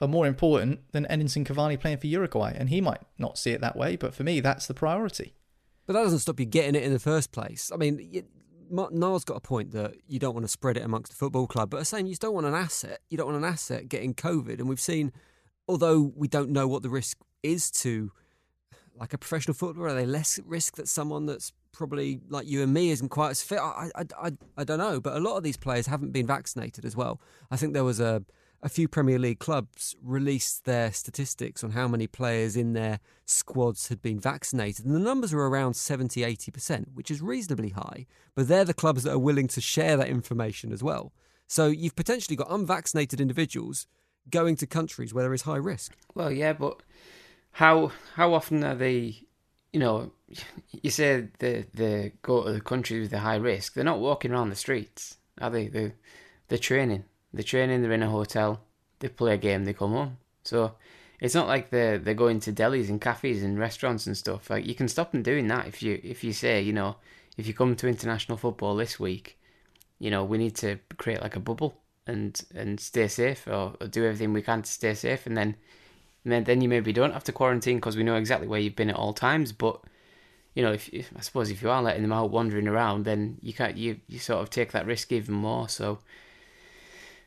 are 0.00 0.08
more 0.08 0.26
important 0.26 0.80
than 0.92 1.06
Edinson 1.06 1.44
Cavani 1.44 1.78
playing 1.78 1.98
for 1.98 2.06
Uruguay, 2.06 2.54
and 2.56 2.68
he 2.68 2.80
might 2.80 3.02
not 3.18 3.38
see 3.38 3.52
it 3.52 3.60
that 3.60 3.76
way, 3.76 3.96
but 3.96 4.14
for 4.14 4.22
me, 4.22 4.40
that's 4.40 4.66
the 4.66 4.74
priority. 4.74 5.34
But 5.86 5.94
that 5.94 6.02
doesn't 6.02 6.20
stop 6.20 6.38
you 6.38 6.46
getting 6.46 6.74
it 6.74 6.82
in 6.82 6.92
the 6.92 6.98
first 6.98 7.32
place. 7.32 7.70
I 7.72 7.76
mean, 7.76 8.24
Niall's 8.70 9.24
got 9.24 9.36
a 9.36 9.40
point 9.40 9.72
that 9.72 9.94
you 10.06 10.18
don't 10.18 10.34
want 10.34 10.44
to 10.44 10.48
spread 10.48 10.76
it 10.76 10.84
amongst 10.84 11.12
the 11.12 11.16
football 11.16 11.46
club, 11.46 11.70
but 11.70 11.78
the 11.78 11.84
same, 11.84 12.06
you 12.06 12.16
don't 12.16 12.34
want 12.34 12.46
an 12.46 12.54
asset. 12.54 13.00
You 13.10 13.18
don't 13.18 13.26
want 13.26 13.38
an 13.38 13.44
asset 13.44 13.88
getting 13.88 14.14
COVID, 14.14 14.58
and 14.58 14.68
we've 14.68 14.80
seen, 14.80 15.12
although 15.66 16.12
we 16.14 16.28
don't 16.28 16.50
know 16.50 16.68
what 16.68 16.82
the 16.82 16.88
risk 16.88 17.18
is 17.42 17.70
to, 17.70 18.12
like 18.94 19.12
a 19.12 19.18
professional 19.18 19.54
footballer, 19.54 19.88
are 19.88 19.94
they 19.94 20.06
less 20.06 20.38
at 20.38 20.46
risk 20.46 20.76
that 20.76 20.88
someone 20.88 21.26
that's 21.26 21.52
probably 21.72 22.20
like 22.28 22.46
you 22.46 22.62
and 22.62 22.72
me 22.72 22.90
isn't 22.90 23.08
quite 23.08 23.30
as 23.30 23.42
fit? 23.42 23.58
I, 23.58 23.90
I, 23.94 24.04
I, 24.20 24.32
I 24.56 24.64
don't 24.64 24.78
know, 24.78 25.00
but 25.00 25.16
a 25.16 25.20
lot 25.20 25.36
of 25.36 25.42
these 25.42 25.56
players 25.56 25.86
haven't 25.86 26.12
been 26.12 26.26
vaccinated 26.26 26.84
as 26.84 26.96
well. 26.96 27.20
I 27.50 27.56
think 27.56 27.74
there 27.74 27.84
was 27.84 28.00
a 28.00 28.24
a 28.62 28.68
few 28.68 28.88
Premier 28.88 29.18
League 29.18 29.38
clubs 29.38 29.94
released 30.02 30.64
their 30.64 30.92
statistics 30.92 31.62
on 31.62 31.70
how 31.70 31.86
many 31.86 32.06
players 32.06 32.56
in 32.56 32.72
their 32.72 32.98
squads 33.24 33.88
had 33.88 34.02
been 34.02 34.18
vaccinated, 34.18 34.84
and 34.84 34.94
the 34.94 35.00
numbers 35.00 35.32
were 35.32 35.48
around 35.48 35.74
70 35.74 36.22
80%, 36.22 36.86
which 36.94 37.10
is 37.10 37.22
reasonably 37.22 37.70
high. 37.70 38.06
But 38.34 38.48
they're 38.48 38.64
the 38.64 38.74
clubs 38.74 39.04
that 39.04 39.12
are 39.12 39.18
willing 39.18 39.48
to 39.48 39.60
share 39.60 39.96
that 39.96 40.08
information 40.08 40.72
as 40.72 40.82
well. 40.82 41.12
So 41.46 41.68
you've 41.68 41.96
potentially 41.96 42.36
got 42.36 42.50
unvaccinated 42.50 43.20
individuals 43.20 43.86
going 44.30 44.56
to 44.56 44.66
countries 44.66 45.14
where 45.14 45.24
there 45.24 45.34
is 45.34 45.42
high 45.42 45.56
risk. 45.56 45.96
Well, 46.14 46.30
yeah, 46.30 46.52
but 46.52 46.82
how 47.52 47.92
how 48.14 48.34
often 48.34 48.64
are 48.64 48.74
they? 48.74 49.22
You 49.72 49.80
know, 49.80 50.12
you 50.82 50.90
say 50.90 51.28
they 51.38 51.66
they 51.72 52.12
go 52.22 52.44
to 52.44 52.52
the 52.52 52.60
countries 52.60 53.02
with 53.02 53.10
the 53.12 53.20
high 53.20 53.36
risk. 53.36 53.74
They're 53.74 53.84
not 53.84 54.00
walking 54.00 54.32
around 54.32 54.50
the 54.50 54.56
streets, 54.56 55.16
are 55.40 55.50
they? 55.50 55.68
They 55.68 55.92
they're 56.48 56.58
training. 56.58 57.04
They're 57.32 57.42
training, 57.42 57.82
they're 57.82 57.92
in 57.92 58.02
a 58.02 58.10
hotel, 58.10 58.60
they 59.00 59.08
play 59.08 59.34
a 59.34 59.38
game, 59.38 59.64
they 59.64 59.72
come 59.72 59.92
home. 59.92 60.18
So 60.44 60.74
it's 61.20 61.34
not 61.34 61.48
like 61.48 61.70
they're 61.70 61.98
they're 61.98 62.14
going 62.14 62.40
to 62.40 62.52
delis 62.52 62.88
and 62.88 63.00
cafes 63.00 63.42
and 63.42 63.58
restaurants 63.58 64.06
and 64.06 64.16
stuff. 64.16 64.50
Like 64.50 64.66
you 64.66 64.74
can 64.74 64.88
stop 64.88 65.12
them 65.12 65.22
doing 65.22 65.48
that 65.48 65.66
if 65.66 65.82
you 65.82 66.00
if 66.02 66.24
you 66.24 66.32
say, 66.32 66.60
you 66.62 66.72
know, 66.72 66.96
if 67.36 67.46
you 67.46 67.54
come 67.54 67.76
to 67.76 67.88
international 67.88 68.38
football 68.38 68.76
this 68.76 68.98
week, 68.98 69.38
you 69.98 70.10
know, 70.10 70.24
we 70.24 70.38
need 70.38 70.56
to 70.56 70.78
create 70.96 71.22
like 71.22 71.36
a 71.36 71.40
bubble 71.40 71.80
and 72.06 72.40
and 72.54 72.80
stay 72.80 73.08
safe 73.08 73.46
or, 73.46 73.74
or 73.80 73.86
do 73.88 74.04
everything 74.04 74.32
we 74.32 74.42
can 74.42 74.62
to 74.62 74.70
stay 74.70 74.94
safe 74.94 75.26
and 75.26 75.36
then 75.36 75.56
and 76.24 76.32
then, 76.32 76.44
then 76.44 76.60
you 76.60 76.68
maybe 76.68 76.92
don't 76.92 77.12
have 77.12 77.24
to 77.24 77.32
quarantine 77.32 77.76
because 77.76 77.96
we 77.96 78.02
know 78.02 78.16
exactly 78.16 78.48
where 78.48 78.60
you've 78.60 78.76
been 78.76 78.90
at 78.90 78.96
all 78.96 79.12
times, 79.12 79.52
but 79.52 79.80
you 80.54 80.62
know, 80.62 80.72
if, 80.72 80.88
if, 80.88 81.12
I 81.16 81.20
suppose 81.20 81.50
if 81.50 81.62
you 81.62 81.70
are 81.70 81.82
letting 81.82 82.02
them 82.02 82.12
out 82.12 82.30
wandering 82.30 82.66
around, 82.66 83.04
then 83.04 83.38
you 83.40 83.52
can't 83.52 83.76
you 83.76 84.00
you 84.08 84.18
sort 84.18 84.42
of 84.42 84.50
take 84.50 84.72
that 84.72 84.86
risk 84.86 85.12
even 85.12 85.34
more. 85.34 85.68
So 85.68 86.00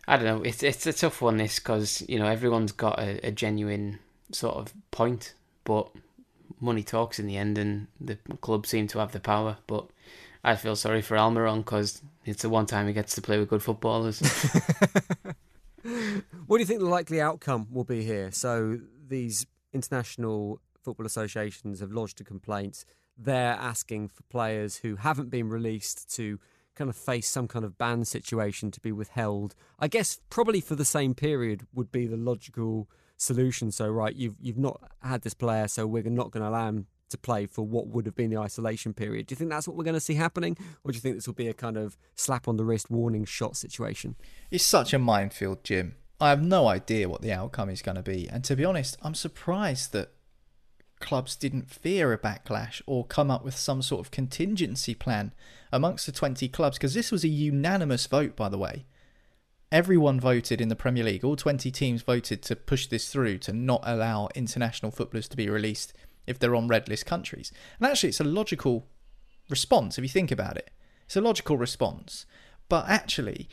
I 0.08 0.18
don't 0.18 0.26
know. 0.26 0.42
It's 0.44 0.64
it's 0.64 0.86
a 0.88 0.94
tough 0.94 1.22
one 1.22 1.38
this 1.38 1.60
because 1.60 2.04
you 2.08 2.18
know 2.20 2.26
everyone's 2.26 2.72
got 2.72 3.00
a, 3.00 3.28
a, 3.28 3.32
genuine 3.32 4.00
sort 4.32 4.56
of 4.56 4.74
point, 4.90 5.34
but 5.64 5.90
money 6.60 6.84
talks 6.84 7.20
in 7.20 7.28
the 7.28 7.38
end, 7.38 7.58
and 7.58 7.88
the 8.00 8.18
club 8.42 8.66
seem 8.66 8.88
to 8.88 9.00
have 9.00 9.12
the 9.12 9.20
power. 9.20 9.58
But 9.68 9.88
I 10.44 10.56
feel 10.56 10.76
sorry 10.76 11.02
for 11.02 11.16
Almiron 11.16 11.60
because 11.60 12.02
it's 12.26 12.42
the 12.42 12.50
one 12.50 12.66
time 12.66 12.88
he 12.88 12.94
gets 12.94 13.16
to 13.16 13.22
play 13.22 13.38
with 13.38 13.50
good 13.50 13.64
footballers. 13.64 14.20
what 16.48 16.58
do 16.58 16.62
you 16.62 16.66
think 16.66 16.80
the 16.80 16.86
likely 16.86 17.22
outcome 17.22 17.68
will 17.72 17.84
be 17.84 18.04
here? 18.04 18.32
So 18.32 18.80
these 19.08 19.46
international 19.74 20.60
football 20.84 21.06
associations 21.06 21.80
have 21.80 21.92
lodged 21.92 22.22
a 22.22 22.24
complaint. 22.24 22.86
They're 23.18 23.54
asking 23.54 24.10
for 24.10 24.24
players 24.24 24.78
who 24.78 24.96
haven't 24.96 25.30
been 25.30 25.50
released 25.50 26.14
to 26.16 26.40
kind 26.76 26.90
of 26.90 26.96
face 26.96 27.28
some 27.28 27.48
kind 27.48 27.66
of 27.66 27.78
ban 27.78 28.06
situation 28.06 28.72
to 28.72 28.80
be 28.80 28.92
withheld. 28.92 29.56
I 29.80 29.88
guess 29.88 30.20
probably 30.30 30.62
for 30.62 30.76
the 30.76 30.86
same 30.86 31.14
period 31.14 31.68
would 31.74 31.92
be 31.92 32.08
the 32.08 32.18
logical 32.18 32.90
solution. 33.18 33.72
So 33.72 33.90
right, 33.90 34.16
you've 34.16 34.36
you've 34.42 34.58
not 34.58 34.82
had 35.02 35.22
this 35.22 35.34
player, 35.34 35.68
so 35.68 35.86
we're 35.88 36.04
not 36.04 36.32
going 36.32 36.44
to 36.44 36.50
allow 36.50 36.70
him 36.70 36.88
to 37.10 37.18
play 37.18 37.46
for 37.46 37.66
what 37.66 37.88
would 37.88 38.06
have 38.06 38.16
been 38.16 38.30
the 38.30 38.38
isolation 38.38 38.94
period. 38.94 39.28
Do 39.28 39.34
you 39.34 39.38
think 39.38 39.52
that's 39.52 39.68
what 39.68 39.78
we're 39.78 39.84
going 39.84 39.94
to 39.96 40.00
see 40.00 40.16
happening, 40.16 40.58
or 40.84 40.92
do 40.92 40.96
you 40.96 41.02
think 41.02 41.16
this 41.16 41.28
will 41.28 41.34
be 41.34 41.48
a 41.48 41.54
kind 41.54 41.78
of 41.78 41.98
slap 42.16 42.48
on 42.48 42.58
the 42.58 42.66
wrist 42.66 42.90
warning 42.90 43.26
shot 43.26 43.56
situation? 43.56 44.16
It's 44.50 44.66
such 44.66 44.94
a 44.94 45.00
minefield, 45.00 45.64
Jim. 45.64 45.96
I 46.20 46.30
have 46.30 46.42
no 46.42 46.68
idea 46.68 47.10
what 47.10 47.22
the 47.22 47.34
outcome 47.34 47.70
is 47.70 47.82
going 47.82 47.96
to 47.96 48.04
be, 48.04 48.30
and 48.30 48.44
to 48.46 48.56
be 48.56 48.66
honest, 48.66 48.98
I'm 49.02 49.16
surprised 49.16 49.92
that 49.92 50.14
clubs 51.02 51.36
didn't 51.36 51.70
fear 51.70 52.14
a 52.14 52.18
backlash 52.18 52.82
or 52.86 53.06
come 53.06 53.30
up 53.30 53.44
with 53.44 53.56
some 53.56 53.82
sort 53.82 54.00
of 54.00 54.12
contingency 54.12 54.96
plan 54.96 55.34
amongst 55.72 56.06
the 56.06 56.12
20 56.12 56.48
clubs 56.50 56.78
because 56.78 56.94
this 56.94 57.12
was 57.12 57.24
a 57.24 57.30
unanimous 57.30 58.08
vote, 58.08 58.36
by 58.36 58.48
the 58.48 58.58
way. 58.58 58.86
Everyone 59.72 60.20
voted 60.20 60.62
in 60.62 60.70
the 60.70 60.76
Premier 60.76 61.04
League, 61.04 61.24
all 61.24 61.36
20 61.36 61.72
teams 61.72 62.02
voted 62.02 62.42
to 62.44 62.56
push 62.56 62.88
this 62.88 63.10
through 63.10 63.38
to 63.40 63.54
not 63.54 63.82
allow 63.86 64.30
international 64.36 64.92
footballers 64.92 65.28
to 65.30 65.38
be 65.38 65.50
released 65.50 65.94
if 66.28 66.38
they're 66.38 66.56
on 66.56 66.68
red 66.68 66.88
list 66.88 67.06
countries. 67.06 67.52
And 67.80 67.88
actually, 67.88 68.10
it's 68.10 68.20
a 68.20 68.26
logical 68.26 68.88
response 69.50 69.98
if 69.98 70.04
you 70.04 70.10
think 70.10 70.32
about 70.32 70.58
it. 70.58 70.72
It's 71.06 71.16
a 71.16 71.22
logical 71.22 71.58
response. 71.58 72.26
But 72.70 72.88
actually, 72.88 73.50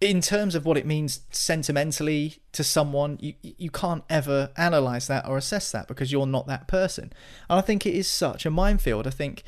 in 0.00 0.20
terms 0.20 0.54
of 0.54 0.64
what 0.64 0.76
it 0.76 0.86
means 0.86 1.22
sentimentally 1.30 2.36
to 2.52 2.62
someone, 2.62 3.18
you 3.20 3.34
you 3.42 3.70
can't 3.70 4.04
ever 4.08 4.50
analyze 4.56 5.08
that 5.08 5.26
or 5.26 5.36
assess 5.36 5.72
that 5.72 5.88
because 5.88 6.12
you're 6.12 6.26
not 6.26 6.46
that 6.46 6.68
person. 6.68 7.12
And 7.50 7.58
I 7.58 7.62
think 7.62 7.84
it 7.84 7.94
is 7.94 8.08
such 8.08 8.46
a 8.46 8.50
minefield. 8.50 9.06
I 9.06 9.10
think 9.10 9.42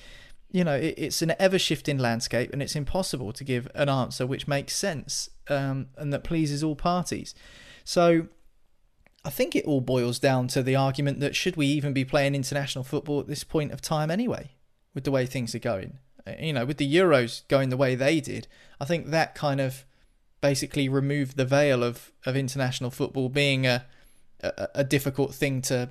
you 0.51 0.65
know 0.65 0.75
it, 0.75 0.95
it's 0.97 1.23
an 1.23 1.35
ever 1.39 1.59
shifting 1.59 1.99
landscape, 1.99 2.53
and 2.53 2.63
it's 2.63 2.75
impossible 2.75 3.33
to 3.33 3.45
give 3.45 3.69
an 3.75 3.89
answer 3.89 4.27
which 4.27 4.49
makes 4.49 4.75
sense 4.75 5.31
um, 5.49 5.89
and 5.97 6.13
that 6.13 6.25
pleases 6.25 6.63
all 6.65 6.77
parties. 6.77 7.35
So. 7.85 8.29
I 9.23 9.29
think 9.29 9.55
it 9.55 9.67
all 9.67 9.83
boils 9.83 10.19
down 10.19 10.49
to 10.49 10.63
the 10.63 10.77
argument 10.77 11.21
that 11.21 11.37
should 11.37 11.55
we 11.55 11.67
even 11.67 11.93
be 11.93 12.07
playing 12.07 12.35
international 12.35 12.85
football 12.85 13.21
at 13.21 13.27
this 13.27 13.45
point 13.45 13.71
of 13.71 13.83
time 13.83 14.11
anyway, 14.11 14.53
with 14.95 15.05
the 15.05 15.11
way 15.11 15.27
things 15.27 15.55
are 15.55 15.59
going? 15.59 15.99
Uh, 16.27 16.33
you 16.41 16.55
know, 16.55 16.65
with 16.65 16.79
the 16.79 16.91
Euros 16.91 17.47
going 17.49 17.69
the 17.69 17.77
way 17.77 17.95
they 17.95 18.23
did, 18.23 18.49
I 18.81 18.87
think 18.87 19.09
that 19.09 19.35
kind 19.35 19.61
of 19.61 19.85
basically 20.41 20.89
removed 20.89 21.37
the 21.37 21.45
veil 21.45 21.83
of, 21.83 22.13
of 22.25 22.37
international 22.37 22.91
football 22.91 23.29
being 23.29 23.67
a, 23.67 23.85
a, 24.43 24.69
a 24.77 24.85
difficult 24.85 25.35
thing 25.35 25.63
to, 25.63 25.91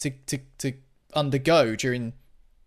to 0.00 0.10
to 0.26 0.38
to 0.58 0.72
undergo 1.14 1.76
during 1.76 2.12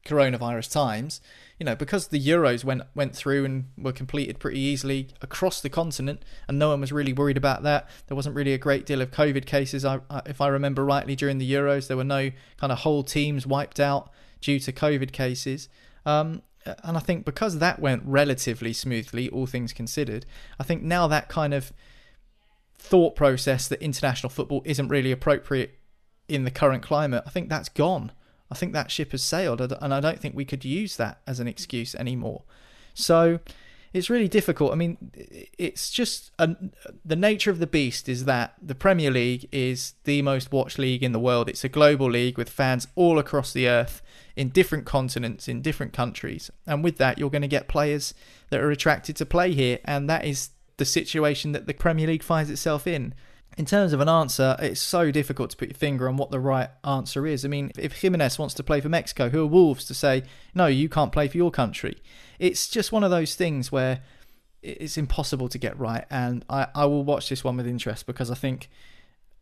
coronavirus 0.05 0.71
times. 0.71 1.21
You 1.59 1.65
know, 1.65 1.75
because 1.75 2.07
the 2.07 2.19
Euros 2.19 2.63
went 2.63 2.83
went 2.95 3.15
through 3.15 3.43
and 3.45 3.65
were 3.77 3.91
completed 3.91 4.39
pretty 4.39 4.59
easily 4.59 5.09
across 5.21 5.59
the 5.59 5.69
continent, 5.69 6.23
and 6.47 6.59
no 6.59 6.69
one 6.69 6.81
was 6.81 6.91
really 6.91 7.13
worried 7.13 7.37
about 7.37 7.63
that. 7.63 7.89
There 8.07 8.15
wasn't 8.15 8.35
really 8.35 8.53
a 8.53 8.59
great 8.59 8.85
deal 8.85 9.01
of 9.01 9.11
COVID 9.11 9.45
cases, 9.45 9.83
I, 9.83 9.99
I, 10.09 10.21
if 10.27 10.39
I 10.39 10.47
remember 10.47 10.85
rightly, 10.85 11.15
during 11.15 11.39
the 11.39 11.51
Euros. 11.51 11.87
There 11.87 11.97
were 11.97 12.03
no 12.03 12.31
kind 12.57 12.71
of 12.71 12.79
whole 12.79 13.03
teams 13.03 13.47
wiped 13.47 13.79
out 13.79 14.11
due 14.39 14.59
to 14.59 14.71
COVID 14.71 15.11
cases. 15.11 15.67
Um, 16.05 16.43
and 16.83 16.97
I 16.97 16.99
think 16.99 17.25
because 17.25 17.59
that 17.59 17.79
went 17.79 18.03
relatively 18.05 18.73
smoothly, 18.73 19.29
all 19.29 19.45
things 19.45 19.73
considered, 19.73 20.25
I 20.59 20.63
think 20.63 20.83
now 20.83 21.07
that 21.07 21.29
kind 21.29 21.53
of 21.53 21.71
thought 22.77 23.15
process 23.15 23.67
that 23.67 23.81
international 23.81 24.29
football 24.29 24.61
isn't 24.65 24.87
really 24.87 25.11
appropriate 25.11 25.79
in 26.27 26.43
the 26.43 26.51
current 26.51 26.83
climate, 26.83 27.23
I 27.25 27.29
think 27.29 27.49
that's 27.49 27.69
gone. 27.69 28.11
I 28.49 28.55
think 28.55 28.73
that 28.73 28.91
ship 28.91 29.11
has 29.11 29.23
sailed, 29.23 29.61
and 29.61 29.93
I 29.93 29.99
don't 29.99 30.19
think 30.19 30.35
we 30.35 30.45
could 30.45 30.63
use 30.63 30.95
that 30.97 31.21
as 31.27 31.39
an 31.39 31.47
excuse 31.47 31.95
anymore. 31.95 32.43
So 32.93 33.39
it's 33.93 34.09
really 34.09 34.27
difficult. 34.27 34.71
I 34.71 34.75
mean, 34.75 35.11
it's 35.57 35.89
just 35.89 36.31
a, 36.39 36.55
the 37.03 37.15
nature 37.15 37.51
of 37.51 37.59
the 37.59 37.67
beast 37.67 38.07
is 38.07 38.25
that 38.25 38.53
the 38.61 38.75
Premier 38.75 39.11
League 39.11 39.47
is 39.51 39.95
the 40.03 40.21
most 40.21 40.51
watched 40.51 40.79
league 40.79 41.03
in 41.03 41.11
the 41.11 41.19
world. 41.19 41.49
It's 41.49 41.63
a 41.63 41.69
global 41.69 42.09
league 42.09 42.37
with 42.37 42.49
fans 42.49 42.87
all 42.95 43.19
across 43.19 43.51
the 43.51 43.67
earth 43.67 44.01
in 44.37 44.49
different 44.49 44.85
continents, 44.85 45.47
in 45.47 45.63
different 45.63 45.93
countries. 45.93 46.51
And 46.67 46.83
with 46.83 46.97
that, 46.99 47.17
you're 47.17 47.31
going 47.31 47.41
to 47.41 47.47
get 47.47 47.67
players 47.67 48.13
that 48.51 48.61
are 48.61 48.69
attracted 48.69 49.15
to 49.15 49.25
play 49.25 49.51
here. 49.51 49.79
And 49.83 50.07
that 50.09 50.25
is 50.25 50.51
the 50.77 50.85
situation 50.85 51.53
that 51.53 51.65
the 51.65 51.73
Premier 51.73 52.05
League 52.05 52.21
finds 52.21 52.51
itself 52.51 52.85
in. 52.85 53.15
In 53.57 53.65
terms 53.65 53.93
of 53.93 53.99
an 53.99 54.07
answer, 54.07 54.55
it's 54.59 54.79
so 54.79 55.09
difficult 55.09 55.49
to 55.49 55.57
put 55.57 55.69
your 55.69 55.77
finger 55.77 56.07
on 56.07 56.17
what 56.17 56.29
the 56.29 56.39
right 56.39 56.69
answer 56.83 57.25
is. 57.25 57.43
I 57.43 57.47
mean, 57.47 57.71
if 57.79 57.99
Jimenez 57.99 58.37
wants 58.37 58.53
to 58.53 58.63
play 58.63 58.79
for 58.79 58.89
Mexico, 58.89 59.29
who 59.29 59.41
are 59.41 59.47
Wolves 59.47 59.85
to 59.85 59.95
say, 59.95 60.21
no, 60.53 60.67
you 60.67 60.87
can't 60.87 61.11
play 61.11 61.27
for 61.27 61.37
your 61.37 61.49
country? 61.49 61.97
It's 62.37 62.69
just 62.69 62.91
one 62.91 63.03
of 63.03 63.09
those 63.09 63.33
things 63.33 63.71
where 63.71 64.01
it's 64.61 64.97
impossible 64.97 65.49
to 65.49 65.57
get 65.57 65.79
right. 65.79 66.05
And 66.11 66.45
I, 66.47 66.67
I 66.75 66.85
will 66.85 67.03
watch 67.03 67.27
this 67.29 67.43
one 67.43 67.57
with 67.57 67.65
interest 67.65 68.05
because 68.05 68.29
I 68.29 68.35
think 68.35 68.69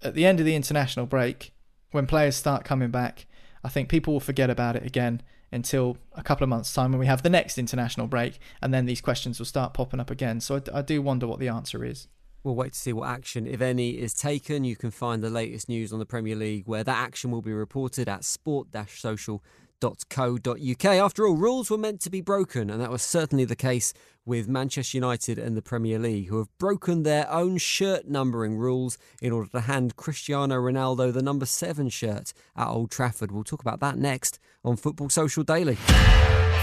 at 0.01 0.13
the 0.13 0.25
end 0.25 0.39
of 0.39 0.45
the 0.45 0.55
international 0.55 1.05
break, 1.05 1.51
when 1.91 2.07
players 2.07 2.37
start 2.37 2.63
coming 2.63 2.91
back, 2.91 3.25
I 3.65 3.69
think 3.69 3.89
people 3.89 4.13
will 4.13 4.19
forget 4.19 4.51
about 4.51 4.75
it 4.75 4.85
again 4.85 5.23
until 5.51 5.97
a 6.13 6.21
couple 6.21 6.43
of 6.43 6.49
months' 6.49 6.71
time 6.71 6.91
when 6.91 6.99
we 6.99 7.07
have 7.07 7.23
the 7.23 7.31
next 7.31 7.57
international 7.57 8.05
break, 8.05 8.39
and 8.61 8.71
then 8.71 8.85
these 8.85 9.01
questions 9.01 9.39
will 9.39 9.45
start 9.47 9.73
popping 9.73 9.99
up 9.99 10.11
again. 10.11 10.39
So 10.39 10.57
I, 10.57 10.79
I 10.79 10.81
do 10.83 11.01
wonder 11.01 11.25
what 11.25 11.39
the 11.39 11.47
answer 11.47 11.83
is. 11.83 12.07
We'll 12.43 12.55
wait 12.55 12.73
to 12.73 12.79
see 12.79 12.93
what 12.93 13.09
action, 13.09 13.47
if 13.47 13.61
any, 13.61 13.91
is 13.91 14.13
taken. 14.13 14.65
You 14.65 14.75
can 14.75 14.91
find 14.91 15.23
the 15.23 15.31
latest 15.31 15.67
news 15.67 15.91
on 15.91 15.97
the 15.97 16.05
Premier 16.05 16.35
League, 16.35 16.67
where 16.67 16.83
that 16.83 16.95
action 16.95 17.31
will 17.31 17.41
be 17.41 17.53
reported 17.53 18.07
at 18.07 18.23
sport 18.23 18.67
social.co.uk. 18.87 20.85
After 20.85 21.25
all, 21.25 21.35
rules 21.35 21.71
were 21.71 21.77
meant 21.79 22.01
to 22.01 22.11
be 22.11 22.21
broken, 22.21 22.69
and 22.69 22.79
that 22.79 22.91
was 22.91 23.01
certainly 23.01 23.45
the 23.45 23.55
case 23.55 23.93
with 24.25 24.47
Manchester 24.47 24.97
United 24.97 25.37
and 25.37 25.55
the 25.55 25.61
Premier 25.61 25.99
League, 25.99 26.27
who 26.27 26.39
have 26.39 26.47
broken 26.57 27.03
their 27.03 27.31
own 27.31 27.57
shirt 27.57 28.07
numbering 28.07 28.57
rules 28.57 28.97
in 29.21 29.31
order 29.31 29.49
to 29.51 29.61
hand 29.61 29.95
Cristiano 29.95 30.55
Ronaldo 30.55 31.13
the 31.13 31.21
number 31.21 31.45
seven 31.45 31.89
shirt 31.89 32.33
at 32.55 32.67
Old 32.67 32.91
Trafford. 32.91 33.31
We'll 33.31 33.43
talk 33.43 33.61
about 33.61 33.79
that 33.81 33.97
next 33.97 34.39
on 34.63 34.77
Football 34.77 35.09
Social 35.09 35.43
Daily. 35.43 35.77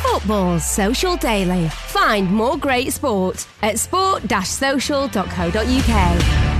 Football 0.02 0.58
Social 0.58 1.16
Daily. 1.16 1.68
Find 1.68 2.30
more 2.30 2.58
great 2.58 2.92
sport 2.92 3.46
at 3.62 3.78
sport-social.co.uk. 3.78 6.52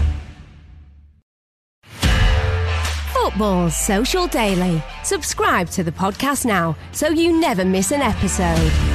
Football 3.13 3.71
Social 3.71 4.27
Daily. 4.27 4.83
Subscribe 5.05 5.69
to 5.71 5.83
the 5.83 5.93
podcast 5.93 6.45
now 6.45 6.77
so 6.93 7.09
you 7.09 7.41
never 7.41 7.65
miss 7.65 7.93
an 7.93 8.03
episode. 8.03 8.92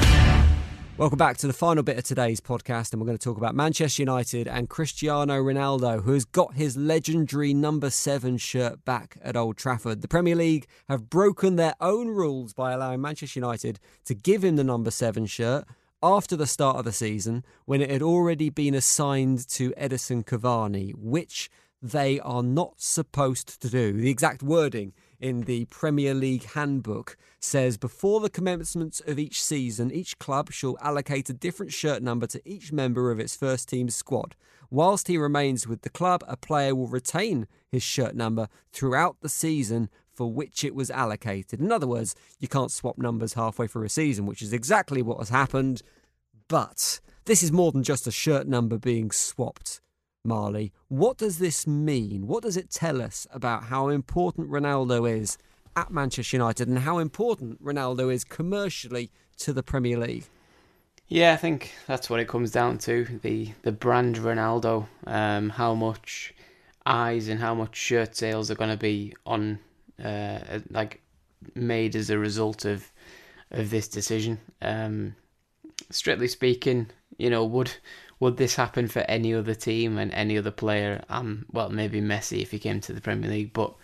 Welcome 0.98 1.20
back 1.20 1.38
to 1.38 1.48
the 1.48 1.54
final 1.54 1.84
bit 1.84 2.00
of 2.00 2.06
today's 2.06 2.42
podcast, 2.42 2.92
and 2.92 3.00
we're 3.00 3.06
going 3.06 3.20
to 3.20 3.24
talk 3.24 3.38
about 3.38 3.54
Manchester 3.54 4.02
United 4.02 4.48
and 4.48 4.68
Cristiano 4.68 5.36
Ronaldo, 5.36 6.02
who 6.04 6.14
has 6.14 6.26
got 6.26 6.56
his 6.56 6.76
legendary 6.76 7.54
number 7.54 7.92
seven 7.92 8.38
shirt 8.38 8.84
back 8.84 9.16
at 9.22 9.38
Old 9.38 9.58
Trafford. 9.58 10.02
The 10.02 10.08
Premier 10.08 10.36
League 10.36 10.66
have 10.90 11.08
broken 11.08 11.56
their 11.56 11.76
own 11.80 12.08
rules 12.08 12.52
by 12.56 12.72
allowing 12.72 13.00
Manchester 13.00 13.40
United 13.40 13.80
to 14.06 14.16
give 14.16 14.44
him 14.44 14.56
the 14.56 14.64
number 14.64 14.90
seven 14.90 15.28
shirt 15.28 15.66
after 16.02 16.36
the 16.36 16.48
start 16.48 16.78
of 16.78 16.86
the 16.86 16.92
season 16.92 17.46
when 17.66 17.80
it 17.80 17.92
had 17.92 18.02
already 18.02 18.50
been 18.50 18.74
assigned 18.74 19.48
to 19.50 19.74
Edinson 19.78 20.26
Cavani, 20.26 20.96
which 20.96 21.52
they 21.80 22.20
are 22.22 22.42
not 22.42 22.82
supposed 22.82 23.62
to 23.62 23.70
do. 23.70 23.94
The 23.94 24.10
exact 24.10 24.42
wording 24.42 24.94
in 25.20 25.42
the 25.42 25.66
Premier 25.66 26.14
League 26.14 26.46
handbook 26.54 27.18
says 27.40 27.78
before 27.78 28.20
the 28.20 28.30
commencement 28.30 29.02
of 29.08 29.18
each 29.18 29.42
season, 29.42 29.92
each 29.92 30.20
club 30.20 30.52
shall 30.52 30.78
allocate 30.82 31.30
a 31.30 31.34
different 31.34 31.74
shirt 31.74 32.02
number 32.04 32.28
to 32.28 32.42
each 32.46 32.72
member 32.72 33.12
of 33.12 33.20
its 33.20 33.36
first 33.36 33.70
team 33.70 33.90
squad. 33.90 34.36
Whilst 34.70 35.08
he 35.08 35.18
remains 35.18 35.68
with 35.68 35.82
the 35.82 35.90
club, 35.90 36.24
a 36.28 36.38
player 36.38 36.76
will 36.76 36.88
retain 36.88 37.48
his 37.70 37.84
shirt 37.84 38.16
number 38.16 38.48
throughout 38.72 39.18
the 39.22 39.30
season 39.30 39.90
for 40.14 40.32
which 40.32 40.64
it 40.64 40.76
was 40.76 40.92
allocated. 40.92 41.62
In 41.62 41.72
other 41.72 41.88
words, 41.88 42.16
you 42.40 42.48
can't 42.48 42.72
swap 42.72 42.98
numbers 42.98 43.34
halfway 43.34 43.68
through 43.68 43.86
a 43.86 43.90
season, 43.90 44.26
which 44.26 44.42
is 44.42 44.52
exactly 44.52 45.02
what 45.02 45.20
has 45.20 45.30
happened. 45.30 45.82
But 46.48 47.00
this 47.26 47.44
is 47.44 47.52
more 47.52 47.72
than 47.72 47.84
just 47.84 48.08
a 48.08 48.12
shirt 48.12 48.48
number 48.48 48.78
being 48.78 49.12
swapped. 49.12 49.80
Marley. 50.24 50.74
What 50.88 51.18
does 51.18 51.40
this 51.40 51.66
mean? 51.66 52.28
What 52.28 52.44
does 52.44 52.58
it 52.58 52.70
tell 52.70 53.02
us 53.02 53.28
about 53.32 53.66
how 53.66 53.90
important 53.90 54.50
Ronaldo 54.50 55.10
is 55.10 55.38
at 55.76 55.92
Manchester 55.92 56.38
United 56.38 56.68
and 56.68 56.80
how 56.80 56.98
important 56.98 57.64
Ronaldo 57.64 58.14
is 58.14 58.24
commercially 58.24 59.12
to 59.38 59.54
the 59.54 59.64
Premier 59.64 59.98
League? 59.98 60.26
Yeah, 61.08 61.32
I 61.32 61.38
think 61.38 61.74
that's 61.86 62.10
what 62.10 62.20
it 62.20 62.28
comes 62.28 62.52
down 62.52 62.80
to 62.80 63.06
the 63.22 63.54
the 63.62 63.72
brand 63.72 64.18
Ronaldo, 64.18 64.88
um, 65.06 65.50
how 65.50 65.74
much 65.74 66.34
eyes 66.86 67.30
and 67.30 67.40
how 67.40 67.54
much 67.54 67.76
shirt 67.78 68.16
sales 68.16 68.52
are 68.52 68.56
going 68.56 68.72
to 68.72 68.78
be 68.78 69.14
on, 69.26 69.60
uh, 70.04 70.60
like, 70.70 71.02
made 71.56 71.96
as 71.96 72.10
a 72.10 72.18
result 72.18 72.66
of 72.66 72.92
of 73.52 73.70
this 73.70 73.88
decision. 73.88 74.40
Um, 74.62 75.16
strictly 75.90 76.28
speaking, 76.28 76.88
you 77.18 77.30
know, 77.30 77.46
would 77.46 77.72
would 78.20 78.38
this 78.38 78.56
happen 78.56 78.88
for 78.88 79.00
any 79.02 79.34
other 79.34 79.54
team 79.54 79.98
and 79.98 80.12
any 80.14 80.38
other 80.38 80.52
player? 80.52 81.04
Um, 81.10 81.46
well, 81.52 81.70
maybe 81.70 82.02
Messi 82.02 82.42
if 82.42 82.52
he 82.52 82.60
came 82.60 82.82
to 82.82 82.94
the 82.94 83.02
Premier 83.02 83.30
League, 83.30 83.54
but 83.54 83.76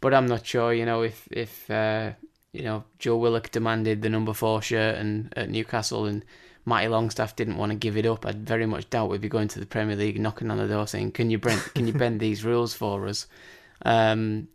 but 0.00 0.14
I'm 0.14 0.26
not 0.26 0.46
sure. 0.46 0.72
You 0.72 0.86
know, 0.86 1.02
if 1.02 1.26
if 1.30 1.70
uh, 1.70 2.12
you 2.52 2.62
know 2.62 2.84
Joe 2.98 3.16
Willock 3.16 3.50
demanded 3.50 4.02
the 4.02 4.08
number 4.08 4.32
four 4.32 4.62
shirt 4.62 4.96
and 4.96 5.32
at 5.36 5.50
Newcastle 5.50 6.06
and 6.06 6.24
Matty 6.66 6.88
Longstaff 6.88 7.36
didn't 7.36 7.56
want 7.56 7.72
to 7.72 7.76
give 7.76 7.96
it 7.96 8.06
up, 8.06 8.24
I'd 8.24 8.46
very 8.46 8.66
much 8.66 8.88
doubt 8.90 9.10
we'd 9.10 9.20
be 9.20 9.28
going 9.28 9.48
to 9.48 9.60
the 9.60 9.66
Premier 9.66 9.96
League 9.96 10.20
knocking 10.20 10.50
on 10.50 10.58
the 10.58 10.68
door 10.68 10.86
saying, 10.86 11.12
"Can 11.12 11.30
you 11.30 11.38
bend, 11.38 11.60
can 11.74 11.86
you 11.86 11.92
bend 11.92 12.20
these 12.20 12.44
rules 12.44 12.74
for 12.74 13.06
us?" 13.06 13.26
Um, 13.84 14.48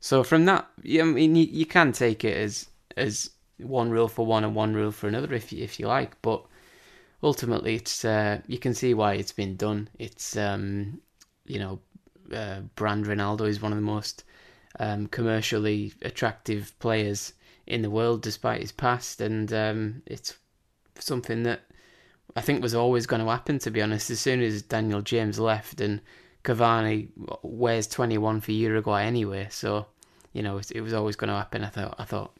so 0.00 0.22
from 0.22 0.44
that, 0.46 0.66
I 0.84 1.02
mean, 1.02 1.36
you, 1.36 1.44
you 1.44 1.66
can 1.66 1.92
take 1.92 2.24
it 2.24 2.36
as 2.36 2.66
as 2.96 3.30
one 3.58 3.90
rule 3.90 4.08
for 4.08 4.26
one 4.26 4.44
and 4.44 4.54
one 4.54 4.74
rule 4.74 4.90
for 4.90 5.06
another 5.06 5.32
if 5.32 5.52
you, 5.52 5.62
if 5.62 5.78
you 5.78 5.86
like, 5.86 6.20
but 6.22 6.44
ultimately, 7.24 7.74
it's 7.74 8.04
uh, 8.04 8.40
you 8.46 8.58
can 8.58 8.74
see 8.74 8.94
why 8.94 9.14
it's 9.14 9.32
been 9.32 9.56
done. 9.56 9.88
It's 9.98 10.36
um, 10.36 11.00
you 11.46 11.58
know, 11.58 11.80
uh, 12.32 12.60
brand 12.76 13.06
Ronaldo 13.06 13.48
is 13.48 13.62
one 13.62 13.72
of 13.72 13.78
the 13.78 13.82
most 13.82 14.24
um, 14.78 15.06
commercially 15.08 15.92
attractive 16.02 16.78
players 16.78 17.32
in 17.66 17.82
the 17.82 17.90
world, 17.90 18.22
despite 18.22 18.60
his 18.60 18.72
past, 18.72 19.20
and 19.20 19.52
um, 19.52 20.02
it's 20.06 20.36
something 20.98 21.42
that 21.44 21.62
I 22.36 22.42
think 22.42 22.62
was 22.62 22.74
always 22.74 23.06
going 23.06 23.24
to 23.24 23.30
happen. 23.30 23.58
To 23.60 23.70
be 23.70 23.82
honest, 23.82 24.10
as 24.10 24.20
soon 24.20 24.42
as 24.42 24.62
Daniel 24.62 25.00
James 25.00 25.40
left 25.40 25.80
and 25.80 26.00
Cavani 26.44 27.08
wears 27.42 27.86
twenty 27.86 28.18
one 28.18 28.40
for 28.40 28.52
Uruguay 28.52 29.04
anyway, 29.04 29.48
so 29.50 29.86
you 30.34 30.42
know 30.42 30.58
it, 30.58 30.70
it 30.72 30.82
was 30.82 30.92
always 30.92 31.16
going 31.16 31.30
to 31.30 31.36
happen. 31.36 31.64
I 31.64 31.70
thought. 31.70 31.96
I 31.98 32.04
thought 32.04 32.36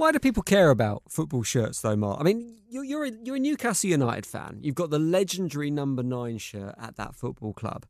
Why 0.00 0.12
do 0.12 0.18
people 0.18 0.42
care 0.42 0.70
about 0.70 1.02
football 1.10 1.42
shirts, 1.42 1.82
though, 1.82 1.94
Mark? 1.94 2.22
I 2.22 2.22
mean, 2.22 2.56
you're 2.70 2.84
you're 2.84 3.04
a, 3.04 3.12
you're 3.22 3.36
a 3.36 3.38
Newcastle 3.38 3.90
United 3.90 4.24
fan. 4.24 4.58
You've 4.62 4.74
got 4.74 4.88
the 4.88 4.98
legendary 4.98 5.70
number 5.70 6.02
nine 6.02 6.38
shirt 6.38 6.74
at 6.80 6.96
that 6.96 7.14
football 7.14 7.52
club. 7.52 7.84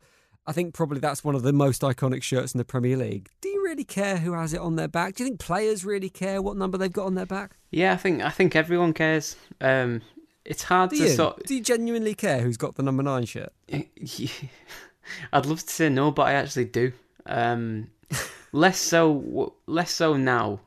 I 0.44 0.50
think 0.50 0.74
probably 0.74 0.98
that's 0.98 1.22
one 1.22 1.36
of 1.36 1.44
the 1.44 1.52
most 1.52 1.82
iconic 1.82 2.24
shirts 2.24 2.52
in 2.52 2.58
the 2.58 2.64
Premier 2.64 2.96
League. 2.96 3.28
Do 3.40 3.48
you 3.48 3.62
really 3.62 3.84
care 3.84 4.16
who 4.16 4.32
has 4.32 4.52
it 4.52 4.58
on 4.58 4.74
their 4.74 4.88
back? 4.88 5.14
Do 5.14 5.22
you 5.22 5.28
think 5.28 5.38
players 5.38 5.84
really 5.84 6.10
care 6.10 6.42
what 6.42 6.56
number 6.56 6.76
they've 6.76 6.92
got 6.92 7.06
on 7.06 7.14
their 7.14 7.26
back? 7.26 7.56
Yeah, 7.70 7.92
I 7.92 7.96
think 7.96 8.22
I 8.22 8.30
think 8.30 8.56
everyone 8.56 8.92
cares. 8.92 9.36
Um, 9.60 10.02
it's 10.44 10.64
hard 10.64 10.90
Do 10.90 10.96
to 10.96 11.02
you? 11.04 11.08
sort. 11.10 11.46
Do 11.46 11.54
you 11.54 11.62
genuinely 11.62 12.14
care 12.14 12.40
who's 12.40 12.56
got 12.56 12.74
the 12.74 12.82
number 12.82 13.04
nine 13.04 13.24
shirt? 13.24 13.52
I'd 13.68 15.46
love 15.46 15.64
to 15.64 15.72
say 15.72 15.88
no, 15.88 16.10
but 16.10 16.22
I 16.22 16.32
actually 16.32 16.64
do. 16.64 16.92
Um, 17.24 17.92
less 18.52 18.80
so, 18.80 19.54
less 19.68 19.92
so 19.92 20.16
now. 20.16 20.58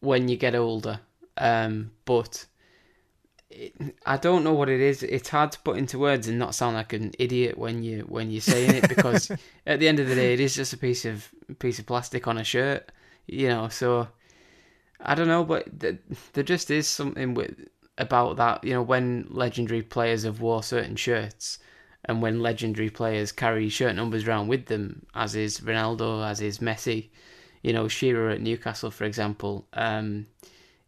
When 0.00 0.28
you 0.28 0.36
get 0.36 0.54
older, 0.54 1.00
um, 1.36 1.90
but 2.04 2.46
it, 3.50 3.74
I 4.06 4.16
don't 4.16 4.44
know 4.44 4.52
what 4.52 4.68
it 4.68 4.80
is. 4.80 5.02
It's 5.02 5.28
hard 5.28 5.52
to 5.52 5.58
put 5.60 5.76
into 5.76 5.98
words 5.98 6.28
and 6.28 6.38
not 6.38 6.54
sound 6.54 6.76
like 6.76 6.92
an 6.92 7.12
idiot 7.18 7.58
when 7.58 7.82
you 7.82 8.02
when 8.08 8.30
you're 8.30 8.40
saying 8.40 8.76
it 8.76 8.88
because 8.88 9.30
at 9.66 9.80
the 9.80 9.88
end 9.88 10.00
of 10.00 10.08
the 10.08 10.14
day, 10.14 10.32
it 10.32 10.40
is 10.40 10.54
just 10.54 10.72
a 10.72 10.78
piece 10.78 11.04
of 11.04 11.28
piece 11.58 11.78
of 11.78 11.86
plastic 11.86 12.26
on 12.26 12.38
a 12.38 12.44
shirt, 12.44 12.90
you 13.26 13.48
know. 13.48 13.68
So 13.68 14.08
I 15.00 15.14
don't 15.14 15.28
know, 15.28 15.44
but 15.44 15.80
th- 15.80 15.98
there 16.32 16.44
just 16.44 16.70
is 16.70 16.86
something 16.86 17.34
with 17.34 17.54
about 17.98 18.36
that. 18.36 18.64
You 18.64 18.74
know, 18.74 18.82
when 18.82 19.26
legendary 19.30 19.82
players 19.82 20.22
have 20.22 20.40
wore 20.40 20.62
certain 20.62 20.96
shirts, 20.96 21.58
and 22.04 22.22
when 22.22 22.40
legendary 22.40 22.90
players 22.90 23.32
carry 23.32 23.68
shirt 23.68 23.96
numbers 23.96 24.26
around 24.26 24.48
with 24.48 24.66
them, 24.66 25.06
as 25.14 25.34
is 25.34 25.60
Ronaldo, 25.60 26.26
as 26.26 26.40
is 26.40 26.58
Messi, 26.58 27.10
you 27.62 27.72
know, 27.72 27.88
Shearer 27.88 28.30
at 28.30 28.40
Newcastle, 28.40 28.90
for 28.90 29.04
example. 29.04 29.66
Um, 29.72 30.26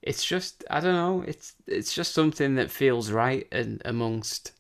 it's 0.03 0.25
just 0.25 0.65
I 0.71 0.81
don't 0.81 0.95
know. 0.95 1.25
It's 1.27 1.55
it's 1.67 1.95
just 1.95 2.15
something 2.15 2.57
that 2.57 2.71
feels 2.71 3.11
right 3.11 3.47
and 3.53 3.81
amongst 3.85 4.53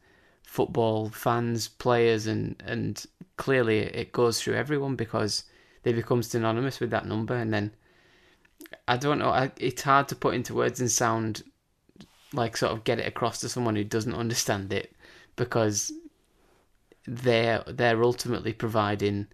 football 0.43 1.09
fans, 1.09 1.69
players, 1.69 2.27
and 2.27 2.63
and 2.65 3.05
clearly 3.37 3.81
it 3.81 4.13
goes 4.13 4.41
through 4.41 4.55
everyone 4.55 4.97
because 4.97 5.45
they 5.83 5.93
become 5.93 6.23
synonymous 6.23 6.79
with 6.79 6.91
that 6.91 7.07
number, 7.07 7.35
and 7.35 7.53
then 7.53 7.73
I 8.87 8.97
don't 8.97 9.19
know. 9.19 9.31
I, 9.31 9.51
it's 9.57 9.83
hard 9.83 10.09
to 10.09 10.17
put 10.17 10.35
into 10.35 10.55
words 10.55 10.81
and 10.81 10.91
sound 10.91 11.43
like 12.33 12.57
sort 12.57 12.73
of 12.73 12.85
get 12.85 12.99
it 12.99 13.07
across 13.07 13.41
to 13.41 13.49
someone 13.49 13.77
who 13.77 13.85
doesn't 13.85 14.15
understand 14.15 14.73
it 14.73 14.95
because 15.37 15.93
they're 17.07 17.65
they're 17.67 18.03
ultimately 18.03 18.53
providing 18.53 19.27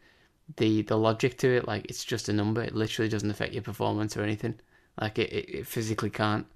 the 0.56 0.82
the 0.82 0.96
logic 0.96 1.38
to 1.38 1.48
it. 1.48 1.66
Like 1.68 1.86
it's 1.88 2.04
just 2.04 2.28
a 2.28 2.32
number. 2.32 2.62
It 2.62 2.74
literally 2.74 3.08
doesn't 3.08 3.30
affect 3.30 3.52
your 3.52 3.62
performance 3.62 4.16
or 4.16 4.22
anything. 4.22 4.54
Like 5.00 5.18
it, 5.18 5.32
it, 5.32 5.48
it 5.50 5.66
physically 5.66 6.10
can't. 6.10 6.46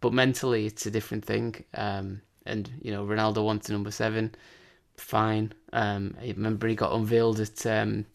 But 0.00 0.12
mentally, 0.12 0.66
it's 0.66 0.86
a 0.86 0.90
different 0.90 1.24
thing. 1.24 1.64
Um, 1.74 2.22
and 2.46 2.70
you 2.80 2.92
know, 2.92 3.04
Ronaldo 3.04 3.44
wants 3.44 3.68
a 3.68 3.72
number 3.72 3.90
seven. 3.90 4.34
Fine. 4.96 5.52
Um, 5.72 6.16
I 6.20 6.28
remember 6.28 6.68
he 6.68 6.74
got 6.74 6.92
unveiled 6.92 7.40
at 7.40 7.66
um, 7.66 8.06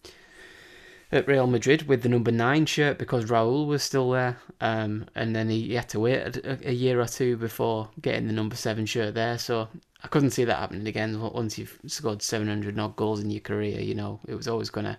at 1.13 1.27
Real 1.27 1.45
Madrid 1.45 1.87
with 1.87 2.01
the 2.01 2.09
number 2.09 2.31
nine 2.31 2.65
shirt 2.65 2.97
because 2.97 3.25
Raúl 3.25 3.67
was 3.67 3.83
still 3.83 4.09
there. 4.11 4.37
Um, 4.59 5.05
and 5.13 5.35
then 5.35 5.47
he, 5.47 5.61
he 5.67 5.75
had 5.75 5.89
to 5.89 5.99
wait 5.99 6.37
a, 6.37 6.69
a 6.69 6.73
year 6.73 6.99
or 6.99 7.05
two 7.05 7.37
before 7.37 7.89
getting 8.01 8.27
the 8.27 8.33
number 8.33 8.55
seven 8.55 8.87
shirt 8.87 9.13
there. 9.13 9.37
So 9.37 9.67
I 10.03 10.07
couldn't 10.07 10.31
see 10.31 10.43
that 10.45 10.57
happening 10.57 10.87
again. 10.87 11.21
Once 11.21 11.57
you've 11.59 11.79
scored 11.85 12.23
700 12.23 12.79
odd 12.79 12.95
goals 12.95 13.19
in 13.19 13.29
your 13.29 13.41
career, 13.41 13.79
you 13.79 13.93
know, 13.93 14.19
it 14.27 14.33
was 14.33 14.47
always 14.47 14.71
going 14.71 14.85
to 14.85 14.97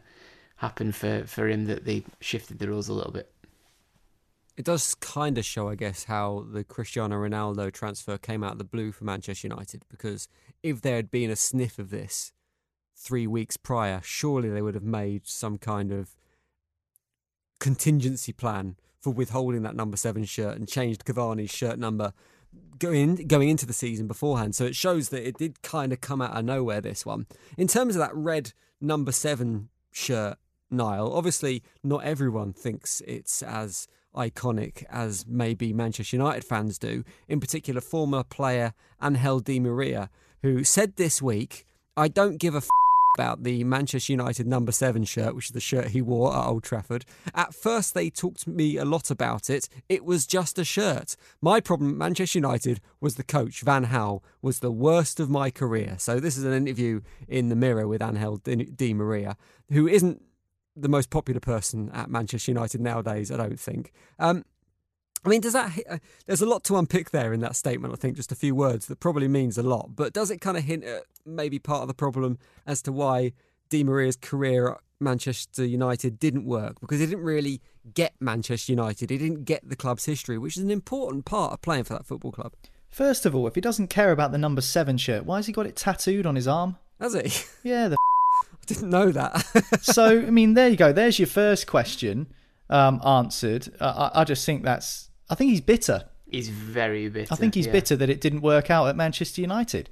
happen 0.64 0.92
for, 0.92 1.24
for 1.26 1.46
him 1.48 1.66
that 1.66 1.84
they 1.84 2.04
shifted 2.20 2.58
the 2.58 2.68
rules 2.68 2.88
a 2.88 2.92
little 2.92 3.12
bit. 3.12 3.30
It 4.56 4.64
does 4.64 4.94
kind 4.94 5.36
of 5.36 5.44
show, 5.44 5.68
I 5.68 5.74
guess, 5.74 6.04
how 6.04 6.46
the 6.50 6.64
Cristiano 6.64 7.16
Ronaldo 7.16 7.72
transfer 7.72 8.16
came 8.16 8.42
out 8.42 8.52
of 8.52 8.58
the 8.58 8.64
blue 8.64 8.92
for 8.92 9.04
Manchester 9.04 9.48
United. 9.48 9.84
Because 9.90 10.28
if 10.62 10.80
there 10.80 10.96
had 10.96 11.10
been 11.10 11.30
a 11.30 11.36
sniff 11.36 11.78
of 11.78 11.90
this 11.90 12.32
three 12.96 13.26
weeks 13.26 13.56
prior, 13.56 14.00
surely 14.02 14.48
they 14.48 14.62
would 14.62 14.74
have 14.74 14.84
made 14.84 15.26
some 15.26 15.58
kind 15.58 15.92
of 15.92 16.14
contingency 17.58 18.32
plan 18.32 18.76
for 19.00 19.10
withholding 19.10 19.62
that 19.62 19.76
number 19.76 19.96
seven 19.96 20.24
shirt 20.24 20.56
and 20.56 20.68
changed 20.68 21.04
Cavani's 21.04 21.50
shirt 21.50 21.78
number 21.78 22.14
going 22.78 23.16
going 23.26 23.48
into 23.48 23.66
the 23.66 23.72
season 23.72 24.06
beforehand. 24.06 24.54
So 24.54 24.64
it 24.64 24.76
shows 24.76 25.10
that 25.10 25.26
it 25.26 25.36
did 25.36 25.62
kind 25.62 25.92
of 25.92 26.00
come 26.00 26.22
out 26.22 26.36
of 26.36 26.44
nowhere. 26.44 26.80
This 26.80 27.04
one, 27.04 27.26
in 27.58 27.66
terms 27.66 27.96
of 27.96 28.00
that 28.00 28.14
red 28.14 28.52
number 28.80 29.12
seven 29.12 29.68
shirt, 29.90 30.38
Niall. 30.74 31.12
Obviously, 31.12 31.62
not 31.82 32.04
everyone 32.04 32.52
thinks 32.52 33.02
it's 33.06 33.42
as 33.42 33.88
iconic 34.14 34.84
as 34.90 35.26
maybe 35.26 35.72
Manchester 35.72 36.16
United 36.16 36.44
fans 36.44 36.78
do. 36.78 37.04
In 37.28 37.40
particular, 37.40 37.80
former 37.80 38.22
player 38.22 38.74
Angel 39.02 39.40
Di 39.40 39.58
Maria, 39.60 40.10
who 40.42 40.64
said 40.64 40.96
this 40.96 41.20
week, 41.20 41.64
"I 41.96 42.08
don't 42.08 42.38
give 42.38 42.54
a." 42.54 42.58
F- 42.58 42.68
about 43.14 43.44
the 43.44 43.62
Manchester 43.64 44.12
United 44.12 44.46
number 44.46 44.72
seven 44.72 45.04
shirt, 45.04 45.34
which 45.34 45.46
is 45.46 45.52
the 45.52 45.60
shirt 45.60 45.88
he 45.88 46.02
wore 46.02 46.34
at 46.34 46.46
Old 46.46 46.64
Trafford. 46.64 47.04
At 47.34 47.54
first, 47.54 47.94
they 47.94 48.10
talked 48.10 48.40
to 48.42 48.50
me 48.50 48.76
a 48.76 48.84
lot 48.84 49.10
about 49.10 49.48
it. 49.48 49.68
It 49.88 50.04
was 50.04 50.26
just 50.26 50.58
a 50.58 50.64
shirt. 50.64 51.16
My 51.40 51.60
problem 51.60 51.90
at 51.90 51.96
Manchester 51.96 52.38
United 52.38 52.80
was 53.00 53.14
the 53.14 53.22
coach, 53.22 53.62
Van 53.62 53.86
Gaal, 53.86 54.20
was 54.42 54.58
the 54.58 54.72
worst 54.72 55.20
of 55.20 55.30
my 55.30 55.50
career. 55.50 55.96
So, 55.98 56.18
this 56.18 56.36
is 56.36 56.44
an 56.44 56.52
interview 56.52 57.00
in 57.28 57.48
the 57.48 57.56
mirror 57.56 57.86
with 57.86 58.02
Angel 58.02 58.36
Di 58.36 58.94
Maria, 58.94 59.36
who 59.70 59.86
isn't 59.86 60.20
the 60.76 60.88
most 60.88 61.10
popular 61.10 61.40
person 61.40 61.90
at 61.92 62.10
Manchester 62.10 62.50
United 62.50 62.80
nowadays, 62.80 63.30
I 63.30 63.36
don't 63.36 63.58
think. 63.58 63.92
Um, 64.18 64.44
I 65.24 65.28
mean, 65.28 65.40
does 65.40 65.54
that? 65.54 65.72
Uh, 65.88 65.98
there's 66.26 66.42
a 66.42 66.46
lot 66.46 66.64
to 66.64 66.76
unpick 66.76 67.10
there 67.10 67.32
in 67.32 67.40
that 67.40 67.56
statement. 67.56 67.94
I 67.94 67.96
think 67.96 68.16
just 68.16 68.32
a 68.32 68.36
few 68.36 68.54
words 68.54 68.86
that 68.86 69.00
probably 69.00 69.28
means 69.28 69.56
a 69.56 69.62
lot. 69.62 69.96
But 69.96 70.12
does 70.12 70.30
it 70.30 70.40
kind 70.40 70.56
of 70.56 70.64
hint 70.64 70.84
at 70.84 71.04
maybe 71.24 71.58
part 71.58 71.82
of 71.82 71.88
the 71.88 71.94
problem 71.94 72.38
as 72.66 72.82
to 72.82 72.92
why 72.92 73.32
Di 73.70 73.84
Maria's 73.84 74.16
career 74.16 74.72
at 74.72 74.78
Manchester 75.00 75.64
United 75.64 76.18
didn't 76.18 76.44
work? 76.44 76.78
Because 76.80 77.00
he 77.00 77.06
didn't 77.06 77.24
really 77.24 77.62
get 77.94 78.14
Manchester 78.20 78.72
United. 78.72 79.08
He 79.08 79.16
didn't 79.16 79.44
get 79.44 79.66
the 79.66 79.76
club's 79.76 80.04
history, 80.04 80.36
which 80.36 80.58
is 80.58 80.62
an 80.62 80.70
important 80.70 81.24
part 81.24 81.52
of 81.52 81.62
playing 81.62 81.84
for 81.84 81.94
that 81.94 82.04
football 82.04 82.32
club. 82.32 82.52
First 82.90 83.24
of 83.24 83.34
all, 83.34 83.46
if 83.46 83.54
he 83.54 83.60
doesn't 83.60 83.88
care 83.88 84.12
about 84.12 84.30
the 84.30 84.38
number 84.38 84.60
seven 84.60 84.98
shirt, 84.98 85.24
why 85.24 85.36
has 85.36 85.46
he 85.46 85.52
got 85.52 85.66
it 85.66 85.74
tattooed 85.74 86.26
on 86.26 86.36
his 86.36 86.46
arm? 86.46 86.76
Has 87.00 87.14
he? 87.14 87.32
Yeah, 87.68 87.88
the. 87.88 87.96
I 88.64 88.74
didn't 88.74 88.90
know 88.90 89.10
that. 89.12 89.80
so 89.82 90.04
I 90.04 90.30
mean, 90.30 90.54
there 90.54 90.68
you 90.68 90.76
go. 90.76 90.92
There's 90.92 91.18
your 91.18 91.28
first 91.28 91.66
question 91.66 92.28
um, 92.70 93.00
answered. 93.04 93.68
Uh, 93.80 94.10
I, 94.14 94.20
I 94.20 94.24
just 94.24 94.44
think 94.44 94.64
that's 94.64 95.10
I 95.30 95.34
think 95.34 95.50
he's 95.50 95.60
bitter. 95.60 96.04
He's 96.30 96.48
very 96.48 97.08
bitter. 97.08 97.32
I 97.32 97.36
think 97.36 97.54
he's 97.54 97.66
yeah. 97.66 97.72
bitter 97.72 97.96
that 97.96 98.10
it 98.10 98.20
didn't 98.20 98.40
work 98.40 98.70
out 98.70 98.88
at 98.88 98.96
Manchester 98.96 99.40
United. 99.40 99.88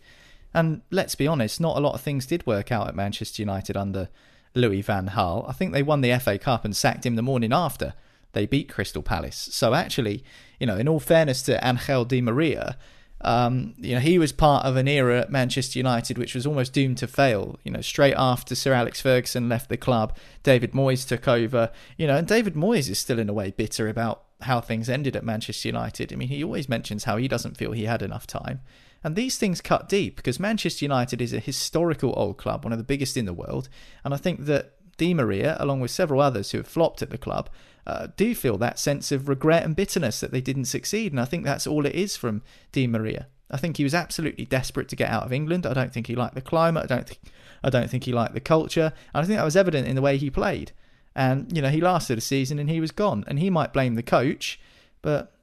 And 0.55 0.83
let's 0.91 1.15
be 1.15 1.27
honest, 1.27 1.61
not 1.61 1.77
a 1.77 1.81
lot 1.81 1.95
of 1.95 2.01
things 2.01 2.27
did 2.27 2.47
work 2.47 2.71
out 2.71 2.89
at 2.89 2.95
Manchester 2.95 3.41
United 3.43 3.77
under 3.77 4.09
Louis 4.55 4.83
van 4.83 5.11
Gaal. 5.11 5.49
I 5.49 5.53
think 5.53 5.73
they 5.73 5.83
won 5.83 6.01
the 6.01 6.19
FA 6.19 6.39
Cup 6.39 6.65
and 6.65 6.77
sacked 6.77 7.07
him 7.07 7.17
the 7.17 7.23
morning 7.23 7.53
after 7.53 7.95
they 8.33 8.47
beat 8.47 8.69
Crystal 8.69 9.03
Palace. 9.03 9.49
So 9.53 9.75
actually, 9.75 10.25
you 10.59 10.67
know, 10.67 10.77
in 10.77 10.89
all 10.89 11.01
fairness 11.01 11.43
to 11.43 11.67
Angel 11.67 12.05
Di 12.05 12.21
Maria, 12.21 12.77
um, 13.23 13.75
you 13.79 13.95
know, 13.95 14.01
he 14.01 14.19
was 14.19 14.33
part 14.33 14.65
of 14.65 14.77
an 14.77 14.89
era 14.89 15.21
at 15.21 15.31
Manchester 15.31 15.79
United 15.79 16.19
which 16.19 16.35
was 16.35 16.47
almost 16.47 16.73
doomed 16.73 16.99
to 16.99 17.07
fail. 17.07 17.59
You 17.65 17.73
know, 17.73 17.81
straight 17.81 18.15
after 18.17 18.55
Sir 18.55 18.73
Alex 18.73 19.01
Ferguson 19.01 19.49
left 19.49 19.69
the 19.69 19.77
club, 19.77 20.17
David 20.43 20.73
Moyes 20.73 21.07
took 21.07 21.29
over. 21.29 21.71
You 21.97 22.07
know, 22.07 22.17
and 22.17 22.27
David 22.27 22.55
Moyes 22.55 22.91
is 22.91 22.99
still 22.99 23.19
in 23.19 23.29
a 23.29 23.33
way 23.33 23.51
bitter 23.51 23.89
about 23.89 24.25
how 24.43 24.61
things 24.61 24.89
ended 24.89 25.17
at 25.17 25.25
Manchester 25.25 25.69
United. 25.69 26.13
I 26.13 26.17
mean, 26.17 26.29
he 26.29 26.43
always 26.43 26.69
mentions 26.69 27.05
how 27.05 27.17
he 27.17 27.29
doesn't 27.29 27.57
feel 27.57 27.73
he 27.73 27.85
had 27.85 28.03
enough 28.03 28.27
time. 28.27 28.61
And 29.05 29.17
these 29.17 29.37
things 29.37 29.61
cut 29.61 29.89
deep 29.89 30.17
because 30.17 30.39
Manchester 30.39 30.85
United 30.85 31.21
is 31.21 31.33
a 31.33 31.41
historical 31.41 32.15
old 32.17 32.39
club, 32.39 32.65
one 32.65 32.73
of 32.73 32.79
the 32.79 32.85
biggest 32.85 33.17
in 33.17 33.25
the 33.25 33.33
world. 33.33 33.69
And 34.05 34.15
I 34.15 34.17
think 34.17 34.47
that 34.47 34.75
Di 34.97 35.15
Maria, 35.15 35.57
along 35.59 35.81
with 35.81 35.91
several 35.91 36.21
others 36.21 36.51
who 36.51 36.59
have 36.59 36.67
flopped 36.67 37.03
at 37.03 37.11
the 37.11 37.19
club, 37.19 37.49
uh, 37.87 38.09
do 38.17 38.35
feel 38.35 38.57
that 38.59 38.79
sense 38.79 39.11
of 39.11 39.29
regret 39.29 39.65
and 39.65 39.75
bitterness 39.75 40.21
that 40.21 40.31
they 40.31 40.41
didn't 40.41 40.67
succeed. 40.67 41.13
And 41.13 41.21
I 41.21 41.25
think 41.25 41.45
that's 41.45 41.67
all 41.67 41.87
it 41.87 41.95
is 41.95 42.17
from 42.17 42.43
Di 42.71 42.87
Maria. 42.87 43.27
I 43.51 43.57
think 43.57 43.77
he 43.77 43.85
was 43.85 43.95
absolutely 43.95 44.47
desperate 44.47 44.89
to 44.89 44.97
get 44.97 45.11
out 45.11 45.25
of 45.25 45.33
England. 45.33 45.67
I 45.67 45.75
don't 45.75 45.93
think 45.93 46.07
he 46.07 46.15
liked 46.15 46.35
the 46.35 46.41
climate. 46.41 46.85
I 46.85 46.95
don't 46.95 47.07
think 47.07 47.21
I 47.65 47.71
don't 47.71 47.89
think 47.89 48.05
he 48.05 48.13
liked 48.13 48.35
the 48.35 48.41
culture. 48.41 48.93
And 49.15 49.23
I 49.23 49.27
think 49.27 49.39
that 49.39 49.45
was 49.45 49.57
evident 49.57 49.87
in 49.87 49.95
the 49.95 50.03
way 50.03 50.17
he 50.17 50.31
played. 50.31 50.73
And 51.15 51.55
you 51.55 51.63
know, 51.63 51.69
he 51.69 51.81
lasted 51.81 52.19
a 52.19 52.23
season 52.23 52.59
and 52.59 52.71
he 52.71 52.81
was 52.81 52.91
gone. 52.91 53.25
And 53.27 53.39
he 53.39 53.51
might 53.51 53.73
blame 53.73 53.95
the 53.95 54.03
coach, 54.03 54.59
but 55.03 55.35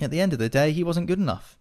at 0.00 0.10
the 0.10 0.20
end 0.20 0.32
of 0.32 0.38
the 0.38 0.48
day, 0.48 0.72
he 0.72 0.82
wasn't 0.82 1.06
good 1.06 1.18
enough. 1.18 1.58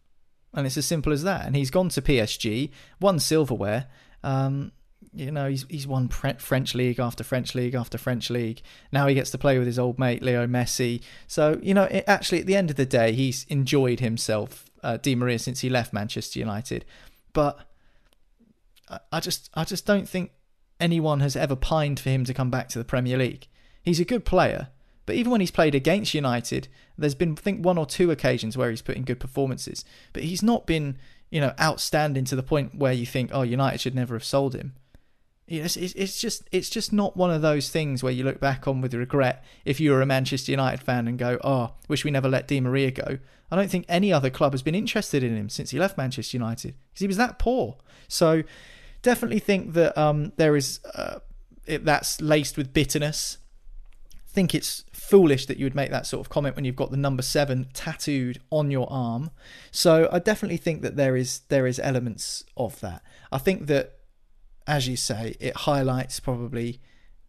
And 0.53 0.65
it's 0.65 0.77
as 0.77 0.85
simple 0.85 1.11
as 1.11 1.23
that. 1.23 1.45
And 1.45 1.55
he's 1.55 1.71
gone 1.71 1.89
to 1.89 2.01
PSG, 2.01 2.71
won 3.01 3.19
silverware. 3.19 3.87
Um, 4.23 4.71
you 5.15 5.31
know, 5.31 5.49
he's 5.49 5.65
he's 5.69 5.87
won 5.87 6.09
French 6.09 6.75
league 6.75 6.99
after 6.99 7.23
French 7.23 7.55
league 7.55 7.73
after 7.73 7.97
French 7.97 8.29
league. 8.29 8.61
Now 8.91 9.07
he 9.07 9.15
gets 9.15 9.31
to 9.31 9.37
play 9.37 9.57
with 9.57 9.67
his 9.67 9.79
old 9.79 9.97
mate 9.97 10.21
Leo 10.21 10.45
Messi. 10.45 11.01
So 11.27 11.59
you 11.63 11.73
know, 11.73 11.83
it, 11.83 12.03
actually, 12.05 12.41
at 12.41 12.45
the 12.45 12.55
end 12.55 12.69
of 12.69 12.75
the 12.75 12.85
day, 12.85 13.13
he's 13.13 13.45
enjoyed 13.45 13.99
himself, 14.01 14.69
uh, 14.83 14.97
Di 14.97 15.15
Maria, 15.15 15.39
since 15.39 15.61
he 15.61 15.69
left 15.69 15.93
Manchester 15.93 16.39
United. 16.39 16.85
But 17.33 17.59
I, 18.89 18.99
I 19.13 19.19
just 19.19 19.49
I 19.53 19.63
just 19.63 19.85
don't 19.85 20.07
think 20.07 20.31
anyone 20.79 21.21
has 21.21 21.35
ever 21.35 21.55
pined 21.55 21.99
for 21.99 22.09
him 22.09 22.25
to 22.25 22.33
come 22.33 22.51
back 22.51 22.67
to 22.69 22.79
the 22.79 22.85
Premier 22.85 23.17
League. 23.17 23.47
He's 23.83 23.99
a 23.99 24.05
good 24.05 24.25
player, 24.25 24.69
But 25.05 25.15
even 25.15 25.31
when 25.31 25.41
he's 25.41 25.51
played 25.51 25.75
against 25.75 26.13
United, 26.13 26.67
there's 26.97 27.15
been 27.15 27.33
I 27.33 27.41
think 27.41 27.63
one 27.63 27.77
or 27.77 27.85
two 27.85 28.11
occasions 28.11 28.57
where 28.57 28.69
he's 28.69 28.81
put 28.81 28.97
in 28.97 29.03
good 29.03 29.19
performances, 29.19 29.85
but 30.13 30.23
he's 30.23 30.43
not 30.43 30.65
been 30.65 30.97
you 31.29 31.39
know 31.39 31.53
outstanding 31.59 32.25
to 32.25 32.35
the 32.35 32.43
point 32.43 32.75
where 32.75 32.93
you 32.93 33.05
think, 33.05 33.31
oh, 33.33 33.43
United 33.43 33.79
should 33.79 33.95
never 33.95 34.15
have 34.15 34.23
sold 34.23 34.55
him. 34.55 34.73
You 35.47 35.59
know, 35.59 35.65
it's, 35.65 35.77
it's 35.77 36.19
just 36.19 36.43
it's 36.51 36.69
just 36.69 36.91
not 36.91 37.15
one 37.15 37.29
of 37.29 37.43
those 37.43 37.69
things 37.69 38.01
where 38.01 38.11
you 38.11 38.23
look 38.23 38.39
back 38.39 38.67
on 38.67 38.81
with 38.81 38.93
regret 38.95 39.43
if 39.63 39.79
you 39.79 39.91
were 39.91 40.01
a 40.01 40.05
Manchester 40.05 40.51
United 40.51 40.81
fan 40.81 41.07
and 41.07 41.19
go, 41.19 41.37
oh, 41.43 41.73
wish 41.87 42.03
we 42.03 42.09
never 42.09 42.27
let 42.27 42.47
Di 42.47 42.59
Maria 42.59 42.89
go. 42.89 43.19
I 43.51 43.55
don't 43.55 43.69
think 43.69 43.85
any 43.87 44.11
other 44.11 44.31
club 44.31 44.53
has 44.53 44.63
been 44.63 44.73
interested 44.73 45.23
in 45.23 45.37
him 45.37 45.49
since 45.49 45.69
he 45.69 45.77
left 45.77 45.97
Manchester 45.97 46.37
United 46.37 46.73
because 46.89 47.01
he 47.01 47.07
was 47.07 47.17
that 47.17 47.37
poor. 47.37 47.77
So 48.07 48.41
definitely 49.03 49.39
think 49.39 49.73
that 49.73 49.95
um, 49.95 50.33
there 50.37 50.55
is 50.55 50.79
uh, 50.95 51.19
it, 51.67 51.85
that's 51.85 52.19
laced 52.21 52.57
with 52.57 52.73
bitterness. 52.73 53.37
think 54.27 54.55
it's 54.55 54.83
foolish 54.91 55.45
that 55.45 55.57
you 55.57 55.65
would 55.65 55.75
make 55.75 55.91
that 55.91 56.07
sort 56.07 56.25
of 56.25 56.29
comment 56.29 56.55
when 56.55 56.65
you've 56.65 56.75
got 56.75 56.89
the 56.89 56.97
number 56.97 57.21
seven 57.21 57.67
tattooed 57.73 58.41
on 58.49 58.71
your 58.71 58.91
arm. 58.91 59.29
So 59.69 60.09
I 60.11 60.17
definitely 60.17 60.57
think 60.57 60.81
that 60.81 60.95
there 60.95 61.15
is 61.15 61.41
there 61.49 61.67
is 61.67 61.79
elements 61.79 62.43
of 62.57 62.79
that. 62.79 63.03
I 63.31 63.37
think 63.37 63.67
that 63.67 63.94
as 64.67 64.87
you 64.87 64.95
say, 64.95 65.35
it 65.39 65.55
highlights 65.55 66.19
probably 66.19 66.79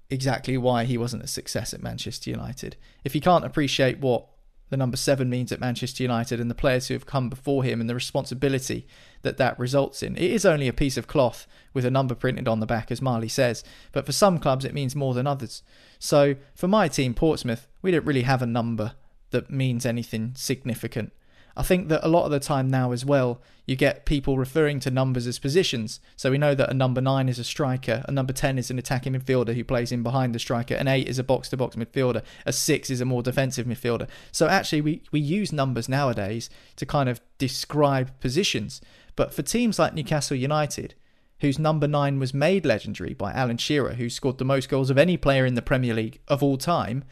exactly 0.09 0.57
why 0.57 0.85
he 0.85 0.97
wasn't 0.97 1.23
a 1.23 1.29
success 1.29 1.75
at 1.75 1.83
Manchester 1.83 2.31
United. 2.31 2.77
If 3.05 3.13
he 3.13 3.21
can't 3.21 3.45
appreciate 3.45 3.99
what 3.99 4.29
the 4.69 4.77
number 4.77 4.97
seven 4.97 5.31
means 5.31 5.53
at 5.53 5.61
Manchester 5.61 6.03
United 6.03 6.41
and 6.41 6.51
the 6.51 6.55
players 6.55 6.89
who 6.89 6.95
have 6.95 7.07
come 7.07 7.29
before 7.29 7.63
him 7.63 7.81
and 7.81 7.89
the 7.89 7.95
responsibility 7.95 8.87
that 9.23 9.37
that 9.37 9.59
results 9.59 10.03
in, 10.03 10.17
it 10.17 10.31
is 10.31 10.45
only 10.45 10.67
a 10.67 10.73
piece 10.73 10.97
of 10.97 11.07
cloth 11.07 11.47
with 11.73 11.85
a 11.85 11.91
number 11.91 12.15
printed 12.15 12.49
on 12.49 12.61
the 12.61 12.67
back, 12.67 12.91
as 12.91 13.03
Marley 13.03 13.29
says. 13.29 13.63
But 13.93 14.07
for 14.07 14.13
some 14.13 14.39
clubs, 14.39 14.65
it 14.65 14.75
means 14.75 14.97
more 14.97 15.15
than 15.15 15.27
others. 15.27 15.63
So 15.99 16.37
for 16.55 16.69
my 16.69 16.89
team, 16.89 17.15
Portsmouth, 17.15 17.69
we 17.81 17.91
don't 17.91 18.07
really 18.07 18.23
have 18.23 18.43
a 18.43 18.47
number 18.47 18.95
that 19.31 19.51
means 19.51 19.87
anything 19.87 20.33
significant. 20.37 21.13
I 21.57 21.63
think 21.63 21.89
that 21.89 22.05
a 22.05 22.09
lot 22.09 22.27
of 22.27 22.31
the 22.31 22.41
time 22.41 22.69
now 22.69 22.93
as 22.93 23.05
well, 23.05 23.41
you 23.65 23.77
get 23.77 24.05
people 24.05 24.37
referring 24.37 24.79
to 24.81 24.91
numbers 24.91 25.27
as 25.27 25.39
positions. 25.39 26.01
So 26.15 26.31
we 26.31 26.39
know 26.39 26.55
that 26.55 26.71
a 26.71 26.75
number 26.75 27.01
nine 27.01 27.29
is 27.29 27.39
a 27.39 27.45
striker, 27.45 28.05
a 28.07 28.13
number 28.13 28.33
10 28.33 28.59
is 28.59 28.71
an 28.71 28.79
attacking 28.79 29.15
midfielder 29.15 29.55
who 29.55 29.65
plays 29.65 29.91
in 29.91 30.03
behind 30.03 30.35
the 30.35 30.39
striker, 30.39 30.75
an 30.75 30.87
eight 30.87 31.09
is 31.09 31.19
a 31.19 31.25
box 31.25 31.49
to 31.49 31.57
box 31.57 31.75
midfielder, 31.75 32.23
a 32.45 32.53
six 32.53 32.91
is 32.91 33.01
a 33.01 33.07
more 33.07 33.23
defensive 33.23 33.67
midfielder. 33.67 34.07
So 34.33 34.49
actually, 34.49 34.83
we, 34.83 35.03
we 35.11 35.21
use 35.21 35.53
numbers 35.53 35.89
nowadays 35.89 36.51
to 36.77 36.87
kind 36.87 37.09
of 37.09 37.21
describe 37.39 38.19
positions. 38.21 38.81
But 39.17 39.33
for 39.33 39.43
teams 39.43 39.79
like 39.79 39.95
Newcastle 39.95 40.37
United, 40.37 40.95
whose 41.41 41.59
number 41.59 41.89
nine 41.89 42.19
was 42.19 42.33
made 42.33 42.65
legendary 42.65 43.15
by 43.15 43.33
Alan 43.33 43.59
Shearer, 43.59 43.95
who 43.95 44.09
scored 44.09 44.39
the 44.39 44.45
most 44.45 44.69
goals 44.69 44.91
of 44.91 44.99
any 44.99 45.17
player 45.17 45.45
in 45.45 45.55
the 45.55 45.63
Premier 45.63 45.95
League 45.95 46.21
of 46.29 46.43
all 46.43 46.57
time, 46.57 47.05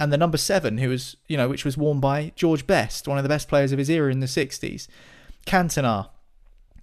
and 0.00 0.12
the 0.12 0.16
number 0.16 0.38
seven, 0.38 0.78
who 0.78 0.88
was 0.88 1.16
you 1.28 1.36
know, 1.36 1.48
which 1.48 1.64
was 1.64 1.76
worn 1.76 2.00
by 2.00 2.32
George 2.34 2.66
Best, 2.66 3.06
one 3.06 3.18
of 3.18 3.22
the 3.22 3.28
best 3.28 3.48
players 3.48 3.70
of 3.70 3.78
his 3.78 3.90
era 3.90 4.10
in 4.10 4.20
the 4.20 4.26
'60s, 4.26 4.88
Cantona, 5.46 6.08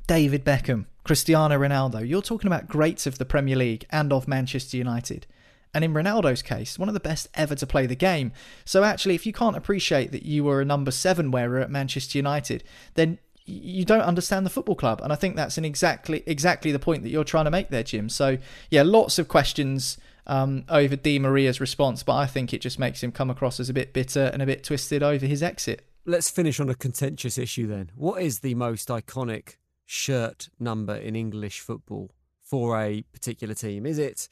David 0.06 0.46
Beckham, 0.46 0.86
Cristiano 1.04 1.58
Ronaldo. 1.58 2.08
You're 2.08 2.22
talking 2.22 2.48
about 2.48 2.68
greats 2.68 3.08
of 3.08 3.18
the 3.18 3.26
Premier 3.26 3.56
League 3.56 3.86
and 3.90 4.14
of 4.14 4.28
Manchester 4.28 4.78
United. 4.78 5.26
And 5.74 5.84
in 5.84 5.94
Ronaldo's 5.94 6.42
case, 6.42 6.80
one 6.80 6.88
of 6.88 6.94
the 6.94 7.00
best 7.00 7.28
ever 7.34 7.54
to 7.56 7.68
play 7.68 7.86
the 7.86 7.96
game. 7.96 8.32
So 8.66 8.84
actually, 8.84 9.16
if 9.16 9.26
you 9.26 9.34
can't 9.34 9.58
appreciate 9.58 10.12
that 10.12 10.24
you 10.24 10.44
were 10.44 10.62
a 10.62 10.66
number 10.66 10.92
seven 10.92 11.30
wearer 11.30 11.60
at 11.60 11.70
Manchester 11.70 12.18
United, 12.18 12.64
then 12.94 13.20
you 13.46 13.86
don't 13.86 14.02
understand 14.02 14.46
the 14.46 14.50
football 14.50 14.76
club. 14.76 15.02
And 15.04 15.12
I 15.12 15.16
think 15.16 15.36
that's 15.36 15.58
an 15.58 15.66
exactly 15.66 16.24
exactly 16.26 16.72
the 16.72 16.80
point 16.80 17.04
that 17.04 17.10
you're 17.10 17.24
trying 17.24 17.46
to 17.46 17.52
make 17.52 17.70
there, 17.70 17.84
Jim. 17.84 18.10
So 18.10 18.38
yeah, 18.70 18.84
lots 18.84 19.20
of 19.20 19.28
questions 19.28 19.98
um, 20.28 20.66
over 20.70 20.96
Di 20.96 21.18
Maria's 21.20 21.60
response, 21.60 22.04
but 22.04 22.16
I 22.16 22.28
think 22.28 22.54
it 22.54 22.62
just 22.62 22.78
makes 22.78 23.02
him 23.02 23.12
come 23.12 23.30
across 23.30 23.60
as 23.60 23.70
a 23.70 23.74
bit 23.74 23.94
bitter 23.94 24.30
and 24.34 24.42
a 24.42 24.46
bit 24.46 24.64
twisted 24.64 25.02
over 25.02 25.26
his 25.26 25.42
exit. 25.42 25.84
Let's 26.06 26.30
finish 26.30 26.60
on 26.60 26.70
a 26.70 26.76
contentious 26.76 27.38
issue 27.38 27.68
then. 27.68 27.92
What 27.96 28.22
is 28.22 28.40
the 28.40 28.54
most 28.56 28.90
iconic 28.90 29.56
shirt 29.86 30.50
number 30.60 30.96
in 30.96 31.16
English 31.16 31.62
football 31.62 32.12
for 32.42 32.80
a 32.80 33.02
particular 33.14 33.56
team? 33.56 33.86
Is 33.86 33.98
it 33.98 34.30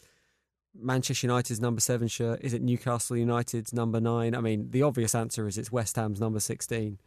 Manchester 0.73 1.27
United's 1.27 1.59
number 1.59 1.81
seven 1.81 2.07
shirt? 2.07 2.41
Is 2.41 2.53
it 2.53 2.61
Newcastle 2.61 3.17
United's 3.17 3.73
number 3.73 3.99
nine? 3.99 4.35
I 4.35 4.41
mean, 4.41 4.71
the 4.71 4.83
obvious 4.83 5.15
answer 5.15 5.47
is 5.47 5.57
it's 5.57 5.71
West 5.71 5.95
Ham's 5.95 6.19
number 6.19 6.39
16 6.39 6.99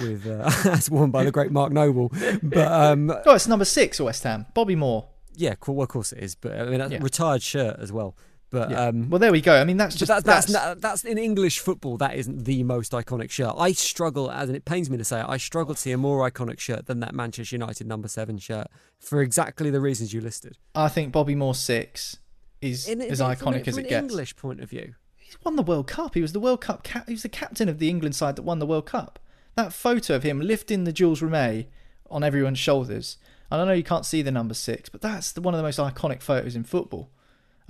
with 0.00 0.26
uh, 0.26 0.50
as 0.70 0.90
worn 0.90 1.10
by 1.10 1.24
the 1.24 1.30
great 1.30 1.52
Mark 1.52 1.72
Noble. 1.72 2.12
But 2.42 2.72
um, 2.72 3.10
oh, 3.10 3.34
it's 3.34 3.48
number 3.48 3.64
six 3.64 4.00
West 4.00 4.22
Ham, 4.24 4.46
Bobby 4.54 4.74
Moore. 4.74 5.08
Yeah, 5.34 5.54
well, 5.66 5.82
of 5.82 5.88
course 5.88 6.12
it 6.12 6.18
is. 6.22 6.34
But 6.34 6.58
I 6.58 6.64
mean, 6.64 6.78
that's 6.78 6.92
yeah. 6.92 6.98
retired 7.00 7.42
shirt 7.42 7.78
as 7.78 7.92
well. 7.92 8.16
But 8.52 8.70
yeah. 8.70 8.88
um, 8.88 9.08
well, 9.08 9.18
there 9.18 9.32
we 9.32 9.40
go. 9.40 9.58
I 9.58 9.64
mean, 9.64 9.78
that's 9.78 9.96
just 9.96 10.08
that, 10.08 10.24
that's, 10.24 10.52
that's, 10.52 10.80
that's 10.80 11.04
in 11.04 11.16
English 11.16 11.58
football. 11.58 11.96
That 11.96 12.14
isn't 12.16 12.44
the 12.44 12.62
most 12.64 12.92
iconic 12.92 13.30
shirt. 13.30 13.54
I 13.56 13.72
struggle, 13.72 14.30
as 14.30 14.50
and 14.50 14.56
it 14.56 14.66
pains 14.66 14.90
me 14.90 14.98
to 14.98 15.04
say, 15.04 15.20
it, 15.20 15.26
I 15.26 15.38
struggle 15.38 15.74
to 15.74 15.80
see 15.80 15.90
a 15.90 15.96
more 15.96 16.30
iconic 16.30 16.60
shirt 16.60 16.84
than 16.84 17.00
that 17.00 17.14
Manchester 17.14 17.56
United 17.56 17.86
number 17.86 18.08
seven 18.08 18.36
shirt 18.36 18.66
for 19.00 19.22
exactly 19.22 19.70
the 19.70 19.80
reasons 19.80 20.12
you 20.12 20.20
listed. 20.20 20.58
I 20.74 20.88
think 20.88 21.12
Bobby 21.12 21.34
Moore 21.34 21.54
six 21.54 22.18
is 22.60 22.86
in, 22.86 23.00
as 23.00 23.20
iconic 23.20 23.66
as 23.66 23.78
it 23.78 23.88
gets. 23.88 24.02
English 24.02 24.36
point 24.36 24.60
of 24.60 24.68
view, 24.68 24.96
he's 25.16 25.38
won 25.42 25.56
the 25.56 25.62
World 25.62 25.86
Cup. 25.86 26.14
He 26.14 26.20
was 26.20 26.34
the 26.34 26.40
World 26.40 26.60
Cup. 26.60 26.82
Cap- 26.82 27.08
he 27.08 27.14
was 27.14 27.22
the 27.22 27.30
captain 27.30 27.70
of 27.70 27.78
the 27.78 27.88
England 27.88 28.14
side 28.14 28.36
that 28.36 28.42
won 28.42 28.58
the 28.58 28.66
World 28.66 28.84
Cup. 28.84 29.18
That 29.54 29.72
photo 29.72 30.14
of 30.14 30.24
him 30.24 30.40
lifting 30.40 30.84
the 30.84 30.92
Jules 30.92 31.22
Rimet 31.22 31.68
on 32.10 32.22
everyone's 32.22 32.58
shoulders. 32.58 33.16
And 33.50 33.62
I 33.62 33.64
know 33.64 33.72
you 33.72 33.82
can't 33.82 34.06
see 34.06 34.20
the 34.20 34.30
number 34.30 34.54
six, 34.54 34.90
but 34.90 35.00
that's 35.00 35.32
the, 35.32 35.40
one 35.40 35.54
of 35.54 35.58
the 35.58 35.64
most 35.64 35.78
iconic 35.78 36.22
photos 36.22 36.54
in 36.54 36.64
football. 36.64 37.10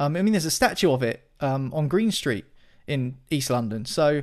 Um, 0.02 0.16
I 0.16 0.22
mean, 0.22 0.32
there's 0.32 0.44
a 0.44 0.50
statue 0.50 0.90
of 0.90 1.02
it 1.02 1.30
um, 1.40 1.72
on 1.72 1.88
Green 1.88 2.10
Street 2.10 2.44
in 2.86 3.16
East 3.30 3.50
London. 3.50 3.84
So 3.84 4.22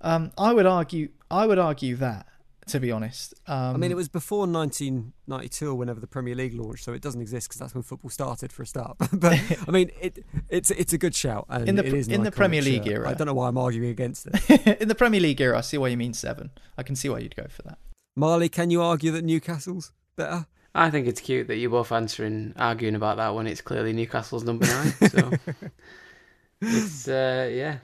um, 0.00 0.32
I 0.36 0.52
would 0.52 0.66
argue, 0.66 1.10
I 1.30 1.46
would 1.46 1.58
argue 1.58 1.96
that 1.96 2.26
to 2.66 2.78
be 2.78 2.92
honest. 2.92 3.34
Um, 3.46 3.74
I 3.74 3.76
mean, 3.76 3.90
it 3.90 3.96
was 3.96 4.08
before 4.08 4.46
1992 4.46 5.68
or 5.68 5.74
whenever 5.74 6.00
the 6.00 6.06
Premier 6.06 6.34
League 6.34 6.54
launched, 6.54 6.84
so 6.84 6.92
it 6.92 7.02
doesn't 7.02 7.20
exist 7.20 7.48
because 7.48 7.58
that's 7.58 7.74
when 7.74 7.82
football 7.82 8.10
started 8.10 8.52
for 8.52 8.62
a 8.62 8.66
start. 8.66 8.96
but 9.12 9.32
I 9.68 9.70
mean, 9.70 9.90
it, 10.00 10.24
it's 10.48 10.70
it's 10.70 10.92
a 10.92 10.98
good 10.98 11.14
shout. 11.14 11.46
And 11.48 11.68
in 11.68 11.76
the 11.76 11.84
in 11.84 12.22
the 12.22 12.30
Premier 12.30 12.62
League 12.62 12.84
shirt. 12.84 12.92
era, 12.92 13.10
I 13.10 13.14
don't 13.14 13.26
know 13.26 13.34
why 13.34 13.48
I'm 13.48 13.58
arguing 13.58 13.90
against 13.90 14.26
it. 14.26 14.80
in 14.80 14.88
the 14.88 14.94
Premier 14.94 15.20
League 15.20 15.40
era, 15.40 15.58
I 15.58 15.60
see 15.60 15.76
why 15.76 15.88
you 15.88 15.96
mean 15.96 16.14
seven. 16.14 16.50
I 16.78 16.82
can 16.82 16.94
see 16.94 17.08
why 17.08 17.18
you'd 17.18 17.36
go 17.36 17.46
for 17.48 17.62
that. 17.62 17.78
Marley, 18.14 18.48
can 18.48 18.70
you 18.70 18.80
argue 18.82 19.10
that 19.10 19.24
Newcastle's 19.24 19.92
better? 20.16 20.46
I 20.74 20.90
think 20.90 21.06
it's 21.06 21.20
cute 21.20 21.48
that 21.48 21.56
you're 21.56 21.70
both 21.70 21.92
answering, 21.92 22.54
arguing 22.56 22.94
about 22.94 23.18
that 23.18 23.34
when 23.34 23.46
it's 23.46 23.60
clearly 23.60 23.92
Newcastle's 23.92 24.44
number 24.44 24.66
nine. 24.66 24.92
So 25.10 25.30
it's 26.60 27.08
uh, 27.08 27.50
yeah. 27.52 27.78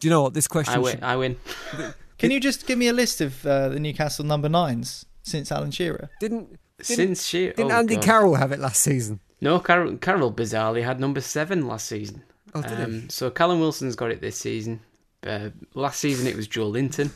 Do 0.00 0.08
you 0.08 0.10
know 0.10 0.22
what 0.22 0.34
this 0.34 0.48
question? 0.48 0.74
I 0.74 0.78
win. 0.78 0.92
Should... 0.92 1.04
I 1.04 1.16
win. 1.16 1.36
Can 2.18 2.30
you 2.30 2.40
just 2.40 2.66
give 2.66 2.78
me 2.78 2.88
a 2.88 2.92
list 2.92 3.20
of 3.20 3.46
uh, 3.46 3.68
the 3.68 3.78
Newcastle 3.78 4.24
number 4.24 4.48
nines 4.48 5.06
since 5.22 5.52
Alan 5.52 5.70
Shearer? 5.70 6.10
Didn't, 6.18 6.58
didn't 6.78 6.96
since 6.96 7.26
Shearer? 7.26 7.52
Didn't 7.52 7.72
oh, 7.72 7.76
Andy 7.76 7.96
God. 7.96 8.04
Carroll 8.04 8.34
have 8.36 8.52
it 8.52 8.58
last 8.58 8.82
season? 8.82 9.20
No, 9.40 9.60
Carroll, 9.60 9.96
Carroll 9.98 10.32
bizarrely 10.32 10.82
had 10.82 10.98
number 10.98 11.20
seven 11.20 11.66
last 11.66 11.86
season. 11.86 12.24
Oh, 12.54 12.62
did 12.62 12.80
um, 12.80 13.02
he? 13.02 13.08
So 13.10 13.30
Callum 13.30 13.60
Wilson's 13.60 13.96
got 13.96 14.10
it 14.10 14.20
this 14.20 14.36
season. 14.36 14.80
Uh, 15.22 15.50
last 15.74 16.00
season 16.00 16.26
it 16.26 16.36
was 16.36 16.48
Joelinton. 16.48 17.10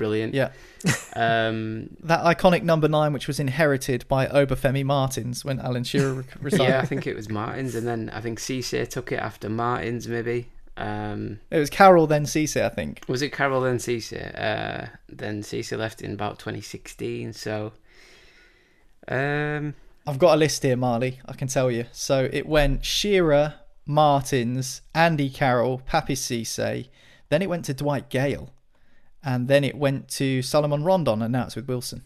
Brilliant. 0.00 0.32
Yeah. 0.32 0.52
Um, 1.14 1.90
that 2.04 2.24
iconic 2.24 2.62
number 2.62 2.88
nine, 2.88 3.12
which 3.12 3.26
was 3.26 3.38
inherited 3.38 4.08
by 4.08 4.26
Obafemi 4.28 4.82
Martins 4.82 5.44
when 5.44 5.60
Alan 5.60 5.84
Shearer 5.84 6.24
retired. 6.40 6.68
yeah, 6.70 6.80
I 6.80 6.86
think 6.86 7.06
it 7.06 7.14
was 7.14 7.28
Martins, 7.28 7.74
and 7.74 7.86
then 7.86 8.08
I 8.14 8.22
think 8.22 8.38
Cisse 8.38 8.88
took 8.88 9.12
it 9.12 9.20
after 9.20 9.50
Martins, 9.50 10.08
maybe. 10.08 10.48
Um, 10.78 11.40
it 11.50 11.58
was 11.58 11.68
Carroll 11.68 12.06
then 12.06 12.24
Cisse, 12.24 12.64
I 12.64 12.70
think. 12.70 13.02
Was 13.08 13.20
it 13.20 13.30
Carroll 13.30 13.60
then 13.60 13.76
Cisse? 13.76 14.40
Uh, 14.40 14.86
then 15.06 15.42
Cisse 15.42 15.76
left 15.76 16.00
in 16.00 16.14
about 16.14 16.38
2016. 16.38 17.34
So, 17.34 17.72
um, 19.06 19.74
I've 20.06 20.18
got 20.18 20.32
a 20.32 20.38
list 20.38 20.62
here, 20.62 20.76
Marley. 20.76 21.20
I 21.26 21.34
can 21.34 21.48
tell 21.48 21.70
you. 21.70 21.84
So 21.92 22.26
it 22.32 22.46
went 22.46 22.86
Shearer, 22.86 23.56
Martins, 23.84 24.80
Andy 24.94 25.28
Carroll, 25.28 25.82
Papiss 25.86 26.22
Cisse. 26.22 26.88
Then 27.28 27.42
it 27.42 27.50
went 27.50 27.66
to 27.66 27.74
Dwight 27.74 28.08
Gayle, 28.08 28.54
and 29.24 29.48
then 29.48 29.64
it 29.64 29.76
went 29.76 30.08
to 30.08 30.42
Salomon 30.42 30.84
Rondon, 30.84 31.22
and 31.22 31.32
now 31.32 31.44
it's 31.44 31.56
with 31.56 31.68
Wilson. 31.68 32.02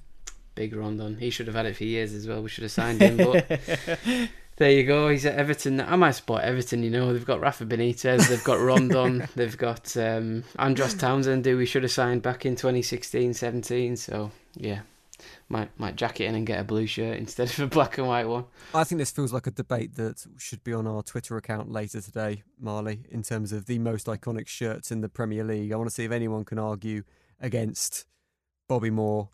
Big 0.54 0.74
Rondon. 0.74 1.18
He 1.18 1.30
should 1.30 1.46
have 1.46 1.56
had 1.56 1.66
it 1.66 1.76
for 1.76 1.84
years 1.84 2.14
as 2.14 2.28
well. 2.28 2.42
We 2.42 2.48
should 2.48 2.62
have 2.62 2.70
signed 2.70 3.00
him, 3.00 3.16
but 3.16 3.60
There 4.56 4.70
you 4.70 4.84
go. 4.84 5.08
He's 5.08 5.26
at 5.26 5.34
Everton. 5.34 5.80
I 5.80 5.96
might 5.96 6.12
support 6.12 6.42
Everton. 6.42 6.84
You 6.84 6.90
know, 6.90 7.12
they've 7.12 7.24
got 7.24 7.40
Rafa 7.40 7.66
Benitez, 7.66 8.28
they've 8.28 8.44
got 8.44 8.60
Rondon, 8.60 9.26
they've 9.36 9.58
got 9.58 9.96
um, 9.96 10.44
Andros 10.58 10.94
Townsend, 10.94 11.44
who 11.44 11.56
we 11.56 11.66
should 11.66 11.82
have 11.82 11.90
signed 11.90 12.22
back 12.22 12.46
in 12.46 12.54
2016-17. 12.54 13.98
So 13.98 14.30
yeah, 14.54 14.80
might 15.55 15.78
might 15.78 15.94
jack 15.94 16.20
it 16.20 16.24
in 16.24 16.34
and 16.34 16.44
get 16.44 16.59
a 16.59 16.64
blue 16.64 16.86
shirt 16.86 17.16
instead 17.16 17.48
of 17.48 17.59
a 17.61 17.66
black 17.68 17.96
and 17.96 18.09
white 18.09 18.26
one. 18.26 18.44
I 18.74 18.82
think 18.82 18.98
this 18.98 19.12
feels 19.12 19.32
like 19.32 19.46
a 19.46 19.52
debate 19.52 19.94
that 19.94 20.26
should 20.36 20.64
be 20.64 20.72
on 20.72 20.86
our 20.86 21.02
Twitter 21.02 21.36
account 21.36 21.70
later 21.70 22.00
today, 22.00 22.42
Marley, 22.59 23.05
in 23.09 23.22
terms 23.22 23.52
of 23.52 23.66
the 23.66 23.78
most 23.78 24.09
iconic 24.09 24.48
shirts 24.48 24.90
in 24.90 25.00
the 25.00 25.09
Premier 25.09 25.44
League. 25.44 25.72
I 25.72 25.76
want 25.76 25.88
to 25.88 25.94
see 25.94 26.05
if 26.05 26.11
anyone 26.11 26.44
can 26.44 26.59
argue 26.59 27.05
against 27.40 28.05
Bobby 28.68 28.90
Moore, 28.90 29.28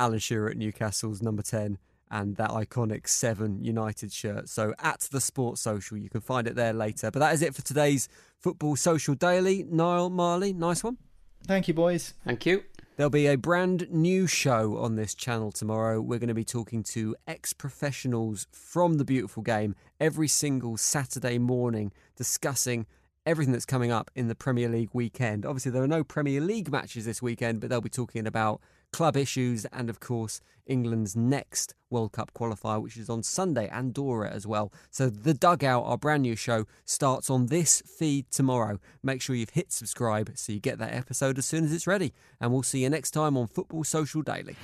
Alan 0.00 0.18
Shearer 0.18 0.50
at 0.50 0.56
Newcastle's 0.56 1.22
number 1.22 1.42
ten 1.42 1.78
and 2.10 2.34
that 2.36 2.50
iconic 2.50 3.06
Seven 3.06 3.62
United 3.62 4.12
shirt. 4.12 4.48
So 4.48 4.74
at 4.80 5.00
the 5.12 5.20
Sports 5.20 5.60
Social, 5.60 5.96
you 5.96 6.10
can 6.10 6.20
find 6.20 6.48
it 6.48 6.56
there 6.56 6.72
later. 6.72 7.12
But 7.12 7.20
that 7.20 7.34
is 7.34 7.40
it 7.40 7.54
for 7.54 7.62
today's 7.62 8.08
Football 8.40 8.74
Social 8.74 9.14
Daily. 9.14 9.62
Niall 9.62 10.10
Marley, 10.10 10.52
nice 10.52 10.82
one. 10.82 10.98
Thank 11.46 11.68
you, 11.68 11.74
boys. 11.74 12.14
Thank 12.24 12.46
you. 12.46 12.64
There'll 13.00 13.08
be 13.08 13.28
a 13.28 13.36
brand 13.36 13.86
new 13.90 14.26
show 14.26 14.76
on 14.76 14.96
this 14.96 15.14
channel 15.14 15.52
tomorrow. 15.52 16.02
We're 16.02 16.18
going 16.18 16.28
to 16.28 16.34
be 16.34 16.44
talking 16.44 16.82
to 16.82 17.16
ex 17.26 17.54
professionals 17.54 18.46
from 18.52 18.98
the 18.98 19.06
beautiful 19.06 19.42
game 19.42 19.74
every 19.98 20.28
single 20.28 20.76
Saturday 20.76 21.38
morning, 21.38 21.92
discussing 22.14 22.84
everything 23.24 23.52
that's 23.52 23.64
coming 23.64 23.90
up 23.90 24.10
in 24.14 24.28
the 24.28 24.34
Premier 24.34 24.68
League 24.68 24.90
weekend. 24.92 25.46
Obviously, 25.46 25.72
there 25.72 25.82
are 25.82 25.88
no 25.88 26.04
Premier 26.04 26.42
League 26.42 26.70
matches 26.70 27.06
this 27.06 27.22
weekend, 27.22 27.58
but 27.62 27.70
they'll 27.70 27.80
be 27.80 27.88
talking 27.88 28.26
about 28.26 28.60
club 28.92 29.16
issues 29.16 29.64
and, 29.66 29.90
of 29.90 30.00
course, 30.00 30.40
England's 30.66 31.16
next 31.16 31.74
World 31.90 32.12
Cup 32.12 32.32
qualifier, 32.32 32.80
which 32.80 32.96
is 32.96 33.10
on 33.10 33.22
Sunday, 33.22 33.68
Andorra 33.68 34.30
as 34.30 34.46
well. 34.46 34.72
So, 34.90 35.10
The 35.10 35.34
Dugout, 35.34 35.84
our 35.84 35.98
brand 35.98 36.22
new 36.22 36.36
show, 36.36 36.66
starts 36.84 37.28
on 37.28 37.46
this 37.46 37.82
feed 37.82 38.30
tomorrow. 38.30 38.78
Make 39.02 39.20
sure 39.20 39.34
you've 39.34 39.50
hit 39.50 39.72
subscribe 39.72 40.32
so 40.36 40.52
you 40.52 40.60
get 40.60 40.78
that 40.78 40.94
episode 40.94 41.38
as 41.38 41.46
soon 41.46 41.64
as 41.64 41.72
it's 41.72 41.86
ready. 41.86 42.12
And 42.40 42.52
we'll 42.52 42.62
see 42.62 42.82
you 42.82 42.90
next 42.90 43.10
time 43.10 43.36
on 43.36 43.48
Football 43.48 43.84
Social 43.84 44.22
Daily. 44.22 44.56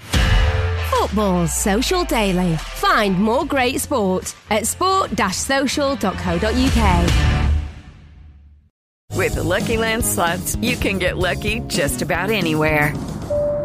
Football 0.90 1.48
Social 1.48 2.04
Daily. 2.04 2.56
Find 2.56 3.18
more 3.18 3.44
great 3.44 3.80
sport 3.80 4.34
at 4.50 4.66
sport-social.co.uk. 4.66 7.46
With 9.12 9.34
the 9.34 9.42
Lucky 9.42 9.76
Land 9.76 10.04
slots, 10.04 10.56
you 10.56 10.76
can 10.76 10.98
get 10.98 11.16
lucky 11.16 11.60
just 11.60 12.02
about 12.02 12.30
anywhere. 12.30 12.92